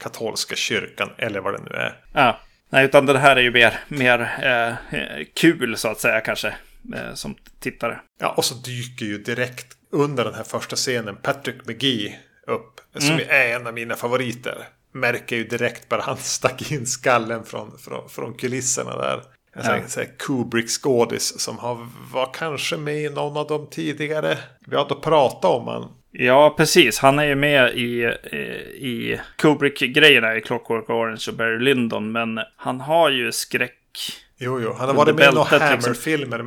katolska 0.00 0.56
kyrkan, 0.56 1.10
eller 1.18 1.40
vad 1.40 1.54
det 1.54 1.62
nu 1.70 1.76
är. 1.76 1.96
Ja, 2.12 2.40
nej, 2.70 2.84
utan 2.84 3.06
det 3.06 3.18
här 3.18 3.36
är 3.36 3.40
ju 3.40 3.50
mer, 3.50 3.80
mer 3.88 4.20
eh, 4.42 5.24
kul 5.34 5.76
så 5.76 5.88
att 5.88 6.00
säga 6.00 6.20
kanske, 6.20 6.48
eh, 6.94 7.14
som 7.14 7.34
tittare. 7.60 8.00
Ja, 8.20 8.34
och 8.36 8.44
så 8.44 8.54
dyker 8.54 9.06
ju 9.06 9.18
direkt 9.18 9.66
under 9.92 10.24
den 10.24 10.34
här 10.34 10.44
första 10.44 10.76
scenen 10.76 11.16
Patrick 11.16 11.66
McGee 11.66 12.16
upp. 12.46 12.80
Som 12.98 13.10
Mm. 13.14 13.26
är 13.28 13.54
en 13.56 13.66
av 13.66 13.74
mina 13.74 13.94
favoriter. 13.96 14.68
Märker 14.92 15.36
ju 15.36 15.44
direkt 15.44 15.88
bara 15.88 16.02
han 16.02 16.16
stack 16.16 16.72
in 16.72 16.86
skallen 16.86 17.44
från, 17.44 17.78
från, 17.78 18.08
från 18.08 18.34
kulisserna 18.34 18.96
där. 18.96 19.22
En 19.54 19.62
sån 19.64 19.72
här- 19.72 19.82
Ja. 19.96 20.02
Kubrick-skådis 20.18 21.38
som 21.38 21.58
har, 21.58 21.88
var 22.12 22.34
kanske 22.34 22.76
med 22.76 22.96
i 22.96 23.08
någon 23.10 23.36
av 23.36 23.46
de 23.46 23.66
tidigare. 23.70 24.38
Vi 24.66 24.76
har 24.76 24.88
då 24.88 24.94
pratat 25.00 25.44
om 25.50 25.66
han. 25.68 25.92
Ja, 26.20 26.54
precis. 26.56 26.98
Han 26.98 27.18
är 27.18 27.24
ju 27.24 27.34
med 27.34 27.74
i, 27.74 28.02
eh, 28.22 28.38
i 28.70 29.20
Kubrick-grejerna 29.36 30.36
i 30.36 30.40
Clockwork 30.40 30.90
Orange 30.90 31.24
och 31.28 31.34
Barry 31.34 31.58
Lyndon. 31.58 32.12
Men 32.12 32.40
han 32.56 32.80
har 32.80 33.10
ju 33.10 33.32
skräck. 33.32 34.12
Jo, 34.36 34.60
jo, 34.60 34.72
han 34.78 34.88
har 34.88 34.94
varit 34.94 35.14
med 35.14 35.32
i 35.32 35.34
några 35.34 35.50
liksom. 35.50 35.60
Hammer-filmer. 35.60 36.38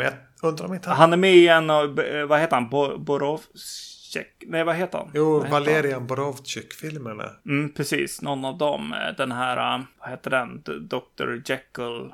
Jag 0.42 0.50
undrar 0.50 0.66
om 0.66 0.74
inte 0.74 0.90
han... 0.90 0.98
Han 0.98 1.14
är 1.14 1.18
med 1.18 1.36
i 1.36 1.48
en 1.48 1.70
av, 1.70 2.00
eh, 2.00 2.26
vad 2.26 2.40
heter 2.40 2.56
han, 2.56 2.70
Bo 2.70 2.98
Borovcek? 2.98 4.44
Nej, 4.48 4.64
vad 4.64 4.76
heter 4.76 4.98
han? 4.98 5.12
Jo, 5.14 5.38
heter? 5.38 5.52
Valerian 5.52 6.08
Borovchik-filmerna. 6.08 7.30
Mm, 7.46 7.74
precis. 7.74 8.22
Någon 8.22 8.46
av 8.46 8.58
dem. 8.58 8.96
Den 9.18 9.32
här, 9.32 9.76
eh, 9.76 9.82
vad 10.00 10.10
heter 10.10 10.30
den? 10.30 10.62
Dr. 10.88 11.34
Jekyll, 11.46 12.14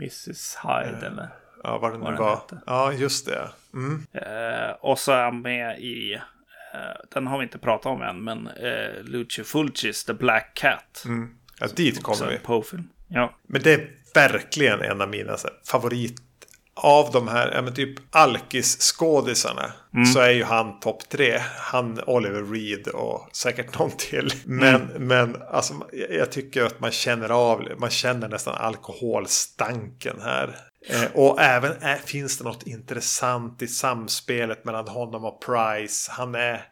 Mrs. 0.00 0.56
Hyde 0.62 1.06
eller? 1.06 1.28
Ja, 1.62 1.78
vad 1.78 1.92
det 1.92 1.98
nu 1.98 2.16
var. 2.16 2.30
hette. 2.30 2.58
Ja, 2.66 2.92
just 2.92 3.26
det. 3.26 3.48
Mm. 3.72 4.06
Eh, 4.12 4.70
och 4.80 4.98
så 4.98 5.12
är 5.12 5.24
han 5.24 5.42
med 5.42 5.78
i, 5.78 6.20
den 7.14 7.26
har 7.26 7.38
vi 7.38 7.44
inte 7.44 7.58
pratat 7.58 7.86
om 7.86 8.02
än, 8.02 8.24
men 8.24 8.46
eh, 8.46 9.02
Lucio 9.02 9.44
Fulcis 9.44 10.04
The 10.04 10.14
Black 10.14 10.54
Cat. 10.54 11.04
Ja, 11.60 11.66
dit 11.76 12.02
kommer 12.02 12.26
vi. 12.26 12.34
en 12.34 12.40
Poe-film. 12.40 12.88
Ja. 13.08 13.38
Men 13.48 13.62
det 13.62 13.72
är 13.74 13.90
verkligen 14.14 14.80
en 14.80 15.00
av 15.00 15.08
mina 15.08 15.30
här, 15.30 15.52
favorit 15.64 16.20
av 16.76 17.10
de 17.12 17.28
här, 17.28 17.52
ja 17.54 17.62
men 17.62 17.74
typ 17.74 17.98
alkis-skådisarna. 18.10 19.72
Så 20.12 20.20
är 20.20 20.30
ju 20.30 20.44
han 20.44 20.80
topp 20.80 21.08
tre. 21.08 21.40
Han, 21.58 22.00
Oliver 22.06 22.42
Reed 22.42 22.88
och 22.88 23.28
säkert 23.32 23.78
någon 23.78 23.90
till. 23.90 24.32
Men, 24.44 24.80
men 24.98 25.36
alltså, 25.50 25.74
jag 26.10 26.32
tycker 26.32 26.64
att 26.64 26.80
man 26.80 26.90
känner 26.90 27.28
av, 27.28 27.68
man 27.78 27.90
känner 27.90 28.28
nästan 28.28 28.54
alkoholstanken 28.54 30.16
här. 30.22 30.56
Eh, 30.88 31.04
och 31.14 31.40
även 31.40 31.72
är, 31.80 31.96
finns 31.96 32.38
det 32.38 32.44
något 32.44 32.66
intressant 32.66 33.62
i 33.62 33.68
samspelet 33.68 34.64
mellan 34.64 34.88
honom 34.88 35.24
och 35.24 35.42
Price. 35.42 36.10
Han 36.12 36.34
är 36.34 36.64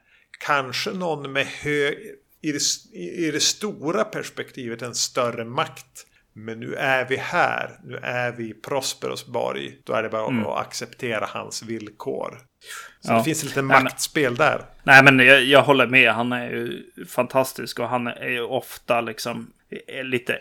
kanske 0.44 0.90
någon 0.90 1.32
med 1.32 1.46
hög, 1.46 1.94
i 2.42 2.52
det, 2.52 2.60
i 2.98 3.30
det 3.30 3.40
stora 3.40 4.04
perspektivet 4.04 4.82
en 4.82 4.94
större 4.94 5.44
makt. 5.44 6.06
Men 6.34 6.60
nu 6.60 6.74
är 6.74 7.08
vi 7.08 7.16
här. 7.16 7.70
Nu 7.84 7.96
är 8.02 8.32
vi 8.32 8.50
i 8.50 8.54
Prosperos 8.54 9.26
borg. 9.26 9.78
Då 9.84 9.92
är 9.92 10.02
det 10.02 10.08
bara 10.08 10.52
att 10.52 10.66
acceptera 10.66 11.26
hans 11.28 11.62
villkor. 11.62 12.38
Så 13.00 13.12
Ja. 13.12 13.18
det 13.18 13.24
finns 13.24 13.44
lite 13.44 13.62
maktspel 13.62 14.36
där. 14.36 14.64
Nej, 14.82 15.02
men 15.04 15.18
jag, 15.18 15.42
jag 15.44 15.62
håller 15.62 15.86
med. 15.86 16.12
Han 16.12 16.32
är 16.32 16.50
ju 16.50 16.82
fantastisk 17.08 17.78
och 17.78 17.88
han 17.88 18.06
är 18.06 18.28
ju 18.28 18.42
ofta 18.42 19.00
liksom 19.00 19.52
eh, 19.88 20.04
lite 20.04 20.40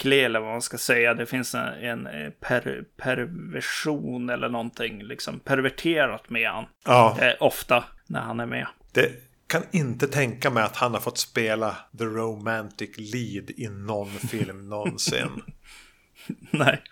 äcklig 0.00 0.24
eller 0.24 0.40
vad 0.40 0.50
man 0.50 0.62
ska 0.62 0.78
säga. 0.78 1.14
Det 1.14 1.26
finns 1.26 1.54
en, 1.54 2.06
en 2.06 2.32
per, 2.40 2.84
perversion 2.96 4.30
eller 4.30 4.48
någonting 4.48 5.02
liksom 5.02 5.40
perverterat 5.40 6.30
med 6.30 6.50
han. 6.50 6.64
Ja. 6.84 7.16
Eh, 7.20 7.34
ofta 7.40 7.84
när 8.06 8.20
han 8.20 8.40
är 8.40 8.46
med. 8.46 8.66
Det 8.92 9.10
kan 9.46 9.62
inte 9.70 10.06
tänka 10.06 10.50
mig 10.50 10.62
att 10.62 10.76
han 10.76 10.94
har 10.94 11.00
fått 11.00 11.18
spela 11.18 11.76
the 11.98 12.04
romantic 12.04 12.90
lead 12.96 13.50
i 13.50 13.68
någon 13.68 14.10
film 14.10 14.68
någonsin. 14.68 15.42
Nej. 16.50 16.82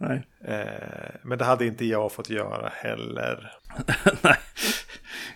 Nej. 0.00 0.22
Eh, 0.44 1.10
men 1.22 1.38
det 1.38 1.44
hade 1.44 1.66
inte 1.66 1.84
jag 1.84 2.12
fått 2.12 2.30
göra 2.30 2.72
heller. 2.74 3.52
Nej. 4.22 4.36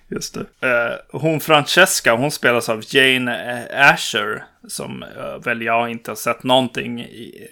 Just 0.09 0.35
det. 0.35 0.69
Eh, 0.69 1.21
hon 1.21 1.41
Francesca, 1.41 2.15
hon 2.15 2.31
spelas 2.31 2.69
av 2.69 2.83
Jane 2.89 3.67
eh, 3.71 3.93
Asher. 3.93 4.45
Som 4.69 5.03
eh, 5.03 5.39
väl 5.45 5.63
jag 5.63 5.91
inte 5.91 6.11
har 6.11 6.17
sett 6.17 6.43
någonting 6.43 7.01
i, 7.01 7.49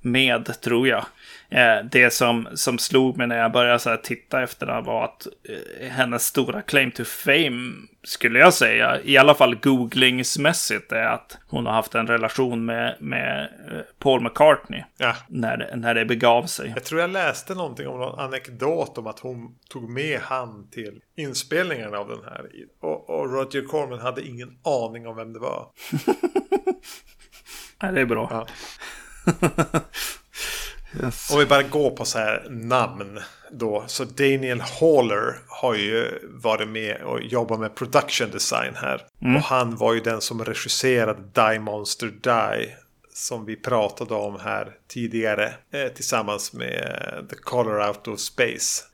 med, 0.00 0.60
tror 0.60 0.88
jag. 0.88 1.04
Eh, 1.52 1.84
det 1.84 2.10
som, 2.10 2.48
som 2.54 2.78
slog 2.78 3.16
mig 3.16 3.26
när 3.26 3.38
jag 3.38 3.52
började 3.52 3.78
så 3.78 3.96
titta 3.96 4.42
efter 4.42 4.66
den 4.66 4.84
var 4.84 5.04
att 5.04 5.26
eh, 5.26 5.88
hennes 5.88 6.26
stora 6.26 6.62
claim 6.62 6.90
to 6.90 7.04
fame, 7.04 7.72
skulle 8.04 8.38
jag 8.38 8.54
säga, 8.54 9.00
i 9.02 9.18
alla 9.18 9.34
fall 9.34 9.54
googlingsmässigt, 9.54 10.92
är 10.92 11.04
att 11.04 11.38
hon 11.48 11.66
har 11.66 11.72
haft 11.72 11.94
en 11.94 12.06
relation 12.06 12.64
med, 12.64 12.96
med 13.00 13.42
eh, 13.42 13.78
Paul 13.98 14.22
McCartney. 14.22 14.82
Ja. 14.96 15.16
När, 15.28 15.76
när 15.76 15.94
det 15.94 16.04
begav 16.04 16.46
sig. 16.46 16.72
Jag 16.74 16.84
tror 16.84 17.00
jag 17.00 17.10
läste 17.10 17.54
någonting 17.54 17.88
om 17.88 18.00
någon 18.00 18.18
anekdot 18.18 18.98
om 18.98 19.06
att 19.06 19.18
hon 19.18 19.54
tog 19.70 19.90
med 19.90 20.20
han 20.20 20.70
till 20.70 21.00
inspelningarna 21.16 21.98
av 21.98 22.08
den 22.08 22.24
här. 22.24 22.46
Och, 22.80 23.10
och 23.10 23.32
Roger 23.32 23.62
Corman 23.62 24.00
hade 24.00 24.26
ingen 24.26 24.58
aning 24.64 25.06
om 25.06 25.16
vem 25.16 25.32
det 25.32 25.38
var. 25.38 25.66
Nej, 27.82 27.92
det 27.92 28.00
är 28.00 28.06
bra. 28.06 28.28
Ja. 28.30 28.46
Yes. 31.02 31.30
Om 31.30 31.38
vi 31.38 31.46
bara 31.46 31.62
går 31.62 31.90
på 31.90 32.04
så 32.04 32.18
här 32.18 32.46
namn 32.50 33.20
då. 33.50 33.84
Så 33.86 34.04
Daniel 34.04 34.60
Haller 34.60 35.38
har 35.48 35.74
ju 35.74 36.18
varit 36.32 36.68
med 36.68 37.02
och 37.02 37.22
jobbat 37.22 37.60
med 37.60 37.74
production 37.74 38.30
design 38.30 38.74
här. 38.74 39.02
Och 39.36 39.42
han 39.42 39.76
var 39.76 39.94
ju 39.94 40.00
den 40.00 40.20
som 40.20 40.44
regisserade 40.44 41.22
Die 41.34 41.58
Monster 41.58 42.06
Die. 42.06 42.68
Som 43.14 43.44
vi 43.44 43.56
pratade 43.56 44.14
om 44.14 44.40
här 44.40 44.72
tidigare. 44.88 45.52
Eh, 45.72 45.88
tillsammans 45.88 46.52
med 46.52 47.26
The 47.30 47.36
Color 47.36 47.88
Out 47.88 48.08
of 48.08 48.20
Space. 48.20 48.84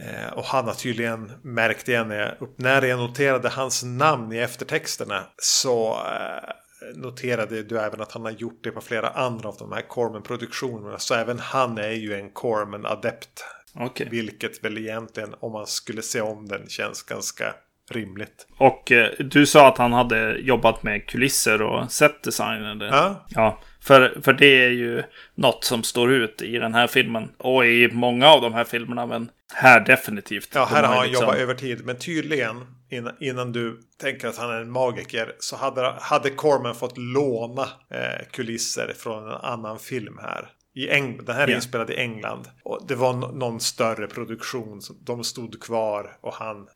Eh, 0.00 0.32
och 0.32 0.44
han 0.44 0.64
har 0.64 0.74
tydligen 0.74 1.32
märkt 1.42 1.88
igen 1.88 2.08
när 2.08 2.20
jag, 2.20 2.30
upp, 2.40 2.58
när 2.58 2.82
jag 2.82 2.98
noterade 2.98 3.48
hans 3.48 3.82
namn 3.82 4.32
i 4.32 4.38
eftertexterna. 4.38 5.22
Så 5.38 5.92
eh, 5.92 6.50
noterade 6.94 7.62
du 7.62 7.78
även 7.78 8.00
att 8.00 8.12
han 8.12 8.22
har 8.24 8.30
gjort 8.30 8.60
det 8.64 8.70
på 8.70 8.80
flera 8.80 9.08
andra 9.08 9.48
av 9.48 9.56
de 9.58 9.72
här 9.72 9.82
Corman-produktionerna. 9.88 10.98
Så 10.98 11.14
även 11.14 11.38
han 11.38 11.78
är 11.78 11.90
ju 11.92 12.14
en 12.14 12.30
Corman-adept. 12.30 13.44
Okej. 13.74 14.08
Vilket 14.10 14.64
väl 14.64 14.78
egentligen, 14.78 15.34
om 15.40 15.52
man 15.52 15.66
skulle 15.66 16.02
se 16.02 16.20
om 16.20 16.48
den, 16.48 16.68
känns 16.68 17.02
ganska 17.02 17.54
rimligt. 17.90 18.46
Och 18.58 18.92
eh, 18.92 19.10
du 19.18 19.46
sa 19.46 19.68
att 19.68 19.78
han 19.78 19.92
hade 19.92 20.38
jobbat 20.38 20.82
med 20.82 21.06
kulisser 21.06 21.62
och 21.62 21.92
setdesign. 21.92 22.64
Eller? 22.64 22.86
Ja, 22.86 23.26
Ja, 23.28 23.60
för, 23.80 24.20
för 24.24 24.32
det 24.32 24.64
är 24.64 24.70
ju 24.70 25.02
något 25.34 25.64
som 25.64 25.82
står 25.82 26.12
ut 26.12 26.42
i 26.42 26.58
den 26.58 26.74
här 26.74 26.86
filmen. 26.86 27.30
Och 27.38 27.66
i 27.66 27.88
många 27.92 28.28
av 28.28 28.40
de 28.42 28.54
här 28.54 28.64
filmerna, 28.64 29.06
men 29.06 29.30
här 29.54 29.80
definitivt. 29.80 30.48
ja 30.54 30.60
De 30.70 30.74
här 30.74 30.82
har 30.82 30.94
han 30.94 31.06
liksom- 31.06 31.24
jobbat 31.24 31.38
över 31.38 31.54
tid. 31.54 31.84
Men 31.84 31.98
tydligen, 31.98 32.66
innan, 32.94 33.14
innan 33.20 33.52
du 33.52 33.80
tänker 34.00 34.28
att 34.28 34.36
han 34.36 34.50
är 34.50 34.60
en 34.60 34.70
magiker, 34.70 35.34
så 35.38 35.56
hade, 35.56 35.94
hade 36.00 36.30
Corman 36.30 36.74
fått 36.74 36.98
låna 36.98 37.62
eh, 37.90 38.26
kulisser 38.30 38.92
från 38.96 39.24
en 39.24 39.30
annan 39.34 39.78
film 39.78 40.18
här. 40.22 40.48
I 40.76 40.88
Eng 40.90 41.24
den 41.24 41.36
här 41.36 41.42
är 41.42 41.48
Ja. 41.50 41.56
inspelad 41.56 41.90
i 41.90 41.94
England. 41.96 42.48
Och 42.62 42.84
det 42.88 42.94
var 42.94 43.12
någon 43.12 43.60
större 43.60 44.06
produktion. 44.06 44.80
De 45.00 45.24
stod 45.24 45.62
kvar 45.62 46.16
och 46.20 46.34
han... 46.34 46.66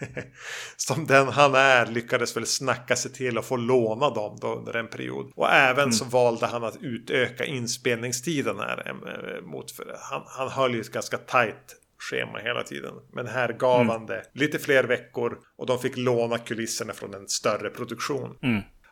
som 0.76 1.06
den 1.06 1.28
han 1.28 1.54
är 1.54 1.86
lyckades 1.86 2.36
väl 2.36 2.46
snacka 2.46 2.96
sig 2.96 3.12
till 3.12 3.38
att 3.38 3.44
få 3.46 3.56
låna 3.56 4.10
dem 4.10 4.38
då 4.40 4.54
under 4.54 4.76
en 4.76 4.88
period. 4.88 5.32
Och 5.36 5.50
även 5.52 5.92
så 5.92 6.04
valde 6.04 6.46
han 6.46 6.64
att 6.64 6.76
utöka 6.80 7.44
inspelningstiden 7.44 8.58
här. 8.58 8.82
eh, 8.88 9.42
Mot, 9.46 9.70
för 9.70 9.96
han, 10.00 10.22
han 10.26 10.48
höll 10.48 10.74
ju 10.74 10.80
ett 10.80 10.92
ganska 10.92 11.18
tajt 11.18 11.76
schema 12.10 12.38
hela 12.38 12.62
tiden. 12.62 12.92
Men 13.12 13.26
här 13.26 13.52
gav 13.52 13.86
han 13.86 14.06
det 14.06 14.22
lite 14.34 14.58
fler 14.58 14.84
veckor 14.84 15.38
och 15.58 15.66
de 15.66 15.78
fick 15.78 15.96
låna 15.96 16.38
kulisserna 16.38 16.92
från 16.92 17.14
en 17.14 17.28
större 17.28 17.70
produktion. 17.70 18.36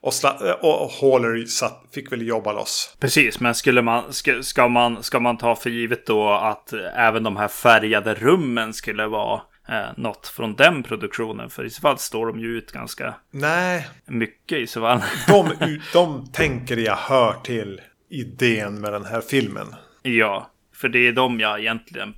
Och, 0.01 0.13
sla- 0.13 0.47
eh, 0.49 0.53
och 0.55 0.91
Haller 0.91 1.45
satt, 1.47 1.85
fick 1.95 2.13
väl 2.13 2.27
jobba 2.27 2.53
loss. 2.53 2.97
Precis, 3.01 3.41
men 3.41 3.55
skulle 3.55 3.83
man, 3.83 4.13
ska, 4.13 4.43
ska, 4.43 4.69
man, 4.69 5.03
ska 5.03 5.21
man 5.21 5.39
ta 5.39 5.57
för 5.57 5.71
givet 5.71 6.07
då 6.07 6.29
att 6.31 6.73
eh, 6.73 6.99
även 6.99 7.23
de 7.23 7.37
här 7.37 7.49
färgade 7.49 8.15
rummen 8.15 8.75
skulle 8.75 9.07
vara 9.07 9.41
eh, 9.69 9.87
något 9.97 10.27
från 10.27 10.55
den 10.57 10.83
produktionen? 10.83 11.51
För 11.51 11.65
i 11.65 11.71
så 11.71 11.81
fall 11.81 11.99
står 11.99 12.27
de 12.27 12.41
ju 12.41 12.47
ut 12.59 12.73
ganska 12.73 13.15
Nej, 13.31 13.89
mycket 14.07 14.59
i 14.59 14.67
så 14.67 14.81
fall. 14.81 15.01
de, 15.29 15.51
de 15.93 16.33
tänker 16.33 16.77
jag 16.77 16.97
hör 16.97 17.33
till 17.45 17.81
idén 18.11 18.81
med 18.81 18.93
den 18.93 19.05
här 19.05 19.21
filmen. 19.21 19.67
Ja, 20.03 20.51
för 20.75 20.89
det 20.89 20.99
är 21.09 21.13
de 21.13 21.41
jag 21.41 21.61
egentligen 21.61 22.15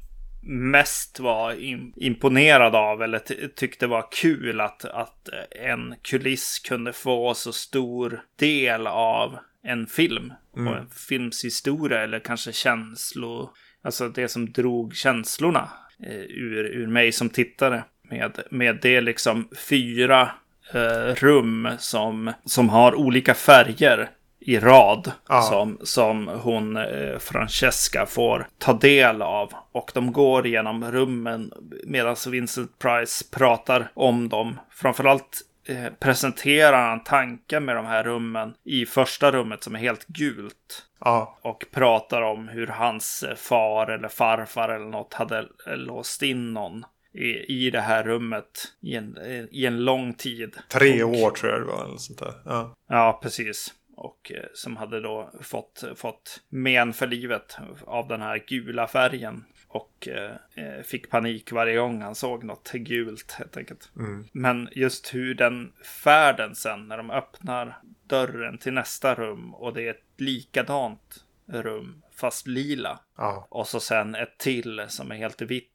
mest 0.47 1.20
var 1.20 1.53
im- 1.55 1.92
imponerad 1.97 2.74
av 2.74 3.03
eller 3.03 3.18
ty- 3.18 3.49
tyckte 3.49 3.86
var 3.86 4.05
kul 4.12 4.61
att, 4.61 4.84
att 4.84 5.28
eh, 5.28 5.70
en 5.70 5.95
kuliss 6.03 6.59
kunde 6.59 6.92
få 6.92 7.34
så 7.34 7.53
stor 7.53 8.20
del 8.38 8.86
av 8.86 9.38
en 9.62 9.86
film. 9.86 10.32
Och 10.53 10.76
en 10.76 10.88
films 11.09 11.45
historia 11.45 12.01
eller 12.03 12.18
kanske 12.18 12.53
känslo, 12.53 13.51
alltså 13.82 14.09
det 14.09 14.28
som 14.28 14.53
drog 14.53 14.95
känslorna 14.95 15.68
eh, 16.07 16.20
ur, 16.20 16.64
ur 16.64 16.86
mig 16.86 17.12
som 17.12 17.28
tittare. 17.28 17.84
Med, 18.11 18.38
med 18.51 18.78
det 18.82 19.01
liksom 19.01 19.49
fyra 19.68 20.30
eh, 20.74 21.14
rum 21.14 21.68
som, 21.78 22.32
som 22.45 22.68
har 22.68 22.95
olika 22.95 23.34
färger 23.34 24.11
i 24.47 24.59
rad 24.59 25.12
Ja. 25.28 25.42
som, 25.42 25.78
som 25.82 26.28
hon 26.28 26.76
eh, 26.76 27.18
Francesca 27.18 28.07
får 28.07 28.49
ta 28.59 28.72
del 28.72 29.22
av. 29.22 29.53
Och 29.72 29.90
de 29.95 30.12
går 30.12 30.47
genom 30.47 30.92
rummen 30.92 31.53
medan 31.86 32.16
Vincent 32.30 32.78
Price 32.78 33.24
pratar 33.30 33.90
om 33.95 34.28
dem. 34.28 34.61
Framförallt 34.70 35.40
eh, 35.68 35.92
presenterar 36.01 36.88
han 36.88 37.05
tanken 37.05 37.64
med 37.64 37.76
de 37.76 37.86
här 37.86 38.05
rummen 38.05 38.55
i 38.64 38.86
första 38.86 39.30
rummet 39.32 39.62
som 39.64 39.74
är 39.74 39.78
helt 39.78 40.07
gult. 40.07 40.86
Ja, 41.01 41.38
Och 41.42 41.64
pratar 41.70 42.22
om 42.22 42.49
hur 42.49 42.66
hans 42.66 43.22
eh, 43.22 43.34
far 43.34 43.86
eller 43.90 44.09
farfar 44.09 44.68
eller 44.68 44.86
något 44.90 45.14
hade 45.14 45.38
eh, 45.66 45.76
låst 45.76 46.22
in 46.22 46.53
någon 46.53 46.84
i, 47.14 47.64
i 47.66 47.70
det 47.70 47.80
här 47.80 48.03
rummet 48.05 48.45
i 48.82 48.95
en, 48.95 49.16
eh, 49.16 49.45
i 49.51 49.66
en 49.66 49.84
lång 49.84 50.14
tid. 50.14 50.57
tre 50.68 51.03
Och- 51.03 51.11
år 51.14 51.30
tror 51.30 51.53
jag 51.53 51.61
det 51.61 51.66
var. 51.66 51.84
Eller 51.84 51.97
sånt 51.97 52.18
där. 52.18 52.32
Ja. 52.45 52.74
Ja, 52.88 53.20
precis. 53.22 53.74
Och 53.97 54.32
eh, 54.34 54.45
som 54.55 54.76
hade 54.76 55.01
då 55.01 55.30
fått, 55.40 55.84
fått 55.97 56.42
men 56.49 56.92
för 56.92 57.07
livet 57.07 57.59
av 57.84 58.09
den 58.09 58.20
här 58.20 58.45
gula 58.47 58.86
färgen. 58.86 59.45
Och 59.68 60.09
eh, 60.09 60.36
eh, 60.55 60.82
fick 60.82 61.11
panik 61.11 61.53
varje 61.53 61.76
gång 61.76 62.03
han 62.03 62.14
såg 62.14 62.45
något 62.45 62.72
gult 62.72 63.32
helt 63.32 63.57
enkelt. 63.57 63.90
Men 64.32 64.68
just 64.72 65.14
hur 65.14 65.34
den 65.34 65.72
färden 66.05 66.55
sen 66.55 66.88
när 66.88 66.97
de 66.97 67.11
öppnar 67.11 67.78
dörren 68.07 68.59
till 68.59 68.72
nästa 68.72 69.14
rum 69.14 69.55
och 69.55 69.74
det 69.74 69.82
är 69.82 69.90
ett 69.90 70.05
likadant 70.16 71.24
rum 71.47 72.03
fast 72.16 72.47
lila. 72.47 73.01
ja. 73.16 73.47
Och 73.51 73.68
så 73.68 73.80
sen 73.80 74.14
ett 74.14 74.38
till 74.38 74.84
som 74.88 75.11
är 75.11 75.16
helt 75.16 75.42
vitt. 75.42 75.70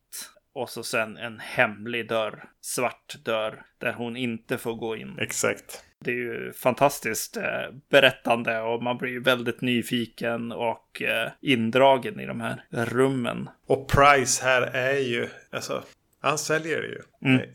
Och 0.53 0.69
så 0.69 0.83
sen 0.83 1.17
en 1.17 1.39
hemlig 1.39 2.07
dörr, 2.07 2.49
svart 2.61 3.15
dörr, 3.23 3.65
där 3.77 3.93
hon 3.93 4.17
inte 4.17 4.57
får 4.57 4.75
gå 4.75 4.95
in. 4.95 5.19
Exakt. 5.19 5.85
Det 6.05 6.11
är 6.11 6.15
ju 6.15 6.53
fantastiskt 6.53 7.37
eh, 7.37 7.43
berättande 7.89 8.61
och 8.61 8.83
man 8.83 8.97
blir 8.97 9.09
ju 9.09 9.23
väldigt 9.23 9.61
nyfiken 9.61 10.51
och 10.51 11.01
eh, 11.01 11.31
indragen 11.41 12.19
i 12.19 12.25
de 12.25 12.41
här 12.41 12.63
rummen. 12.71 13.49
Och 13.67 13.89
Price 13.89 14.45
här 14.45 14.61
är 14.61 14.99
ju, 14.99 15.27
alltså, 15.51 15.83
han 16.21 16.37
säljer 16.37 16.81
det 16.81 16.87
ju. 16.87 17.01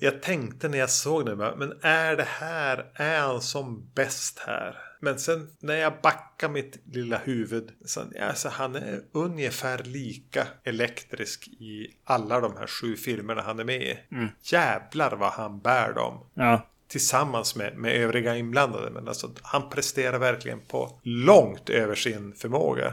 Jag 0.01 0.23
tänkte 0.23 0.69
när 0.69 0.79
jag 0.79 0.91
såg 0.91 1.27
det, 1.27 1.37
men 1.37 1.73
är 1.83 2.17
det 2.17 2.27
här, 2.29 2.87
är 2.95 3.21
han 3.21 3.41
som 3.41 3.91
bäst 3.95 4.39
här? 4.47 4.77
Men 5.01 5.19
sen 5.19 5.49
när 5.61 5.75
jag 5.75 5.93
backar 6.03 6.49
mitt 6.49 6.83
lilla 6.93 7.19
huvud, 7.19 7.71
så, 7.85 8.01
alltså, 8.23 8.49
han 8.49 8.77
är 8.77 9.01
ungefär 9.13 9.79
lika 9.85 10.47
elektrisk 10.65 11.49
i 11.49 11.87
alla 12.05 12.41
de 12.41 12.57
här 12.57 12.67
sju 12.67 12.97
filmerna 12.97 13.43
han 13.43 13.59
är 13.59 13.65
med 13.65 13.83
i. 13.83 13.99
Jävlar 14.43 15.17
vad 15.17 15.33
han 15.33 15.61
bär 15.61 15.93
dem. 15.93 16.27
Ja, 16.35 16.67
Tillsammans 16.95 17.57
med, 17.57 17.77
med 17.77 17.93
övriga 17.97 18.37
inblandade. 18.37 18.91
Men 18.91 19.09
alltså, 19.09 19.31
han 19.43 19.71
presterar 19.71 20.19
verkligen 20.19 20.61
på 20.61 21.01
långt 21.03 21.71
över 21.71 21.95
sin 21.95 22.33
förmåga. 22.33 22.93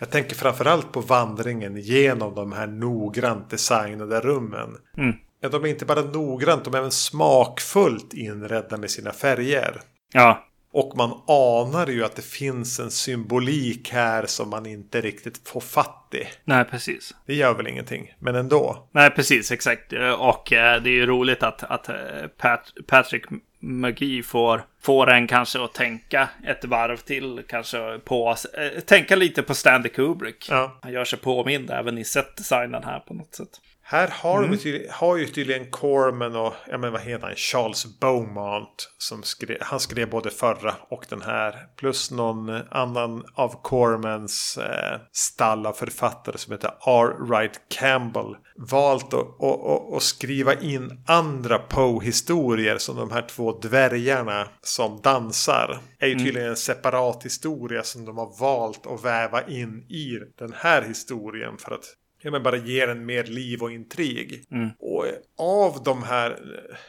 Jag 0.00 0.10
tänker 0.10 0.34
framförallt 0.36 0.92
på 0.92 1.00
vandringen 1.00 1.76
genom 1.76 2.34
de 2.34 2.52
här 2.52 2.66
noggrant 2.66 3.50
designade 3.50 4.20
rummen. 4.20 4.76
Ja, 5.40 5.48
de 5.48 5.64
är 5.64 5.68
inte 5.68 5.84
bara 5.84 6.00
noggrant, 6.02 6.64
de 6.64 6.74
är 6.74 6.78
även 6.78 6.90
smakfullt 6.90 8.14
inredda 8.14 8.76
med 8.76 8.90
sina 8.90 9.12
färger. 9.12 9.80
ja, 10.12 10.44
Och 10.76 10.96
man 10.96 11.20
anar 11.26 11.86
ju 11.86 12.04
att 12.04 12.16
det 12.16 12.22
finns 12.22 12.80
en 12.80 12.90
symbolik 12.90 13.90
här 13.92 14.26
som 14.26 14.50
man 14.50 14.66
inte 14.66 15.00
riktigt 15.00 15.48
får 15.48 15.60
fatt 15.60 16.14
i. 16.14 16.26
Nej, 16.44 16.64
precis. 16.64 17.14
Det 17.26 17.34
gör 17.34 17.54
väl 17.54 17.66
ingenting, 17.66 18.14
men 18.18 18.34
ändå. 18.34 18.88
Nej, 18.92 19.10
precis, 19.10 19.52
exakt. 19.52 19.92
Och 20.18 20.52
eh, 20.52 20.82
det 20.82 20.90
är 20.90 20.94
ju 20.94 21.06
roligt 21.06 21.42
att, 21.42 21.62
att 21.62 21.88
eh, 21.88 21.94
Pat, 22.36 22.72
Patrick 22.86 23.24
McGee 23.58 24.22
får, 24.22 24.62
får 24.82 25.10
en 25.10 25.26
kanske 25.26 25.64
att 25.64 25.74
tänka 25.74 26.28
ett 26.46 26.64
varv 26.64 26.96
till. 26.96 27.42
Kanske 27.48 27.98
på, 28.04 28.36
eh, 28.54 28.80
tänka 28.80 29.16
lite 29.16 29.42
på 29.42 29.54
Stanley 29.54 29.92
Kubrick. 29.92 30.46
Ja. 30.50 30.78
Han 30.82 30.92
gör 30.92 31.04
sig 31.04 31.18
påmind 31.18 31.70
även 31.70 31.98
i 31.98 32.04
setdesignen 32.04 32.84
här 32.84 33.00
på 33.00 33.14
något 33.14 33.34
sätt. 33.34 33.60
Här 33.88 34.08
har, 34.08 34.38
mm. 34.38 34.50
de 34.50 34.56
tydligen, 34.56 34.92
har 34.92 35.16
ju 35.16 35.26
tydligen 35.26 35.70
Corman 35.70 36.36
och 36.36 36.54
ja, 36.70 36.78
men 36.78 36.92
vad 36.92 37.00
heter 37.00 37.26
han? 37.26 37.36
Charles 37.36 38.00
Beaumont. 38.00 38.90
Som 38.98 39.22
skrev, 39.22 39.56
han 39.60 39.80
skrev 39.80 40.10
både 40.10 40.30
förra 40.30 40.74
och 40.88 41.06
den 41.08 41.22
här. 41.22 41.66
Plus 41.76 42.10
någon 42.10 42.50
annan 42.70 43.24
av 43.34 43.62
Cormans 43.62 44.58
eh, 44.58 45.00
stall 45.12 45.66
av 45.66 45.72
författare 45.72 46.38
som 46.38 46.52
heter 46.52 46.70
R. 46.86 47.26
Wright 47.28 47.60
Campbell. 47.68 48.36
Valt 48.56 49.14
att, 49.14 49.42
att, 49.42 49.94
att, 49.96 50.02
skriva 50.02 50.54
in 50.54 51.04
andra 51.06 51.58
Poe-historier 51.58 52.78
som 52.78 52.96
de 52.96 53.10
här 53.10 53.22
två 53.22 53.52
dvärgarna 53.52 54.48
som 54.62 55.00
dansar. 55.02 55.78
Är 55.98 56.06
ju 56.06 56.12
mm. 56.12 56.24
tydligen 56.24 56.48
en 56.48 56.56
separat 56.56 57.24
historia 57.24 57.82
som 57.82 58.04
de 58.04 58.18
har 58.18 58.40
valt 58.40 58.86
att 58.86 59.04
väva 59.04 59.48
in 59.48 59.78
i 59.88 60.18
den 60.38 60.52
här 60.56 60.82
historien. 60.82 61.58
För 61.58 61.74
att 61.74 61.84
ja, 62.26 62.32
men 62.32 62.42
bara 62.42 62.56
ger 62.56 62.88
en 62.88 63.06
mer 63.06 63.24
liv 63.24 63.62
och 63.62 63.72
intrig. 63.72 64.44
Mm. 64.50 64.70
Och 64.78 65.06
av 65.38 65.82
de 65.82 66.02
här, 66.02 66.38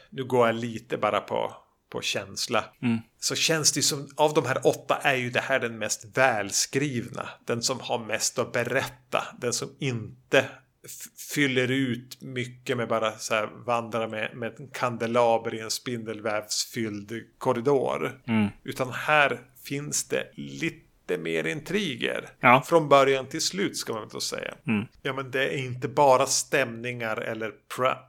nu 0.09 0.23
går 0.23 0.47
jag 0.47 0.55
lite 0.55 0.97
bara 0.97 1.19
på, 1.19 1.53
på 1.89 2.01
känsla. 2.01 2.63
Mm. 2.81 2.97
Så 3.19 3.35
känns 3.35 3.71
det 3.71 3.81
som, 3.81 4.07
av 4.15 4.33
de 4.33 4.45
här 4.45 4.67
åtta 4.67 4.97
är 4.97 5.15
ju 5.15 5.29
det 5.29 5.39
här 5.39 5.59
den 5.59 5.77
mest 5.77 6.17
välskrivna. 6.17 7.29
Den 7.45 7.61
som 7.61 7.79
har 7.79 7.99
mest 7.99 8.39
att 8.39 8.51
berätta. 8.51 9.23
Den 9.39 9.53
som 9.53 9.69
inte 9.79 10.45
fyller 11.33 11.71
ut 11.71 12.21
mycket 12.21 12.77
med 12.77 12.87
bara 12.87 13.11
så 13.11 13.33
här 13.33 13.49
vandra 13.65 14.07
med, 14.07 14.35
med 14.35 14.59
en 14.59 14.67
kandelaber 14.67 15.55
i 15.55 15.59
en 15.59 15.71
spindelvävsfylld 15.71 17.11
korridor. 17.37 18.21
Mm. 18.27 18.47
Utan 18.63 18.91
här 18.91 19.41
finns 19.63 20.07
det 20.07 20.31
lite 20.33 20.86
lite 21.07 21.21
mer 21.21 21.47
intriger. 21.47 22.29
Ja. 22.39 22.63
Från 22.65 22.89
början 22.89 23.25
till 23.25 23.41
slut 23.41 23.77
ska 23.77 23.93
man 23.93 24.07
väl 24.07 24.21
säga. 24.21 24.53
Mm. 24.67 24.85
Ja 25.01 25.13
men 25.13 25.31
det 25.31 25.43
är 25.43 25.57
inte 25.57 25.87
bara 25.87 26.25
stämningar 26.25 27.17
eller 27.17 27.51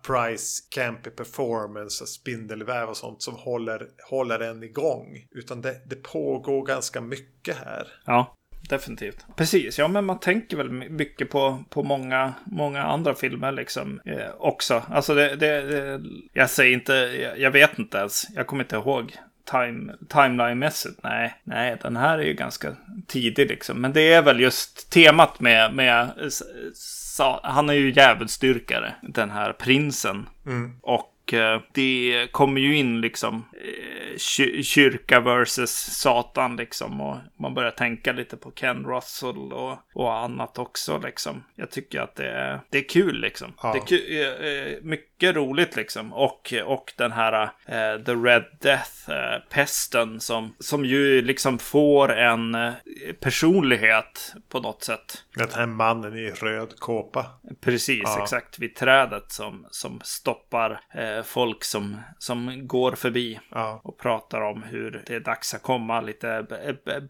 price, 0.06 0.62
campy 0.70 1.10
performance, 1.10 2.06
spindelväv 2.06 2.88
och 2.88 2.96
sånt 2.96 3.22
som 3.22 3.34
håller, 3.34 3.86
håller 4.10 4.40
en 4.40 4.62
igång. 4.62 5.26
Utan 5.30 5.60
det, 5.60 5.80
det 5.86 6.02
pågår 6.02 6.66
ganska 6.66 7.00
mycket 7.00 7.56
här. 7.56 7.86
Ja. 8.04 8.34
Definitivt. 8.68 9.26
Precis, 9.36 9.78
ja 9.78 9.88
men 9.88 10.04
man 10.04 10.20
tänker 10.20 10.56
väl 10.56 10.70
mycket 10.70 11.30
på, 11.30 11.64
på 11.70 11.82
många, 11.82 12.34
många 12.46 12.82
andra 12.82 13.14
filmer 13.14 13.52
liksom 13.52 14.00
eh, 14.04 14.30
också. 14.38 14.82
Alltså 14.90 15.14
det, 15.14 15.36
det, 15.36 15.60
det, 15.62 16.00
jag 16.32 16.50
säger 16.50 16.74
inte, 16.74 16.92
jag, 16.92 17.38
jag, 17.38 17.50
vet 17.50 17.78
inte 17.78 17.98
ens, 17.98 18.26
jag 18.34 18.46
kommer 18.46 18.64
inte 18.64 18.76
ihåg 18.76 19.16
time, 19.50 19.92
timeline-mässigt. 20.08 21.00
Nej, 21.02 21.34
nej, 21.44 21.76
den 21.82 21.96
här 21.96 22.18
är 22.18 22.22
ju 22.22 22.34
ganska 22.34 22.76
tidig 23.06 23.48
liksom. 23.48 23.80
Men 23.80 23.92
det 23.92 24.12
är 24.12 24.22
väl 24.22 24.40
just 24.40 24.90
temat 24.90 25.40
med, 25.40 25.74
med 25.74 26.10
sa, 27.18 27.40
han 27.42 27.68
är 27.68 27.74
ju 27.74 27.92
djävulsdyrkare, 27.92 28.94
den 29.02 29.30
här 29.30 29.52
prinsen. 29.52 30.28
Mm. 30.46 30.72
Och 30.82 31.14
eh, 31.34 31.60
det 31.72 32.28
kommer 32.32 32.60
ju 32.60 32.76
in 32.76 33.00
liksom 33.00 33.44
eh, 33.52 34.18
kyrka 34.62 35.20
versus 35.20 35.70
Satan 35.70 36.56
liksom. 36.56 37.00
Och 37.00 37.16
man 37.40 37.54
börjar 37.54 37.70
tänka 37.70 38.12
lite 38.12 38.36
på 38.36 38.50
Ken 38.50 38.84
Russell 38.84 39.52
och, 39.52 39.78
och 39.94 40.14
annat 40.16 40.58
också 40.58 40.98
liksom. 40.98 41.44
Jag 41.54 41.70
tycker 41.70 42.00
att 42.00 42.16
det 42.16 42.30
är, 42.30 42.60
det 42.70 42.78
är 42.78 42.88
kul 42.88 43.20
liksom. 43.20 43.52
Ja. 43.62 43.72
Det 43.72 43.78
är 43.78 43.86
kul, 43.86 44.74
eh, 44.74 44.82
mycket 44.82 45.36
roligt 45.36 45.76
liksom. 45.76 46.12
Och, 46.12 46.54
och 46.64 46.92
den 46.96 47.12
här 47.12 47.42
uh, 47.42 48.04
The 48.04 48.12
Red 48.12 48.44
Death, 48.60 49.10
uh, 49.10 49.48
pesten 49.50 50.20
som, 50.20 50.54
som 50.58 50.84
ju 50.84 51.22
liksom 51.22 51.58
får 51.58 52.12
en 52.12 52.54
uh, 52.54 52.72
personlighet 53.20 54.34
på 54.48 54.60
något 54.60 54.84
sätt. 54.84 55.24
Den 55.34 55.48
här 55.54 55.66
mannen 55.66 56.16
i 56.16 56.30
röd 56.30 56.78
kåpa. 56.78 57.26
Precis, 57.60 58.02
ja. 58.04 58.22
exakt. 58.22 58.58
Vid 58.58 58.74
trädet 58.74 59.32
som, 59.32 59.66
som 59.70 60.00
stoppar 60.04 60.80
folk 61.22 61.64
som, 61.64 62.00
som 62.18 62.66
går 62.68 62.92
förbi. 62.92 63.40
Ja. 63.50 63.80
Och 63.84 63.98
pratar 63.98 64.40
om 64.40 64.62
hur 64.62 65.02
det 65.06 65.14
är 65.14 65.20
dags 65.20 65.54
att 65.54 65.62
komma 65.62 66.00
lite 66.00 66.46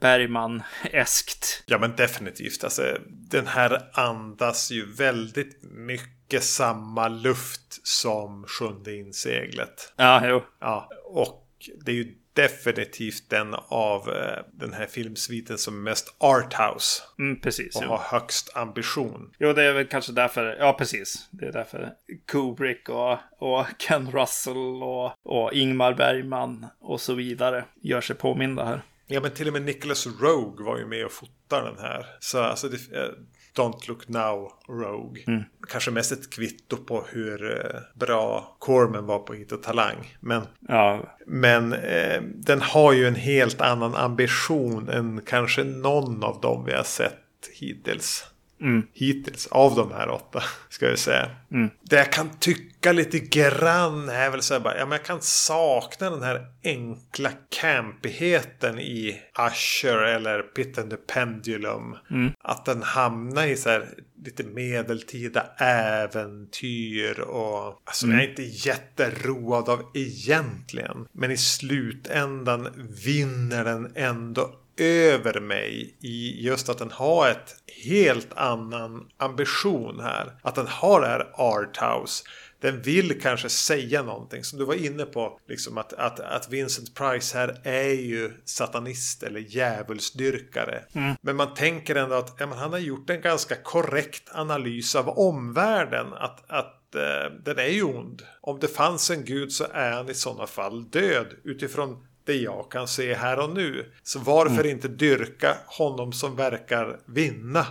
Bergman-eskt. 0.00 1.62
Ja 1.66 1.78
men 1.78 1.96
definitivt. 1.96 2.64
Alltså, 2.64 2.82
den 3.09 3.46
här 3.46 3.90
andas 3.92 4.70
ju 4.70 4.92
väldigt 4.92 5.62
mycket 5.62 6.44
samma 6.44 7.09
luft 7.09 7.86
som 7.86 8.44
Sjunde 8.46 8.96
inseglet. 8.96 9.92
Ja, 9.96 10.28
jo. 10.28 10.42
Ja, 10.61 10.88
och 11.04 11.44
det 11.84 11.90
är 11.90 11.96
ju 11.96 12.14
definitivt 12.39 13.30
den 13.30 13.55
av 13.68 14.09
eh, 14.09 14.45
den 14.53 14.72
här 14.72 14.86
filmsviten 14.86 15.59
som 15.59 15.74
är 15.74 15.91
mest 15.91 16.14
arthouse. 16.18 17.03
Mm, 17.18 17.41
precis. 17.41 17.76
Och 17.76 17.82
jo. 17.84 17.91
har 17.91 17.99
högst 17.99 18.57
ambition. 18.57 19.34
Jo, 19.39 19.53
det 19.53 19.62
är 19.62 19.72
väl 19.72 19.86
kanske 19.86 20.12
därför. 20.12 20.57
Ja, 20.59 20.72
precis. 20.72 21.28
Det 21.30 21.47
är 21.47 21.53
därför 21.53 21.93
Kubrick 22.26 22.89
och, 22.89 23.18
och 23.39 23.66
Ken 23.78 24.11
Russell 24.11 24.82
och, 24.82 25.12
och 25.22 25.53
Ingmar 25.53 25.95
Bergman 25.95 26.66
och 26.80 27.01
så 27.01 27.14
vidare 27.14 27.64
gör 27.82 28.01
sig 28.01 28.16
påminda 28.16 28.64
här. 28.64 28.82
Ja, 29.07 29.20
men 29.20 29.30
till 29.30 29.47
och 29.47 29.53
med 29.53 29.62
Nicholas 29.62 30.07
Rogue 30.07 30.66
var 30.66 30.78
ju 30.78 30.86
med 30.86 31.05
och 31.05 31.12
fotade 31.12 31.68
den 31.68 31.78
här. 31.78 32.07
Så 32.20 32.43
alltså, 32.43 32.68
det, 32.68 32.97
eh, 32.97 33.11
Don't 33.59 33.88
Look 33.88 34.09
Now 34.09 34.52
Rogue. 34.68 35.22
Mm. 35.26 35.42
Kanske 35.68 35.90
mest 35.90 36.12
ett 36.12 36.30
kvitto 36.30 36.76
på 36.76 37.04
hur 37.11 37.50
eh, 37.50 37.80
bra 37.94 38.56
Corman 38.59 39.06
var 39.06 39.18
på 39.18 39.32
att 39.32 39.38
hitta 39.38 39.56
talang. 39.56 40.16
Men, 40.20 40.42
Ja, 40.68 41.16
men 41.26 41.72
eh, 41.72 42.22
den 42.22 42.61
har 42.61 42.92
ju 42.92 43.06
en 43.06 43.14
helt 43.14 43.61
annan 43.61 43.94
ambition 43.94 44.88
än 44.88 45.20
kanske 45.26 45.64
någon 45.64 46.24
av 46.24 46.40
dem 46.40 46.64
vi 46.64 46.72
har 46.72 46.82
sett 46.82 47.14
hittills. 47.61 48.24
Mm. 48.61 48.82
Hittills 48.92 49.46
av 49.46 49.74
de 49.76 49.92
här 49.92 50.09
åtta, 50.11 50.42
ska 50.68 50.86
jag 50.88 50.98
säga. 50.98 51.30
Mm. 51.52 51.70
Det 51.82 51.96
jag 51.96 52.12
kan 52.12 52.30
tycka 52.38 52.92
lite 52.92 53.18
grann 53.18 54.09
är 54.09 54.30
väl 54.30 54.42
så 54.42 54.54
här 54.54 54.61
bara, 54.61 54.78
ja 54.78 54.86
men 54.86 54.92
jag 54.92 55.04
kan 55.04 55.20
sakna 55.20 56.11
den 56.11 56.22
här 56.22 56.46
enkla 56.64 57.30
campigheten 57.61 58.78
i 58.78 59.20
Usher 59.38 59.96
eller 60.02 60.42
Pit 60.42 60.78
and 60.78 60.90
the 60.90 60.96
Pendulum. 60.96 61.96
Mm. 62.11 62.32
Att 62.44 62.64
den 62.64 62.82
hamnar 62.82 63.46
i 63.46 63.56
så 63.56 63.70
här 63.70 63.88
lite 64.24 64.44
medeltida 64.44 65.46
äventyr 65.59 67.20
och 67.20 67.82
alltså 67.84 68.06
Mm. 68.06 68.18
jag 68.18 68.24
är 68.24 68.30
inte 68.30 68.68
jätteroad 68.68 69.68
av 69.68 69.82
egentligen. 69.94 71.06
Men 71.12 71.30
i 71.30 71.36
slutändan 71.36 72.68
vinner 73.04 73.64
den 73.64 73.92
ändå 73.94 74.50
över 74.81 75.41
mig 75.41 75.97
i 76.01 76.47
just 76.47 76.68
att 76.68 76.79
den 76.79 76.91
har 76.91 77.29
ett 77.29 77.55
helt 77.85 78.33
annan 78.37 79.09
ambition 79.16 80.01
här. 80.01 80.33
Att 80.43 80.55
den 80.55 80.66
har 80.66 81.01
det 81.01 81.07
här 81.07 81.31
arthouse. 81.35 82.24
Den 82.61 82.83
vill 82.83 83.20
kanske 83.20 83.49
säga 83.49 84.03
någonting 84.03 84.45
som 84.45 84.59
du 84.59 84.64
var 84.64 84.74
inne 84.74 85.05
på. 85.05 85.41
Liksom 85.49 85.79
att, 85.79 85.93
att, 85.93 86.20
att 86.20 86.51
Vincent 86.51 86.95
Price 86.95 87.39
här 87.39 87.61
är 87.64 87.93
ju 87.95 88.33
satanist 88.45 89.22
eller 89.22 89.41
djävulsdyrkare. 89.41 90.85
Men 91.20 91.37
man 91.37 91.55
tänker 91.55 91.95
ändå 91.95 92.14
att 92.14 92.37
ja, 92.39 92.47
han 92.47 92.72
har 92.72 92.79
gjort 92.79 93.11
en 93.11 93.20
ganska 93.20 93.55
korrekt 93.57 94.22
analys 94.33 94.95
av 94.95 95.09
omvärlden. 95.09 96.12
Att, 96.12 96.51
att 96.51 96.95
eh, 96.95 97.33
den 97.45 97.59
är 97.59 97.68
ju 97.68 97.83
ond. 97.83 98.22
Om 98.41 98.59
det 98.61 98.68
fanns 98.68 99.11
en 99.11 99.24
gud 99.24 99.53
så 99.53 99.66
är 99.72 99.91
han 99.91 100.11
i 100.11 100.14
sådana 100.14 100.47
fall 100.47 100.91
död. 100.91 101.26
Utifrån 101.45 102.07
det 102.29 102.37
jag 102.37 102.70
kan 102.70 102.89
se 102.89 103.14
här 103.14 103.39
och 103.39 103.51
nu. 103.51 103.93
Så 104.03 104.18
varför 104.18 104.66
inte 104.66 104.89
dyrka 104.89 105.57
honom 105.66 106.12
som 106.12 106.37
verkar 106.37 107.01
vinna? 107.07 107.66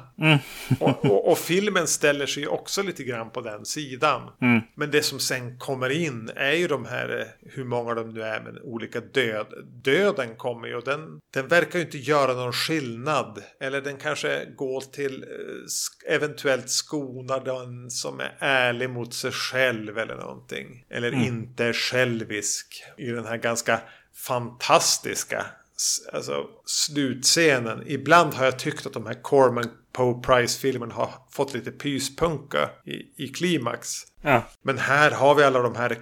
och, 0.80 1.06
och, 1.06 1.32
och 1.32 1.38
filmen 1.38 1.88
ställer 1.88 2.26
sig 2.26 2.48
också 2.48 2.82
lite 2.82 3.04
grann 3.04 3.30
på 3.30 3.42
den 3.42 3.66
sidan. 3.66 4.22
Men 4.76 4.92
det 4.92 5.02
som 5.02 5.20
sen 5.20 5.58
kommer 5.58 5.90
in 5.90 6.32
är 6.36 6.52
ju 6.52 6.68
de 6.68 6.86
här, 6.86 7.20
eh, 7.20 7.52
hur 7.54 7.64
många 7.64 7.94
de 7.94 8.10
nu 8.10 8.22
är, 8.22 8.42
men 8.42 8.62
olika 8.62 9.00
död. 9.00 9.48
Döden 9.84 10.36
kommer 10.36 10.68
ju 10.68 10.76
och 10.76 10.84
den, 10.84 11.20
den 11.34 11.48
verkar 11.48 11.80
ju 11.80 11.86
inte 11.86 11.98
göra 11.98 12.34
någon 12.34 12.54
skillnad. 12.54 13.44
Eller 13.60 13.82
den 13.82 13.98
kanske 13.98 14.46
går 14.56 14.82
till 14.82 15.24
eh, 15.24 16.14
eventuellt 16.16 16.70
skonar 16.70 17.46
den 17.46 17.90
som 17.90 18.20
är 18.20 18.38
ärlig 18.40 18.90
mot 18.90 19.14
sig 19.14 19.32
själv 19.32 19.98
eller 19.98 20.16
någonting. 20.16 20.86
Eller 20.90 21.14
inte 21.14 21.66
är 21.66 21.74
självisk 21.74 22.84
i 22.98 23.06
den 23.06 23.26
här 23.26 23.38
ganska 23.38 23.82
fantastiska 24.18 25.46
alltså, 26.14 26.46
slutscenen. 26.66 27.84
Ibland 27.86 28.34
har 28.34 28.46
jag 28.46 28.60
tyckt 28.60 28.86
att 28.86 28.94
de 28.94 29.06
här 29.06 29.22
Corman 29.24 29.70
Poe 29.92 30.22
Price-filmerna 30.22 30.94
har 30.94 31.12
fått 31.32 31.54
lite 31.54 31.72
pyspunka 31.72 32.70
i, 32.86 33.24
i 33.24 33.28
klimax. 33.28 34.04
Ja. 34.22 34.44
Men 34.62 34.78
här 34.78 35.12
har 35.12 35.36
vi 35.36 35.44
alla 35.44 35.62
de 35.62 35.76
här 35.76 35.98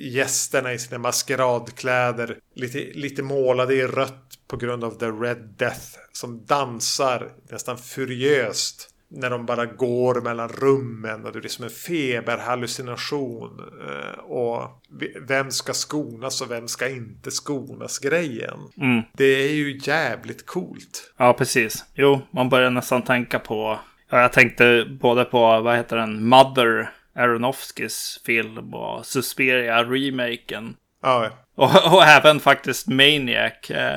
gästerna 0.00 0.72
i 0.72 0.78
sina 0.78 0.98
maskeradkläder. 0.98 2.38
Lite, 2.54 2.78
lite 2.78 3.22
målade 3.22 3.74
i 3.74 3.86
rött 3.86 4.38
på 4.48 4.56
grund 4.56 4.84
av 4.84 4.98
The 4.98 5.06
Red 5.06 5.54
Death. 5.56 5.86
Som 6.12 6.46
dansar 6.46 7.32
nästan 7.50 7.78
furiöst. 7.78 8.88
När 9.10 9.30
de 9.30 9.46
bara 9.46 9.66
går 9.66 10.20
mellan 10.20 10.48
rummen 10.48 11.24
och 11.26 11.32
det 11.32 11.44
är 11.44 11.48
som 11.48 11.64
en 11.64 11.70
feberhallucination. 11.70 13.60
Eh, 13.88 14.18
Och 14.18 14.82
vem 15.28 15.50
ska 15.50 15.72
skonas 15.72 16.40
och 16.42 16.50
vem 16.50 16.68
ska 16.68 16.88
inte 16.88 17.30
skonas 17.30 17.98
grejen. 17.98 18.58
Mm. 18.80 19.02
Det 19.12 19.24
är 19.24 19.52
ju 19.52 19.80
jävligt 19.82 20.46
coolt. 20.46 21.12
Ja, 21.16 21.32
precis. 21.32 21.84
Jo, 21.94 22.20
man 22.30 22.48
börjar 22.48 22.70
nästan 22.70 23.02
tänka 23.02 23.38
på... 23.38 23.78
Ja, 24.10 24.20
jag 24.20 24.32
tänkte 24.32 24.86
både 25.00 25.24
på, 25.24 25.38
vad 25.60 25.76
heter 25.76 25.96
den, 25.96 26.28
Mother 26.28 26.90
Aronofskys 27.14 28.20
film 28.26 28.74
och 28.74 29.06
Suspiria-remaken. 29.06 30.74
Ja, 31.02 31.28
Och, 31.58 31.94
och 31.94 32.04
även 32.04 32.40
faktiskt 32.40 32.88
Maniac, 32.88 33.70
eh, 33.70 33.96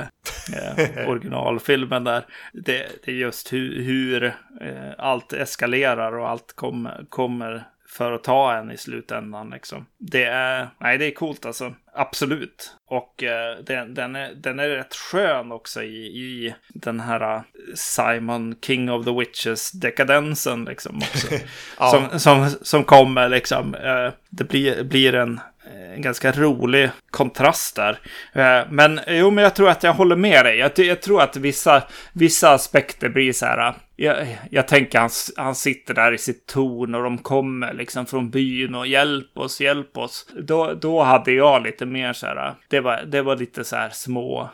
eh, 0.53 1.09
originalfilmen 1.09 2.03
där. 2.03 2.26
Det, 2.53 2.88
det 3.05 3.12
är 3.12 3.16
just 3.16 3.53
hur, 3.53 3.84
hur 3.84 4.24
eh, 4.62 4.91
allt 4.97 5.34
eskalerar 5.34 6.18
och 6.18 6.30
allt 6.30 6.53
kommer, 6.55 7.05
kommer 7.09 7.64
för 7.91 8.12
att 8.12 8.24
ta 8.24 8.53
en 8.53 8.72
i 8.72 8.78
slutändan. 8.78 9.49
Liksom. 9.49 9.86
Det, 9.97 10.24
är, 10.24 10.68
nej, 10.78 10.97
det 10.97 11.05
är 11.05 11.12
coolt 11.12 11.45
alltså. 11.45 11.74
Absolut. 11.93 12.76
Och 12.88 13.24
eh, 13.24 13.57
den, 13.64 13.93
den, 13.93 14.16
är, 14.16 14.34
den 14.36 14.59
är 14.59 14.70
rätt 14.70 14.95
skön 14.95 15.51
också 15.51 15.84
i, 15.84 16.05
i 16.05 16.55
den 16.70 16.99
här 16.99 17.36
eh, 17.36 17.41
Simon 17.76 18.55
King 18.62 18.91
of 18.91 19.05
the 19.05 19.12
Witches 19.12 19.72
dekadensen. 19.72 20.66
Liksom, 20.66 20.97
också. 20.97 21.28
Ja. 21.80 21.91
som, 21.91 22.20
som, 22.20 22.49
som 22.62 22.84
kommer 22.84 23.30
liksom. 23.30 23.76
Eh, 23.76 24.14
det 24.30 24.43
blir, 24.43 24.84
blir 24.84 25.16
en, 25.16 25.39
Eh, 25.66 25.93
en 25.93 26.01
ganska 26.01 26.32
rolig 26.32 26.89
kontrast 27.09 27.76
där. 27.76 27.99
Eh, 28.34 28.68
men 28.70 28.99
jo, 29.07 29.32
men 29.32 29.43
jag 29.43 29.55
tror 29.55 29.70
att 29.70 29.84
jag 29.84 29.93
håller 29.93 30.16
med 30.16 30.45
dig. 30.45 30.57
Jag, 30.57 30.80
jag 30.80 31.01
tror 31.01 31.22
att 31.22 31.36
vissa, 31.36 31.84
vissa 32.14 32.53
aspekter 32.53 33.09
blir 33.09 33.34
så 33.34 33.45
här. 33.45 33.68
Eh, 33.68 33.74
jag, 33.95 34.38
jag 34.49 34.68
tänker 34.68 34.99
han, 34.99 35.09
han 35.38 35.55
sitter 35.55 35.93
där 35.93 36.14
i 36.14 36.18
sitt 36.18 36.45
torn 36.45 36.95
och 36.95 37.03
de 37.03 37.18
kommer 37.18 37.74
liksom 37.74 38.05
från 38.05 38.30
byn 38.30 38.76
och 38.76 38.88
hjälp 38.88 39.38
oss, 39.38 39.62
hjälp 39.62 39.97
oss. 39.97 40.28
Då, 40.43 40.74
då 40.74 41.03
hade 41.03 41.32
jag 41.32 41.64
lite 41.64 41.86
mer 41.86 42.14
så 42.14 42.26
här. 42.26 42.53
Det 42.68 42.80
var, 42.80 43.03
det 43.07 43.22
var 43.22 43.36
lite 43.36 43.64
så 43.64 43.76
här 43.76 43.89
små 43.89 44.49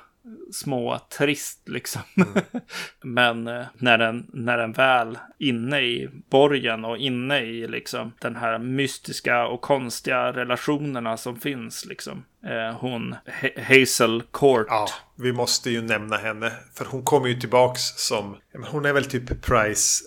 små 0.52 1.00
trist 1.18 1.70
liksom. 1.70 2.02
Men 3.04 3.48
eh, 3.48 3.66
när, 3.78 3.98
den, 3.98 4.26
när 4.34 4.58
den 4.58 4.74
väl 4.74 5.18
inne 5.38 5.82
i 5.82 6.10
borgen 6.30 6.86
och 6.86 6.98
inne 6.98 7.40
i 7.40 7.68
liksom 7.68 8.14
den 8.22 8.36
här 8.36 8.60
mystiska 8.60 9.48
och 9.48 9.62
konstiga 9.62 10.32
relationerna 10.34 11.18
som 11.18 11.40
finns 11.40 11.86
liksom. 11.86 12.24
Eh, 12.46 12.78
hon, 12.80 13.16
Ha- 13.42 13.62
Hazel 13.64 14.24
Court. 14.32 14.68
Ja, 14.70 14.88
vi 15.16 15.34
måste 15.34 15.70
ju 15.70 15.82
nämna 15.82 16.18
henne. 16.18 16.52
För 16.74 16.86
hon 16.86 17.04
kommer 17.04 17.28
ju 17.28 17.40
tillbaks 17.40 17.82
som... 17.82 18.38
Hon 18.72 18.86
är 18.86 18.94
väl 18.94 19.06
typ 19.06 19.42
Price 19.42 20.04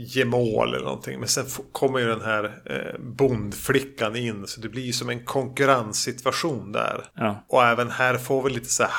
gemål 0.00 0.74
eller 0.74 0.84
någonting. 0.84 1.18
Men 1.18 1.28
sen 1.28 1.44
kommer 1.72 1.98
ju 1.98 2.06
den 2.06 2.20
här 2.20 2.44
eh, 2.64 3.00
bondflickan 3.00 4.16
in. 4.16 4.46
Så 4.46 4.60
det 4.60 4.68
blir 4.68 4.82
ju 4.82 4.92
som 4.92 5.08
en 5.08 5.24
konkurrenssituation 5.24 6.72
där. 6.72 7.04
Ja. 7.14 7.44
Och 7.48 7.64
även 7.64 7.90
här 7.90 8.18
får 8.18 8.42
vi 8.42 8.50
lite 8.50 8.68
så 8.68 8.82
här 8.82 8.92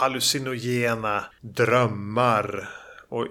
hallucinogena 0.00 1.24
drömmar. 1.40 2.68
Och 3.08 3.26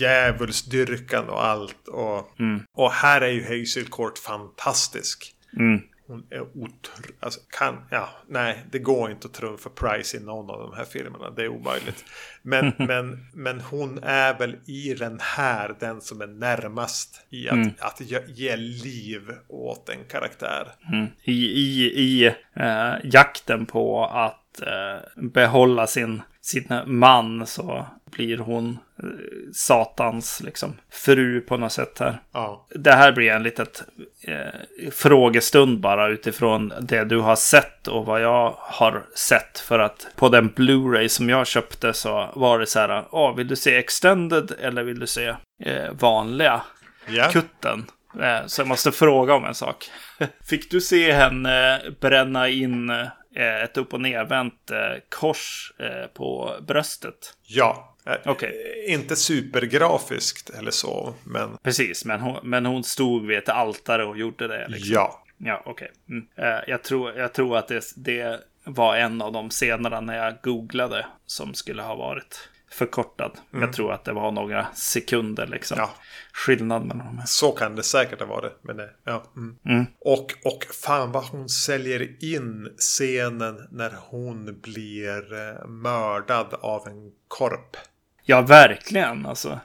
djävulsdyrkan 0.00 1.28
och 1.28 1.44
allt. 1.44 1.88
Och, 1.88 2.30
och 2.76 2.92
här 2.92 3.20
är 3.20 3.30
ju 3.30 3.42
Hazel 3.42 3.84
Court 3.84 4.18
fantastisk. 4.18 5.34
Mm. 5.58 5.80
Hon 6.10 6.26
är 6.30 6.40
otr... 6.40 7.10
Alltså, 7.20 7.40
kan... 7.58 7.84
Ja, 7.90 8.08
nej, 8.28 8.64
det 8.70 8.78
går 8.78 9.10
inte 9.10 9.26
att 9.26 9.34
trumfa 9.34 9.70
Price 9.70 10.16
i 10.16 10.20
någon 10.20 10.50
av 10.50 10.60
de 10.60 10.76
här 10.76 10.84
filmerna. 10.84 11.30
Det 11.30 11.42
är 11.42 11.48
omöjligt. 11.48 12.04
Men, 12.42 12.72
men, 12.78 13.26
men 13.34 13.60
hon 13.60 13.98
är 14.02 14.38
väl 14.38 14.56
i 14.66 14.94
den 14.94 15.18
här 15.20 15.76
den 15.80 16.00
som 16.00 16.20
är 16.20 16.26
närmast 16.26 17.26
i 17.30 17.48
att, 17.48 17.80
att 17.80 18.00
ge, 18.28 18.56
liv 18.56 19.32
åt 19.48 19.88
en 19.88 20.04
karaktär. 20.04 20.68
Mm. 20.92 21.06
I, 21.22 21.46
i, 21.46 21.84
i 21.84 22.26
eh, 22.54 22.92
jakten 23.04 23.66
på 23.66 24.04
att 24.04 24.62
eh, 24.62 25.22
behålla 25.22 25.86
sin, 25.86 26.22
sin 26.42 26.66
man 26.86 27.46
så 27.46 27.86
blir 28.10 28.38
hon 28.38 28.78
eh, 29.02 29.08
Satans 29.54 30.40
liksom, 30.44 30.76
fru 30.92 31.40
på 31.40 31.56
något 31.56 31.72
sätt 31.72 31.98
här. 31.98 32.20
Ja. 32.32 32.66
Det 32.74 32.92
här 32.92 33.12
blir 33.12 33.30
en 33.30 33.42
litet 33.42 33.82
eh, 34.24 34.90
frågestund 34.92 35.80
bara 35.80 36.08
utifrån 36.08 36.72
det 36.80 37.04
du 37.04 37.18
har 37.18 37.36
sett 37.36 37.88
och 37.88 38.06
vad 38.06 38.22
jag 38.22 38.54
har 38.58 39.04
sett. 39.16 39.58
För 39.58 39.78
att 39.78 40.06
på 40.16 40.28
den 40.28 40.50
Blu-ray 40.50 41.08
som 41.08 41.28
jag 41.28 41.46
köpte 41.46 41.92
så 41.92 42.28
var 42.34 42.58
det 42.58 42.66
så 42.66 42.78
här, 42.78 43.04
oh, 43.10 43.36
vill 43.36 43.48
du 43.48 43.56
se 43.56 43.76
extended 43.76 44.52
eller 44.60 44.82
vill 44.82 45.00
du 45.00 45.06
se 45.06 45.26
eh, 45.64 45.90
vanliga 45.92 46.62
Ja. 47.08 47.28
kutten? 47.30 47.86
Eh, 48.20 48.46
så 48.46 48.60
jag 48.60 48.68
måste 48.68 48.92
fråga 48.92 49.34
om 49.34 49.44
en 49.44 49.54
sak. 49.54 49.90
Fick 50.48 50.70
du 50.70 50.80
se 50.80 51.12
henne 51.12 51.80
bränna 52.00 52.48
in 52.48 52.90
eh, 52.90 53.06
ett 53.34 53.76
upp 53.76 53.94
och 53.94 54.00
nervänt 54.00 54.70
eh, 54.70 54.78
kors 55.08 55.72
eh, 55.78 56.06
på 56.06 56.56
bröstet? 56.66 57.36
ja. 57.42 57.96
Eh, 58.06 58.16
Okej. 58.24 58.84
Inte 58.88 59.16
supergrafiskt 59.16 60.50
eller 60.50 60.70
så, 60.70 61.14
men 61.24 61.56
Precis, 61.62 62.04
men 62.04 62.20
hon, 62.20 62.38
men 62.42 62.66
hon 62.66 62.84
stod 62.84 63.26
vid 63.26 63.38
ett 63.38 63.48
altare 63.48 64.04
och 64.04 64.18
gjorde 64.18 64.48
det. 64.48 64.68
Liksom. 64.68 64.94
ja. 64.94 65.24
Ja, 65.42 65.62
okej. 65.66 65.90
Mm. 66.08 66.26
Eh, 66.36 66.60
jag, 66.66 66.82
tror, 66.82 67.18
jag 67.18 67.32
tror 67.32 67.56
att 67.56 67.68
det, 67.68 67.92
det 67.96 68.40
var 68.64 68.96
en 68.96 69.22
av 69.22 69.32
de 69.32 69.50
scenerna 69.50 70.00
när 70.00 70.16
jag 70.16 70.34
googlade 70.42 71.06
som 71.26 71.54
skulle 71.54 71.82
ha 71.82 71.94
varit 71.94 72.48
förkortad. 72.72 73.32
Jag 73.50 73.72
tror 73.72 73.92
att 73.92 74.04
det 74.04 74.12
var 74.12 74.32
några 74.32 74.66
sekunder 74.74 75.46
liksom. 75.46 75.76
Ja. 75.78 75.90
Skillnad 76.32 76.86
mellan 76.86 77.06
de 77.06 77.18
här. 77.18 77.26
Så 77.26 77.52
kan 77.52 77.76
det 77.76 77.82
säkert 77.82 78.20
ha 78.20 78.26
varit. 78.26 78.58
Men 78.62 78.76
det, 78.76 78.90
ja. 79.04 79.24
Mm. 79.36 79.56
Mm. 79.66 79.86
Och, 80.00 80.34
och 80.44 80.64
fan 80.84 81.12
vad 81.12 81.24
hon 81.24 81.48
säljer 81.48 82.24
in 82.24 82.68
scenen 82.78 83.68
när 83.70 83.92
hon 84.08 84.60
blir 84.60 85.32
eh, 85.32 85.66
mördad 85.66 86.54
av 86.60 86.88
en 86.88 87.12
korp. 87.28 87.76
Ja, 88.22 88.40
verkligen 88.40 89.26
alltså. 89.26 89.60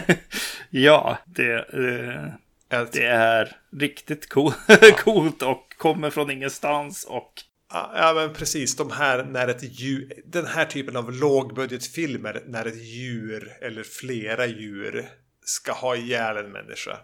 ja, 0.70 1.18
det, 1.26 1.54
eh, 1.54 2.84
det 2.92 3.06
är 3.06 3.56
riktigt 3.78 4.28
cool, 4.28 4.52
coolt 4.96 5.42
och 5.42 5.74
kommer 5.78 6.10
från 6.10 6.30
ingenstans 6.30 7.04
och 7.04 7.32
Ja, 7.72 8.12
men 8.14 8.32
precis. 8.32 8.76
De 8.76 8.90
här 8.90 9.24
när 9.24 9.48
ett 9.48 9.80
djur, 9.80 10.22
den 10.26 10.46
här 10.46 10.64
typen 10.64 10.96
av 10.96 11.12
lågbudgetfilmer 11.12 12.42
när 12.46 12.66
ett 12.66 12.82
djur 12.82 13.52
eller 13.62 13.82
flera 13.82 14.46
djur 14.46 15.08
ska 15.44 15.72
ha 15.72 15.96
ihjäl 15.96 16.36
en 16.36 16.52
människa 16.52 16.98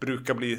brukar 0.00 0.34
bli 0.34 0.52
eh, 0.52 0.58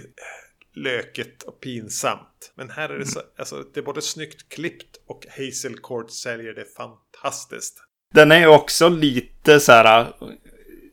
löket 0.74 1.18
lökigt 1.18 1.43
och 1.43 1.60
pinsamt. 1.62 2.51
Men 2.55 2.70
här 2.70 2.89
är 2.89 2.99
det 2.99 3.05
så, 3.05 3.22
alltså, 3.38 3.64
det 3.74 3.80
är 3.80 3.84
både 3.84 4.01
snyggt 4.01 4.49
klippt 4.49 4.97
och 5.08 5.26
Hazel 5.30 5.80
Court 5.80 6.12
säljer 6.12 6.53
det 6.53 6.66
fantastiskt. 6.66 7.84
Den 8.14 8.32
är 8.32 8.39
ju 8.39 8.47
också 8.47 8.89
lite 8.89 9.60
så 9.60 9.72
här... 9.72 10.14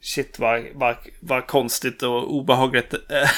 Shit 0.04 0.38
vad, 0.38 0.62
vad, 0.74 0.96
vad 1.20 1.46
konstigt 1.46 2.02
och 2.02 2.34
obehagligt. 2.34 2.94
Eh, 2.94 3.30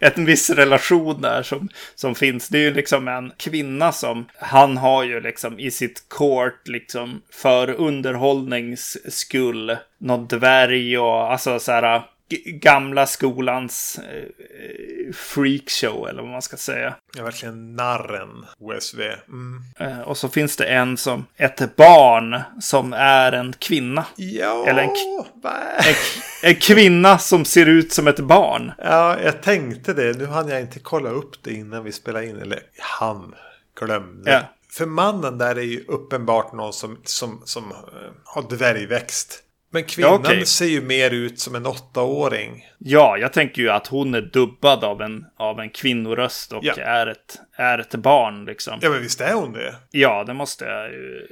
en 0.16 0.24
viss 0.24 0.50
relation 0.50 1.20
där 1.20 1.42
som, 1.42 1.68
som 1.94 2.14
finns. 2.14 2.48
Det 2.48 2.58
är 2.58 2.62
ju 2.62 2.74
liksom 2.74 3.08
en 3.08 3.32
kvinna 3.36 3.92
som 3.92 4.26
han 4.38 4.76
har 4.76 5.04
ju 5.04 5.20
liksom 5.20 5.60
i 5.60 5.70
sitt 5.70 6.08
court 6.08 6.68
liksom 6.68 7.22
för 7.32 7.70
underhållnings 7.70 9.14
skull 9.14 9.76
någon 9.98 10.26
dvärg 10.26 10.98
och 10.98 11.32
alltså 11.32 11.58
så 11.58 11.72
här 11.72 12.02
gamla 12.44 13.06
skolans 13.06 13.98
eh, 13.98 15.14
freakshow 15.14 16.08
eller 16.08 16.22
vad 16.22 16.30
man 16.30 16.42
ska 16.42 16.56
säga. 16.56 16.94
Ja, 17.16 17.24
verkligen 17.24 17.76
narren 17.76 18.46
OSV. 18.58 19.00
Mm. 19.28 19.62
Eh, 19.78 20.00
och 20.00 20.16
så 20.16 20.28
finns 20.28 20.56
det 20.56 20.64
en 20.64 20.96
som, 20.96 21.26
ett 21.36 21.76
barn 21.76 22.40
som 22.60 22.92
är 22.92 23.32
en 23.32 23.52
kvinna. 23.58 24.04
Ja, 24.16 24.66
Eller 24.66 24.82
en? 24.82 24.88
En, 24.88 25.94
en 26.42 26.54
kvinna 26.54 27.18
som 27.18 27.44
ser 27.44 27.66
ut 27.66 27.92
som 27.92 28.06
ett 28.08 28.20
barn. 28.20 28.72
ja, 28.78 29.20
jag 29.20 29.42
tänkte 29.42 29.92
det. 29.92 30.18
Nu 30.18 30.26
hann 30.26 30.48
jag 30.48 30.60
inte 30.60 30.78
kolla 30.78 31.10
upp 31.10 31.42
det 31.42 31.52
innan 31.52 31.84
vi 31.84 31.92
spelade 31.92 32.26
in. 32.26 32.36
Eller 32.36 32.60
han 32.78 33.34
glömde. 33.80 34.32
Ja. 34.32 34.40
För 34.70 34.86
mannen 34.86 35.38
där 35.38 35.56
är 35.56 35.62
ju 35.62 35.84
uppenbart 35.88 36.52
någon 36.52 36.72
som, 36.72 36.98
som, 37.04 37.42
som 37.44 37.70
eh, 37.70 37.76
har 38.24 38.42
dvärgväxt. 38.42 39.42
Men 39.72 39.84
kvinnan 39.84 40.12
Ja, 40.12 40.18
okej. 40.18 40.46
ser 40.46 40.66
ju 40.66 40.80
mer 40.82 41.10
ut 41.10 41.40
som 41.40 41.54
en 41.54 41.66
åttaåring. 41.66 42.66
Ja, 42.78 43.16
jag 43.18 43.32
tänker 43.32 43.62
ju 43.62 43.70
att 43.70 43.86
hon 43.86 44.14
är 44.14 44.20
dubbad 44.20 44.84
av 44.84 45.02
en, 45.02 45.24
av 45.36 45.60
en 45.60 45.70
kvinnoröst 45.70 46.52
och 46.52 46.60
Ja. 46.64 46.74
är, 46.76 47.06
ett, 47.06 47.38
är 47.56 47.78
ett 47.78 47.94
barn 47.94 48.44
liksom. 48.44 48.78
Ja, 48.82 48.90
men 48.90 49.02
visst 49.02 49.20
är 49.20 49.34
hon 49.34 49.52
det. 49.52 49.74
Ja, 49.90 50.24
det 50.24 50.34
måste 50.34 50.64
jag 50.64 50.92
ju 50.92 51.26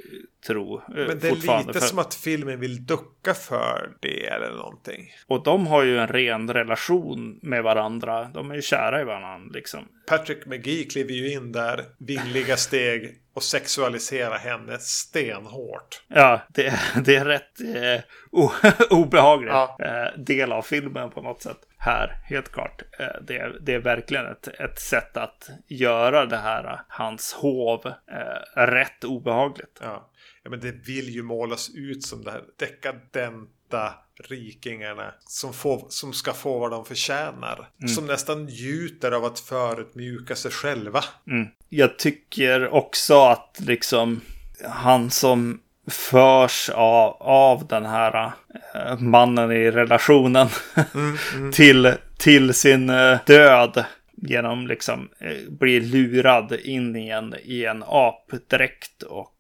tro. 0.47 0.77
eh, 0.79 0.83
Men 0.89 1.19
det 1.19 1.29
är 1.29 1.35
lite 1.67 1.73
för- 1.73 1.81
som 1.87 1.99
att 1.99 2.15
filmen 2.15 2.61
vill 2.61 2.87
ducka 2.87 3.35
för 3.35 3.91
det 4.01 4.27
eller 4.27 4.51
någonting. 4.51 5.13
Och 5.27 5.43
de 5.45 5.67
har 5.67 5.83
ju 5.85 5.99
en 5.99 6.09
ren 6.09 6.53
relation 6.53 7.39
med 7.43 7.63
varandra. 7.63 8.25
De 8.35 8.51
är 8.51 8.55
ju 8.55 8.63
kära 8.63 9.01
i 9.01 9.05
varandra 9.05 9.51
liksom. 9.55 9.81
Patrick 10.09 10.47
McGee 10.47 10.85
kliver 10.85 11.13
ju 11.13 11.33
in 11.33 11.53
där, 11.53 11.85
villiga 11.99 12.57
steg 12.57 13.15
och 13.39 13.45
sexualiserar 13.45 14.39
henne 14.39 14.79
stenhårt. 14.79 16.03
Ja, 16.09 16.41
det, 16.49 16.81
det 17.05 17.17
är 17.17 17.25
rätt 17.25 17.61
eh, 17.61 18.05
o, 18.31 18.51
obehaglig 18.91 19.51
Ja. 19.51 19.77
eh, 19.81 20.19
del 20.21 20.53
av 20.53 20.63
filmen 20.63 21.11
på 21.11 21.23
något 21.23 21.43
sätt. 21.43 21.59
Här, 21.79 22.21
helt 22.25 22.53
klart. 22.53 22.83
Eh, 22.99 23.07
det, 23.23 23.37
är, 23.39 23.59
det 23.61 23.75
är 23.75 23.79
verkligen 23.79 24.27
ett, 24.27 24.49
ett 24.49 24.81
sätt 24.81 25.17
att 25.17 25.51
göra 25.67 26.27
det 26.27 26.37
här, 26.37 26.65
eh, 26.65 26.79
hans 26.89 27.33
hov, 27.33 27.87
eh, 27.87 28.61
rätt 28.67 29.05
obehagligt. 29.05 29.79
Ja. 29.83 30.11
ja, 30.43 30.51
men 30.51 30.61
det 30.61 30.73
vill 30.73 31.09
ju 31.09 31.23
målas 31.23 31.71
ut 31.75 32.05
som 32.05 32.25
det 32.25 32.31
här 32.31 32.43
dekadenta 32.59 33.95
rikingarna 34.25 35.15
som, 35.21 35.53
får, 35.53 35.87
som 35.89 36.13
ska 36.13 36.33
få 36.33 36.59
vad 36.59 36.71
de 36.71 36.85
förtjänar. 36.85 37.69
Som 37.95 38.07
nästan 38.07 38.45
njuter 38.45 39.13
av 39.13 39.25
att 39.25 39.41
förutmjuka 39.41 40.37
sig 40.37 40.51
själva. 40.51 41.05
Mm. 41.27 41.49
Jag 41.69 41.99
tycker 41.99 42.69
också 42.75 43.21
att 43.21 43.61
liksom 43.61 44.21
han 44.65 45.11
som 45.11 45.61
förs 45.91 46.71
av, 46.75 47.17
av 47.21 47.67
den 47.67 47.87
här 47.87 48.33
eh, 48.75 48.99
mannen 48.99 49.53
i 49.53 49.71
relationen 49.71 50.49
till, 51.53 51.95
till 52.19 52.55
sin 52.55 52.91
eh, 52.91 53.19
död 53.27 53.85
genom 54.17 54.67
liksom 54.67 55.09
eh, 55.19 55.51
bli 55.51 55.81
lurad 55.81 56.53
in 56.53 56.97
i 56.97 57.09
en, 57.09 57.35
i 57.43 57.65
en 57.65 57.85
apdräkt 57.87 59.03
och 59.03 59.35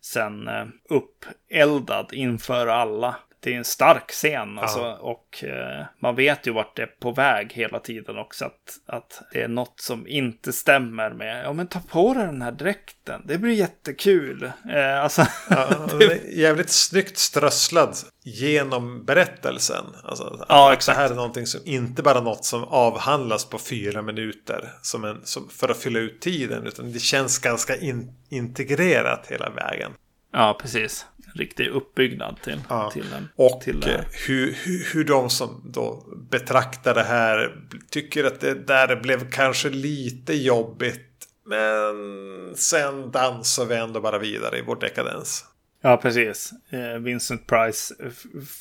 sen 0.00 0.48
uppeldad 0.88 2.12
inför 2.12 2.66
alla. 2.66 3.16
Det 3.42 3.54
är 3.54 3.58
en 3.58 3.64
stark 3.64 4.10
scen 4.10 4.58
alltså, 4.58 4.80
och 5.00 5.44
eh, 5.44 5.84
man 5.98 6.16
vet 6.16 6.46
ju 6.46 6.52
vart 6.52 6.76
det 6.76 6.82
är 6.82 6.86
på 6.86 7.12
väg 7.12 7.52
hela 7.52 7.78
tiden 7.78 8.18
också. 8.18 8.44
Att, 8.44 8.78
att 8.86 9.22
det 9.32 9.42
är 9.42 9.48
något 9.48 9.80
som 9.80 10.06
inte 10.06 10.52
stämmer 10.52 11.10
med, 11.10 11.44
ja 11.44 11.52
men 11.52 11.66
ta 11.66 11.80
på 11.80 12.14
dig 12.14 12.26
den 12.26 12.42
här 12.42 12.52
dräkten, 12.52 13.22
det 13.24 13.38
blir 13.38 13.52
jättekul. 13.52 14.52
Eh, 14.70 15.02
alltså, 15.02 15.26
Ja, 15.50 15.68
är 16.00 16.38
jävligt 16.38 16.70
snyggt 16.70 17.18
strösslad 17.18 17.96
genom 18.22 19.04
berättelsen. 19.04 19.84
Alltså, 20.04 20.46
Ja, 20.48 20.72
exakt. 20.72 20.98
Det 20.98 21.02
här 21.02 21.10
är 21.10 21.14
någonting 21.14 21.46
som 21.46 21.60
inte 21.64 22.02
bara 22.02 22.20
något 22.20 22.44
som 22.44 22.64
avhandlas 22.64 23.44
på 23.44 23.58
fyra 23.58 24.02
minuter 24.02 24.72
som 24.82 25.04
en, 25.04 25.20
som, 25.24 25.48
för 25.48 25.68
att 25.68 25.78
fylla 25.78 25.98
ut 25.98 26.20
tiden. 26.20 26.66
Utan 26.66 26.92
det 26.92 26.98
känns 26.98 27.38
ganska 27.38 27.76
in, 27.76 28.12
integrerat 28.28 29.26
hela 29.26 29.50
vägen. 29.50 29.92
ja, 30.32 30.58
precis. 30.62 31.06
Riktig 31.34 31.68
uppbyggnad 31.68 32.36
till, 32.42 32.60
Ja. 32.68 32.90
till 32.90 33.12
en. 33.16 33.28
Och 33.36 33.60
till, 33.60 33.88
eh, 33.88 34.00
hur, 34.26 34.52
hur, 34.64 34.92
hur 34.94 35.04
de 35.04 35.30
som 35.30 35.62
då 35.64 36.04
betraktar 36.30 36.94
det 36.94 37.02
här 37.02 37.56
tycker 37.90 38.24
att 38.24 38.40
det 38.40 38.54
där 38.54 38.96
blev 38.96 39.30
kanske 39.30 39.68
lite 39.68 40.34
jobbigt. 40.34 41.06
Men 41.44 42.56
sen 42.56 43.10
dansar 43.10 43.64
vi 43.64 43.74
ändå 43.74 44.00
bara 44.00 44.18
vidare 44.18 44.58
i 44.58 44.62
vår 44.62 44.76
dekadens. 44.76 45.44
Ja, 45.82 45.96
precis. 45.96 46.52
Eh, 46.70 46.98
Vincent 47.00 47.46
Price 47.46 47.94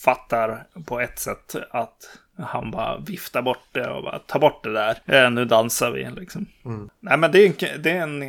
fattar 0.04 0.68
på 0.86 1.00
ett 1.00 1.20
sätt 1.20 1.56
att 1.72 2.18
han 2.38 2.72
bara 2.72 2.98
viftar 3.00 3.42
bort 3.42 3.68
det 3.72 3.88
och 3.90 4.04
bara 4.04 4.20
tar 4.20 4.40
bort 4.40 4.64
det 4.64 4.74
där. 4.74 5.02
Eh, 5.06 5.32
nu 5.32 5.46
dansar 5.46 5.92
vi 5.92 6.08
liksom. 6.16 6.46
Nej, 7.00 7.18
men 7.18 7.32
det 7.32 7.40
är 7.40 7.46
en, 7.76 7.82
det 7.82 7.92
är 7.92 8.02
en 8.02 8.24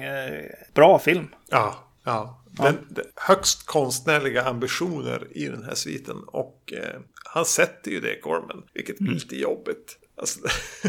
bra 0.74 0.98
film. 0.98 1.28
Ja, 1.50 1.74
ja. 2.04 2.39
Den, 2.52 2.76
den, 2.88 3.04
högst 3.16 3.66
konstnärliga 3.66 4.44
ambitioner 4.44 5.28
i 5.30 5.46
den 5.46 5.64
här 5.64 5.74
sviten. 5.74 6.16
Och 6.26 6.72
eh, 6.76 7.00
han 7.24 7.44
sätter 7.44 7.90
ju 7.90 8.00
det 8.00 8.20
Gorman. 8.22 8.62
Vilket 8.74 8.98
blir 8.98 9.14
lite 9.14 9.36
jobbigt. 9.36 9.98
Alltså, 10.16 10.40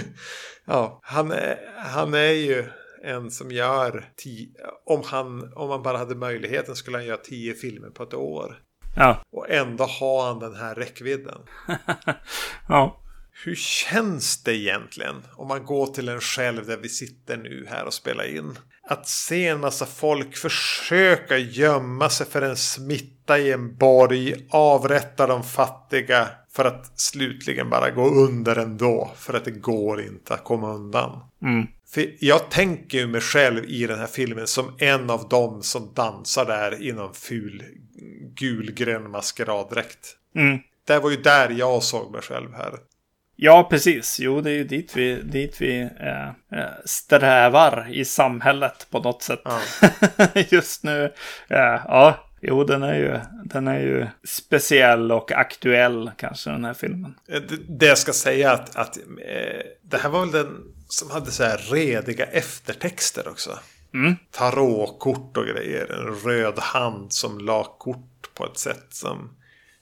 ja, 0.65 0.99
han 1.03 1.31
är, 1.31 1.73
han 1.77 2.13
är 2.13 2.31
ju 2.31 2.65
en 3.03 3.31
som 3.31 3.51
gör 3.51 4.09
tio, 4.15 4.49
om 4.85 5.01
han, 5.05 5.53
om 5.53 5.69
han 5.69 5.83
bara 5.83 5.97
hade 5.97 6.15
möjligheten 6.15 6.75
skulle 6.75 6.97
han 6.97 7.05
göra 7.05 7.17
tio 7.17 7.53
filmer 7.53 7.89
på 7.89 8.03
ett 8.03 8.13
år. 8.13 8.61
Ja. 8.95 9.23
Och 9.31 9.49
ändå 9.49 9.83
har 9.83 10.27
han 10.27 10.39
den 10.39 10.55
här 10.55 10.75
räckvidden. 10.75 11.41
ja. 12.67 12.97
Hur 13.45 13.55
känns 13.55 14.43
det 14.43 14.55
egentligen 14.55 15.15
om 15.35 15.47
man 15.47 15.65
går 15.65 15.87
till 15.87 16.09
en 16.09 16.21
själv 16.21 16.65
där 16.65 16.77
vi 16.77 16.89
sitter 16.89 17.37
nu 17.37 17.65
här 17.69 17.85
och 17.85 17.93
spelar 17.93 18.23
in? 18.23 18.57
Att 18.87 19.07
se 19.07 19.47
en 19.47 19.59
massa 19.59 19.85
folk 19.85 20.35
försöka 20.35 21.37
gömma 21.37 22.09
sig 22.09 22.27
för 22.27 22.41
en 22.41 22.57
smitta 22.57 23.39
i 23.39 23.51
en 23.51 23.75
borg, 23.75 24.47
avrätta 24.49 25.27
de 25.27 25.43
fattiga 25.43 26.27
för 26.53 26.65
att 26.65 26.99
slutligen 26.99 27.69
bara 27.69 27.89
gå 27.89 28.09
under 28.09 28.55
ändå. 28.55 29.11
För 29.15 29.33
att 29.33 29.45
det 29.45 29.51
går 29.51 30.01
inte 30.01 30.33
att 30.33 30.43
komma 30.43 30.73
undan. 30.73 31.19
Mm. 31.41 31.67
För 31.93 32.15
jag 32.19 32.49
tänker 32.51 32.97
ju 32.97 33.07
mig 33.07 33.21
själv 33.21 33.65
i 33.65 33.87
den 33.87 33.99
här 33.99 34.07
filmen 34.07 34.47
som 34.47 34.75
en 34.77 35.09
av 35.09 35.29
dem 35.29 35.63
som 35.63 35.93
dansar 35.93 36.45
där 36.45 36.83
i 36.83 36.91
någon 36.91 37.13
ful 37.13 37.63
gulgrön 38.35 39.11
maskeraddräkt. 39.11 40.15
Mm. 40.35 40.59
Det 40.87 40.99
var 40.99 41.09
ju 41.09 41.17
där 41.17 41.49
jag 41.49 41.83
såg 41.83 42.11
mig 42.11 42.21
själv 42.21 42.53
här. 42.53 42.73
Ja, 43.43 43.67
precis. 43.69 44.19
Jo, 44.19 44.41
det 44.41 44.49
är 44.51 44.53
ju 44.53 44.63
dit 44.63 44.97
vi, 44.97 45.21
dit 45.21 45.61
vi 45.61 45.89
eh, 45.99 46.27
eh, 46.59 46.69
strävar 46.85 47.87
i 47.91 48.05
samhället 48.05 48.87
på 48.89 48.99
något 48.99 49.23
sätt. 49.23 49.41
Ja. 49.43 49.59
Just 50.49 50.83
nu. 50.83 51.03
Eh, 51.49 51.81
ja, 51.87 52.29
jo, 52.41 52.63
den 52.63 52.83
är, 52.83 52.95
ju, 52.95 53.19
den 53.45 53.67
är 53.67 53.79
ju 53.79 54.07
speciell 54.23 55.11
och 55.11 55.31
aktuell 55.31 56.11
kanske, 56.17 56.49
den 56.49 56.65
här 56.65 56.73
filmen. 56.73 57.15
Eh, 57.29 57.41
Det, 57.41 57.57
det 57.69 57.85
jag 57.85 57.97
ska 57.97 58.13
säga 58.13 58.51
att, 58.51 58.75
att 58.75 58.97
eh, 58.97 59.61
det 59.81 59.97
här 59.97 60.09
var 60.09 60.19
väl 60.19 60.31
den 60.31 60.57
som 60.87 61.11
hade 61.11 61.31
så 61.31 61.43
här 61.43 61.57
rediga 61.57 62.25
eftertexter 62.25 63.27
också. 63.27 63.59
Mm. 63.93 64.15
Tarotkort 64.31 65.37
och 65.37 65.45
grejer. 65.45 65.91
En 65.91 66.15
röd 66.15 66.59
hand 66.59 67.13
som 67.13 67.39
la 67.39 67.63
kort 67.63 68.29
på 68.33 68.45
ett 68.45 68.57
sätt 68.57 68.87
som 68.89 69.37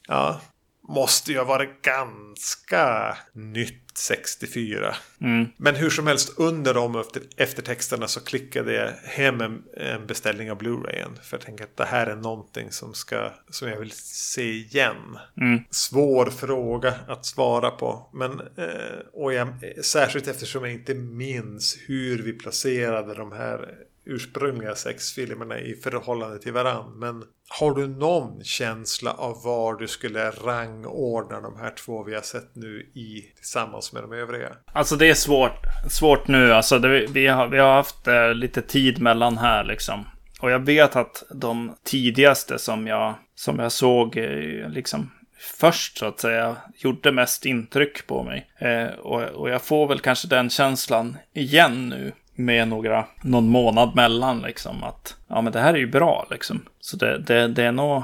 ja, 0.07 0.41
måste 0.89 1.31
ju 1.31 1.37
ha 1.37 1.45
varit 1.45 1.81
ganska 1.81 3.17
nytt 3.33 3.89
64. 3.97 4.95
Mm. 5.21 5.45
Men 5.57 5.75
hur 5.75 5.89
som 5.89 6.07
helst 6.07 6.33
under 6.37 6.73
de 6.73 6.95
efter, 6.99 7.21
eftertexterna 7.37 8.07
så 8.07 8.19
klickade 8.19 8.73
jag 8.73 8.91
hem 9.03 9.41
en, 9.41 9.63
en 9.77 10.07
beställning 10.07 10.51
av 10.51 10.57
Blu-rayen. 10.57 11.09
För 11.23 11.37
jag 11.37 11.45
tänker 11.45 11.63
att 11.63 11.77
det 11.77 11.85
här 11.85 12.07
är 12.07 12.15
någonting 12.15 12.71
som, 12.71 12.93
ska, 12.93 13.31
som 13.49 13.69
jag 13.69 13.79
vill 13.79 13.91
se 13.91 14.51
igen. 14.51 15.17
Mm. 15.41 15.59
Svår 15.69 16.25
fråga 16.25 16.93
att 17.07 17.25
svara 17.25 17.71
på. 17.71 18.09
Men, 18.13 18.31
eh, 18.39 18.99
och 19.13 19.33
jag, 19.33 19.47
särskilt 19.81 20.27
eftersom 20.27 20.63
jag 20.63 20.73
inte 20.73 20.93
minns 20.93 21.77
hur 21.87 22.23
vi 22.23 22.33
placerade 22.33 23.13
de 23.13 23.31
här 23.31 23.75
ursprungliga 24.09 24.75
sex 24.75 25.13
filmerna 25.13 25.59
i 25.59 25.75
förhållande 25.75 26.39
till 26.39 26.53
varann. 26.53 26.99
Men 26.99 27.23
har 27.59 27.75
du 27.75 27.87
någon 27.87 28.43
känsla 28.43 29.11
av 29.11 29.43
var 29.43 29.75
du 29.75 29.87
skulle 29.87 30.31
rangordna 30.31 31.41
de 31.41 31.59
här 31.59 31.73
två 31.85 32.03
vi 32.03 32.15
har 32.15 32.21
sett 32.21 32.55
nu 32.55 32.91
i 32.95 33.33
tillsammans 33.35 33.93
med 33.93 34.03
de 34.03 34.13
övriga? 34.13 34.49
Alltså 34.73 34.95
det 34.95 35.09
är 35.09 35.13
svårt, 35.13 35.65
svårt 35.89 36.27
nu. 36.27 36.53
Alltså 36.53 36.79
det, 36.79 37.07
vi, 37.07 37.27
har, 37.27 37.47
vi 37.47 37.59
har 37.59 37.73
haft 37.73 38.07
eh, 38.07 38.33
lite 38.33 38.61
tid 38.61 39.01
mellan 39.01 39.37
här 39.37 39.63
liksom. 39.63 40.05
Och 40.39 40.51
jag 40.51 40.59
vet 40.59 40.95
att 40.95 41.23
de 41.35 41.75
tidigaste 41.83 42.59
som 42.59 42.87
jag, 42.87 43.15
som 43.35 43.59
jag 43.59 43.71
såg 43.71 44.17
eh, 44.17 44.69
liksom 44.69 45.11
först 45.39 45.97
så 45.97 46.05
att 46.05 46.19
säga 46.19 46.55
gjorde 46.75 47.11
mest 47.11 47.45
intryck 47.45 48.07
på 48.07 48.23
mig. 48.23 48.49
Eh, 48.57 48.99
och, 48.99 49.21
och 49.21 49.49
jag 49.49 49.61
får 49.61 49.87
väl 49.87 49.99
kanske 49.99 50.27
den 50.27 50.49
känslan 50.49 51.17
igen 51.33 51.89
nu 51.89 52.13
med 52.39 52.67
några, 52.67 53.05
någon 53.23 53.49
månad 53.49 53.95
mellan 53.95 54.41
liksom 54.41 54.83
att 54.83 55.17
ja 55.27 55.41
men 55.41 55.53
det 55.53 55.59
här 55.59 55.73
är 55.73 55.77
ju 55.77 55.87
bra 55.87 56.27
liksom. 56.31 56.65
Så 56.79 56.97
det, 56.97 57.17
det, 57.17 57.47
det 57.47 57.63
är 57.63 57.71
nog 57.71 58.03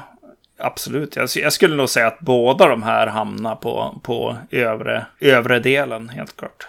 absolut, 0.57 1.15
jag, 1.15 1.29
jag 1.35 1.53
skulle 1.53 1.75
nog 1.75 1.89
säga 1.89 2.07
att 2.07 2.19
båda 2.19 2.67
de 2.67 2.83
här 2.83 3.07
hamnar 3.07 3.55
på, 3.55 4.01
på 4.03 4.37
övre, 4.51 5.05
övre 5.19 5.59
delen 5.59 6.09
helt 6.09 6.37
klart. 6.37 6.67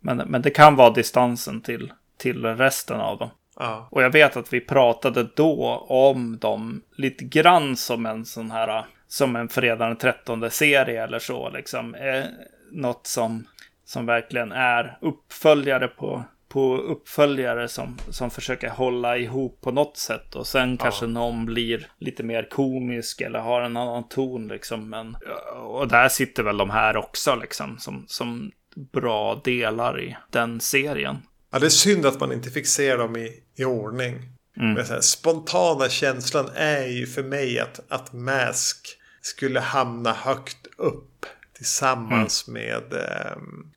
Men, 0.00 0.16
men 0.16 0.42
det 0.42 0.50
kan 0.50 0.76
vara 0.76 0.90
distansen 0.90 1.60
till, 1.60 1.92
till 2.18 2.44
resten 2.44 3.00
av 3.00 3.18
dem. 3.18 3.30
Ja, 3.58 3.88
Och 3.90 4.02
jag 4.02 4.10
vet 4.10 4.36
att 4.36 4.52
vi 4.52 4.60
pratade 4.60 5.26
då 5.34 5.86
om 5.88 6.38
dem 6.38 6.82
lite 6.96 7.24
grann 7.24 7.76
som 7.76 8.06
en 8.06 8.24
sån 8.24 8.50
här, 8.50 8.84
som 9.08 9.36
en 9.36 9.48
fredag 9.48 9.86
den 9.86 9.96
13 9.96 10.50
serie 10.50 11.04
eller 11.04 11.18
så 11.18 11.50
liksom. 11.50 11.94
Eh, 11.94 12.24
något 12.72 13.06
som, 13.06 13.46
som 13.84 14.06
verkligen 14.06 14.52
är 14.52 14.98
uppföljare 15.00 15.88
på, 15.88 16.24
på 16.48 16.76
uppföljare 16.76 17.68
som, 17.68 17.98
som 18.10 18.30
försöker 18.30 18.68
hålla 18.68 19.18
ihop 19.18 19.60
på 19.60 19.70
något 19.70 19.96
sätt. 19.96 20.34
Och 20.34 20.46
sen 20.46 20.76
kanske 20.76 21.06
någon 21.06 21.46
blir 21.46 21.86
lite 21.98 22.22
mer 22.22 22.48
komisk 22.50 23.20
eller 23.20 23.38
har 23.38 23.62
en 23.62 23.76
annan 23.76 24.08
ton 24.08 24.48
liksom. 24.48 24.90
Men, 24.90 25.16
och 25.56 25.88
där 25.88 26.08
sitter 26.08 26.42
väl 26.42 26.56
de 26.56 26.70
här 26.70 26.96
också 26.96 27.34
liksom 27.34 27.78
som, 27.78 28.04
som 28.08 28.50
bra 28.92 29.40
delar 29.44 30.00
i 30.00 30.16
den 30.30 30.60
serien. 30.60 31.16
Ja, 31.50 31.58
det 31.58 31.66
är 31.66 31.70
synd 31.70 32.06
att 32.06 32.20
man 32.20 32.32
inte 32.32 32.50
fick 32.50 32.66
se 32.66 32.96
dem 32.96 33.16
i, 33.16 33.42
i 33.56 33.64
ordning. 33.64 34.14
Mm. 34.56 34.72
Men 34.72 34.86
här, 34.86 35.00
spontana 35.00 35.88
känslan 35.88 36.50
är 36.54 36.86
ju 36.86 37.06
för 37.06 37.22
mig 37.22 37.58
att, 37.58 37.80
att 37.88 38.12
Mask 38.12 38.98
skulle 39.20 39.60
hamna 39.60 40.12
högt 40.12 40.66
upp 40.76 41.26
tillsammans 41.62 42.48
Mm. 42.48 42.62
med 42.62 42.82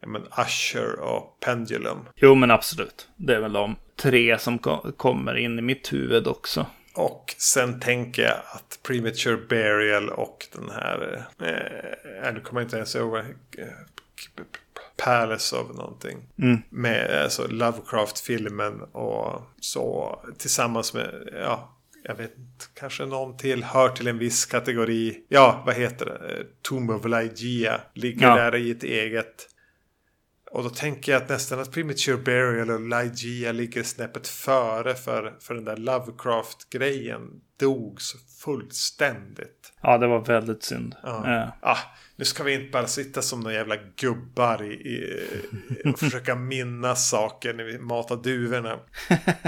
ja, 0.02 0.08
men 0.08 0.22
Usher 0.48 1.00
och 1.00 1.38
Pendulum. 1.40 1.98
Jo, 2.16 2.36
men 2.36 2.52
absolut. 2.52 3.08
Det 3.16 3.36
är 3.36 3.40
väl 3.40 3.54
de 3.54 3.76
tre 3.96 4.40
som 4.40 4.60
ko- 4.60 4.92
kommer 4.98 5.36
in 5.38 5.60
i 5.60 5.62
mitt 5.62 5.94
huvud 5.94 6.28
också. 6.28 6.66
Och 6.94 7.36
sen 7.38 7.80
tänker 7.80 8.22
jag 8.24 8.38
att 8.54 8.80
Premature 8.84 9.38
Burial 9.38 10.10
och 10.10 10.48
den 10.56 10.70
här... 10.70 11.26
Eh, 11.42 12.28
eh, 12.28 12.34
nu 12.34 12.40
kommer 12.40 12.62
jag 12.62 12.66
inte 12.66 12.76
ens 12.78 12.96
ihåg. 12.96 13.18
eh, 13.18 13.24
Palace 14.98 15.56
of 15.56 15.76
någonting. 15.78 16.18
Mm. 16.38 16.62
Med 16.70 17.24
alltså, 17.24 17.48
Lovecraft-filmen 17.48 18.82
och 18.82 19.42
så 19.60 20.20
tillsammans 20.38 20.94
med... 20.94 21.30
Ja, 21.42 21.70
jag 22.04 22.16
vet. 22.16 22.34
Kanske 22.74 23.06
någon 23.06 23.38
till 23.38 23.64
hör 23.64 23.90
till 23.90 24.08
en 24.08 24.18
viss 24.18 24.46
kategori. 24.46 25.26
Ja, 25.30 25.64
vad 25.66 25.76
heter 25.76 26.06
det? 26.06 26.34
Eh, 26.40 26.46
Tomb 26.62 26.90
of 26.92 27.06
Lygia. 27.06 27.82
Ligger 27.94 28.28
Ja. 28.28 28.36
där 28.36 28.56
i 28.56 28.72
ett 28.72 28.84
eget. 28.84 29.48
Och 30.52 30.64
då 30.64 30.70
tänker 30.70 31.12
jag 31.12 31.22
att 31.22 31.30
nästan 31.30 31.60
att 31.60 31.72
Premature 31.72 32.18
Burial 32.18 32.70
och 32.70 32.82
Lygia 32.82 33.52
ligger 33.52 33.84
snäppet 33.84 34.28
före 34.28 34.96
för, 34.96 35.34
för 35.40 35.54
den 35.56 35.66
där 35.66 35.78
Lovecraft-grejen 35.78 37.22
dog 37.60 38.02
så 38.02 38.18
fullständigt. 38.44 39.74
Ja, 39.82 39.98
det 39.98 40.08
var 40.08 40.26
väldigt 40.26 40.64
synd. 40.64 40.96
Ja. 41.04 41.36
Eh, 41.42 41.50
Ah, 41.62 41.78
nu 42.22 42.26
ska 42.26 42.44
vi 42.44 42.54
inte 42.54 42.72
bara 42.72 42.88
sitta 42.88 43.22
som 43.22 43.40
några 43.40 43.56
jävla 43.56 43.76
gubbar 43.96 44.64
i, 44.64 44.74
i, 44.74 45.28
och 45.86 46.00
försöka 46.00 46.36
minnas 46.36 47.10
saker 47.10 47.54
när 47.54 47.64
vi 47.64 47.80
matar 47.80 48.16
duvorna. 48.16 48.80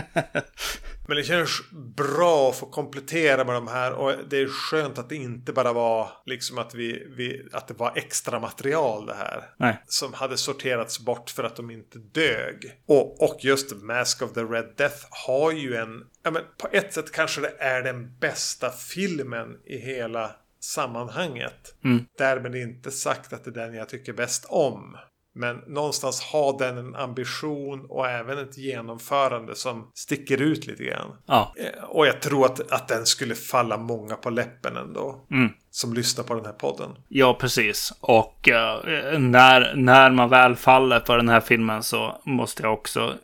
Men 1.07 1.17
det 1.17 1.24
känns 1.24 1.49
bra 1.95 2.49
att 2.49 2.55
få 2.55 2.65
komplettera 2.65 3.43
med 3.43 3.55
de 3.55 3.67
här 3.67 3.93
och 3.93 4.13
det 4.30 4.38
är 4.38 4.47
skönt 4.47 4.97
att 4.97 5.09
det 5.09 5.15
inte 5.15 5.53
bara 5.53 5.74
var 5.74 6.09
liksom 6.26 6.57
att, 6.57 6.76
vi, 6.76 7.07
vi, 7.17 7.47
att 7.51 7.67
det 7.67 7.74
var 7.74 7.93
extra 7.95 8.39
material 8.39 9.05
det 9.05 9.15
här. 9.15 9.43
nej. 9.57 9.84
Som 9.88 10.13
hade 10.13 10.38
sorterats 10.38 10.99
bort 10.99 11.30
för 11.30 11.43
att 11.43 11.55
de 11.55 11.71
inte 11.71 11.99
dög. 11.99 12.82
Och, 12.86 13.24
och 13.24 13.38
just 13.39 13.76
Mask 13.76 14.21
of 14.21 14.34
the 14.34 14.43
Red 14.43 14.74
Death 14.78 15.05
har 15.28 15.51
ju 15.51 15.76
en... 15.76 16.03
Ja, 16.24 16.32
men 16.32 16.43
på 16.57 16.67
ett 16.71 16.93
sätt 16.93 17.11
kanske 17.11 17.41
det 17.41 17.55
är 17.59 17.82
den 17.82 18.17
bästa 18.19 18.71
filmen 18.71 19.57
i 19.65 19.78
hela 19.78 20.36
sammanhanget. 20.64 21.76
Mm. 21.84 22.05
Därmed 22.18 22.55
inte 22.55 22.91
sagt 22.91 23.34
att 23.34 23.43
det 23.43 23.49
är 23.49 23.66
den 23.66 23.74
jag 23.74 23.89
tycker 23.89 24.14
bäst 24.14 24.45
om. 24.49 24.97
Men 25.36 25.55
någonstans 25.68 26.22
har 26.22 26.59
den 26.59 26.78
en 26.78 26.95
ambition 26.95 27.86
och 27.89 28.07
även 28.09 28.38
ett 28.38 28.57
genomförande 28.57 29.55
som 29.55 29.91
sticker 29.93 30.41
ut 30.41 30.68
lite 30.68 30.84
grann. 30.84 31.16
Ja. 31.26 31.53
Eh, 31.57 31.84
Och 31.84 32.07
jag 32.07 32.22
tror 32.22 32.45
att, 32.45 32.72
att 32.72 32.88
den 32.88 33.05
skulle 33.05 33.36
falla 33.36 33.78
många 33.78 34.16
på 34.16 34.30
läppen 34.30 34.78
ändå. 34.78 35.26
Mm. 35.32 35.49
Som 35.72 35.93
lyssnar 35.93 36.24
på 36.24 36.36
den 36.36 36.45
här 36.45 36.53
podden. 36.53 36.89
Ja, 37.07 37.34
precis. 37.39 37.93
Och 37.99 38.49
eh, 38.49 39.20
när, 39.20 39.76
när 39.76 40.09
man 40.09 40.30
väl 40.30 40.55
faller 40.55 40.99
för 40.99 41.18
den 41.18 41.30
här 41.30 41.41
filmen 41.41 41.84
så 41.84 42.22
måste 42.26 42.64
jag 42.64 42.74
också 42.74 43.16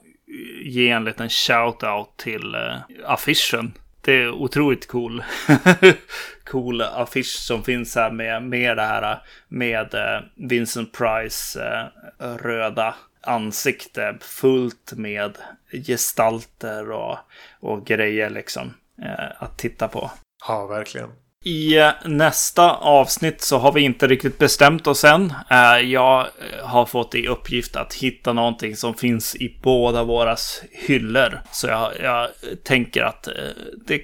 ge 0.63 0.89
en 0.89 1.03
liten 1.05 1.29
shout-out 1.29 2.07
till 2.17 2.55
eh, 2.55 2.75
affischen. 3.05 3.73
Det 4.01 4.13
är 4.13 4.29
otroligt 4.31 4.87
cool. 4.87 5.23
cool 6.51 6.81
affisch 6.81 7.39
som 7.39 7.63
finns 7.63 7.95
här 7.95 8.11
med, 8.11 8.43
med 8.43 8.77
det 8.77 8.83
här 8.83 9.21
med 9.47 9.93
eh, 9.93 10.21
Vincent 10.35 10.93
Price 10.93 11.61
eh, 12.19 12.35
röda 12.35 12.95
ansikte 13.21 14.17
fullt 14.21 14.93
med 14.95 15.37
gestalter 15.87 16.91
och, 16.91 17.17
och 17.59 17.85
grejer 17.85 18.29
liksom 18.29 18.73
eh, 19.01 19.43
att 19.43 19.57
titta 19.57 19.87
på. 19.87 20.11
Ja, 20.47 20.67
verkligen. 20.67 21.09
I 21.45 21.75
nästa 22.05 22.75
avsnitt 22.75 23.41
så 23.41 23.57
har 23.57 23.71
vi 23.71 23.81
inte 23.81 24.07
riktigt 24.07 24.37
bestämt 24.37 24.87
oss 24.87 25.03
än. 25.03 25.33
Jag 25.85 26.27
har 26.63 26.85
fått 26.85 27.15
i 27.15 27.27
uppgift 27.27 27.75
att 27.75 27.93
hitta 27.93 28.33
någonting 28.33 28.75
som 28.75 28.93
finns 28.93 29.35
i 29.35 29.59
båda 29.63 30.03
våras 30.03 30.63
hyllor. 30.71 31.41
Så 31.51 31.67
jag, 31.67 31.91
jag 32.03 32.27
tänker 32.63 33.01
att 33.01 33.27
det 33.85 34.01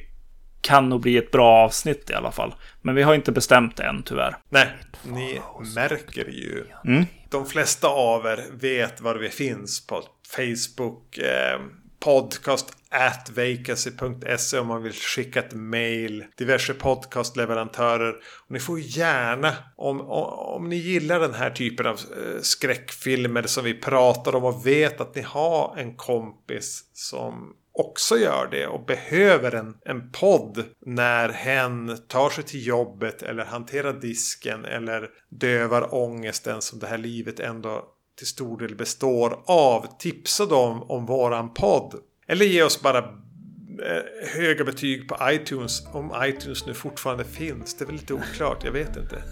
kan 0.65 0.89
nog 0.89 1.01
bli 1.01 1.17
ett 1.17 1.31
bra 1.31 1.63
avsnitt 1.63 2.09
i 2.09 2.13
alla 2.13 2.31
fall. 2.31 2.55
Men 2.81 2.95
vi 2.95 3.01
har 3.03 3.13
inte 3.13 3.31
bestämt 3.31 3.77
det 3.77 3.83
än 3.83 4.03
tyvärr. 4.03 4.37
Nej, 4.49 4.67
ni 5.03 5.41
märker 5.75 6.25
ju. 6.25 6.65
Mm. 6.85 7.05
De 7.29 7.45
flesta 7.45 7.87
av 7.87 8.25
er 8.25 8.45
vet 8.51 9.01
var 9.01 9.15
vi 9.15 9.29
finns 9.29 9.87
på 9.87 10.01
Facebook. 10.35 11.17
Eh, 11.17 11.59
podcast 11.99 12.77
at 12.89 13.29
vacancy.se 13.29 14.59
om 14.59 14.67
man 14.67 14.83
vill 14.83 14.93
skicka 14.93 15.39
ett 15.39 15.53
mail. 15.53 16.25
Diverse 16.37 16.73
podcastleverantörer. 16.73 18.13
Och 18.13 18.51
ni 18.51 18.59
får 18.59 18.79
gärna, 18.79 19.53
om, 19.75 20.01
om, 20.01 20.69
ni 20.69 20.75
gillar 20.75 21.19
den 21.19 21.33
här 21.33 21.49
typen 21.49 21.85
av 21.85 21.93
eh, 21.93 22.41
skräckfilmer 22.41 23.43
som 23.43 23.63
vi 23.63 23.73
pratar 23.73 24.35
om 24.35 24.43
och 24.43 24.67
vet 24.67 25.01
att 25.01 25.15
ni 25.15 25.21
har 25.21 25.75
en 25.77 25.95
kompis 25.95 26.83
som 26.93 27.53
också 27.75 28.17
gör 28.17 28.47
det 28.51 28.67
och 28.67 28.85
behöver 28.85 29.55
en, 29.55 29.77
en 29.85 30.11
podd 30.11 30.63
när 30.85 31.29
hen 31.29 31.97
tar 32.07 32.29
sig 32.29 32.43
till 32.43 32.67
jobbet 32.67 33.21
eller 33.21 33.45
hanterar 33.45 33.93
disken 33.93 34.65
eller 34.65 35.09
dövar 35.29 35.95
ångesten 35.95 36.61
som 36.61 36.79
det 36.79 36.87
här 36.87 36.97
livet 36.97 37.39
ändå 37.39 37.85
till 38.17 38.27
stor 38.27 38.57
del 38.59 38.75
består 38.75 39.43
av. 39.45 39.87
Tipsa 39.99 40.45
dem 40.45 40.83
om 40.83 41.05
våran 41.05 41.53
podd. 41.53 41.95
Eller 42.27 42.45
ge 42.45 42.63
oss 42.63 42.81
bara 42.81 42.97
eh, 42.97 44.29
höga 44.33 44.63
betyg 44.63 45.07
på 45.07 45.17
iTunes 45.31 45.87
om 45.93 46.13
iTunes 46.23 46.65
nu 46.65 46.73
fortfarande 46.73 47.23
finns. 47.23 47.77
Det 47.77 47.83
är 47.83 47.85
väl 47.85 47.95
lite 47.95 48.13
oklart, 48.13 48.63
jag 48.63 48.71
vet 48.71 48.97
inte. 48.97 49.23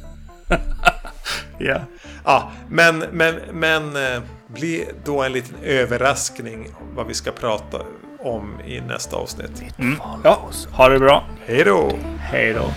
Ja. 1.59 1.81
Ja, 2.23 2.51
men, 2.69 2.99
men, 3.11 3.35
men 3.53 3.95
eh, 3.95 4.21
bli 4.47 4.85
då 5.05 5.21
en 5.21 5.31
liten 5.31 5.55
överraskning 5.63 6.67
om 6.81 6.95
vad 6.95 7.07
vi 7.07 7.13
ska 7.13 7.31
prata 7.31 7.81
om 8.23 8.59
i 8.65 8.81
nästa 8.81 9.15
avsnitt. 9.15 9.63
Mm. 9.79 9.99
Ja, 10.23 10.39
ha 10.71 10.89
det 10.89 10.99
bra. 10.99 11.23
Hej 11.45 11.63
då! 11.63 11.91
Hej 12.19 12.53
då. 12.53 12.71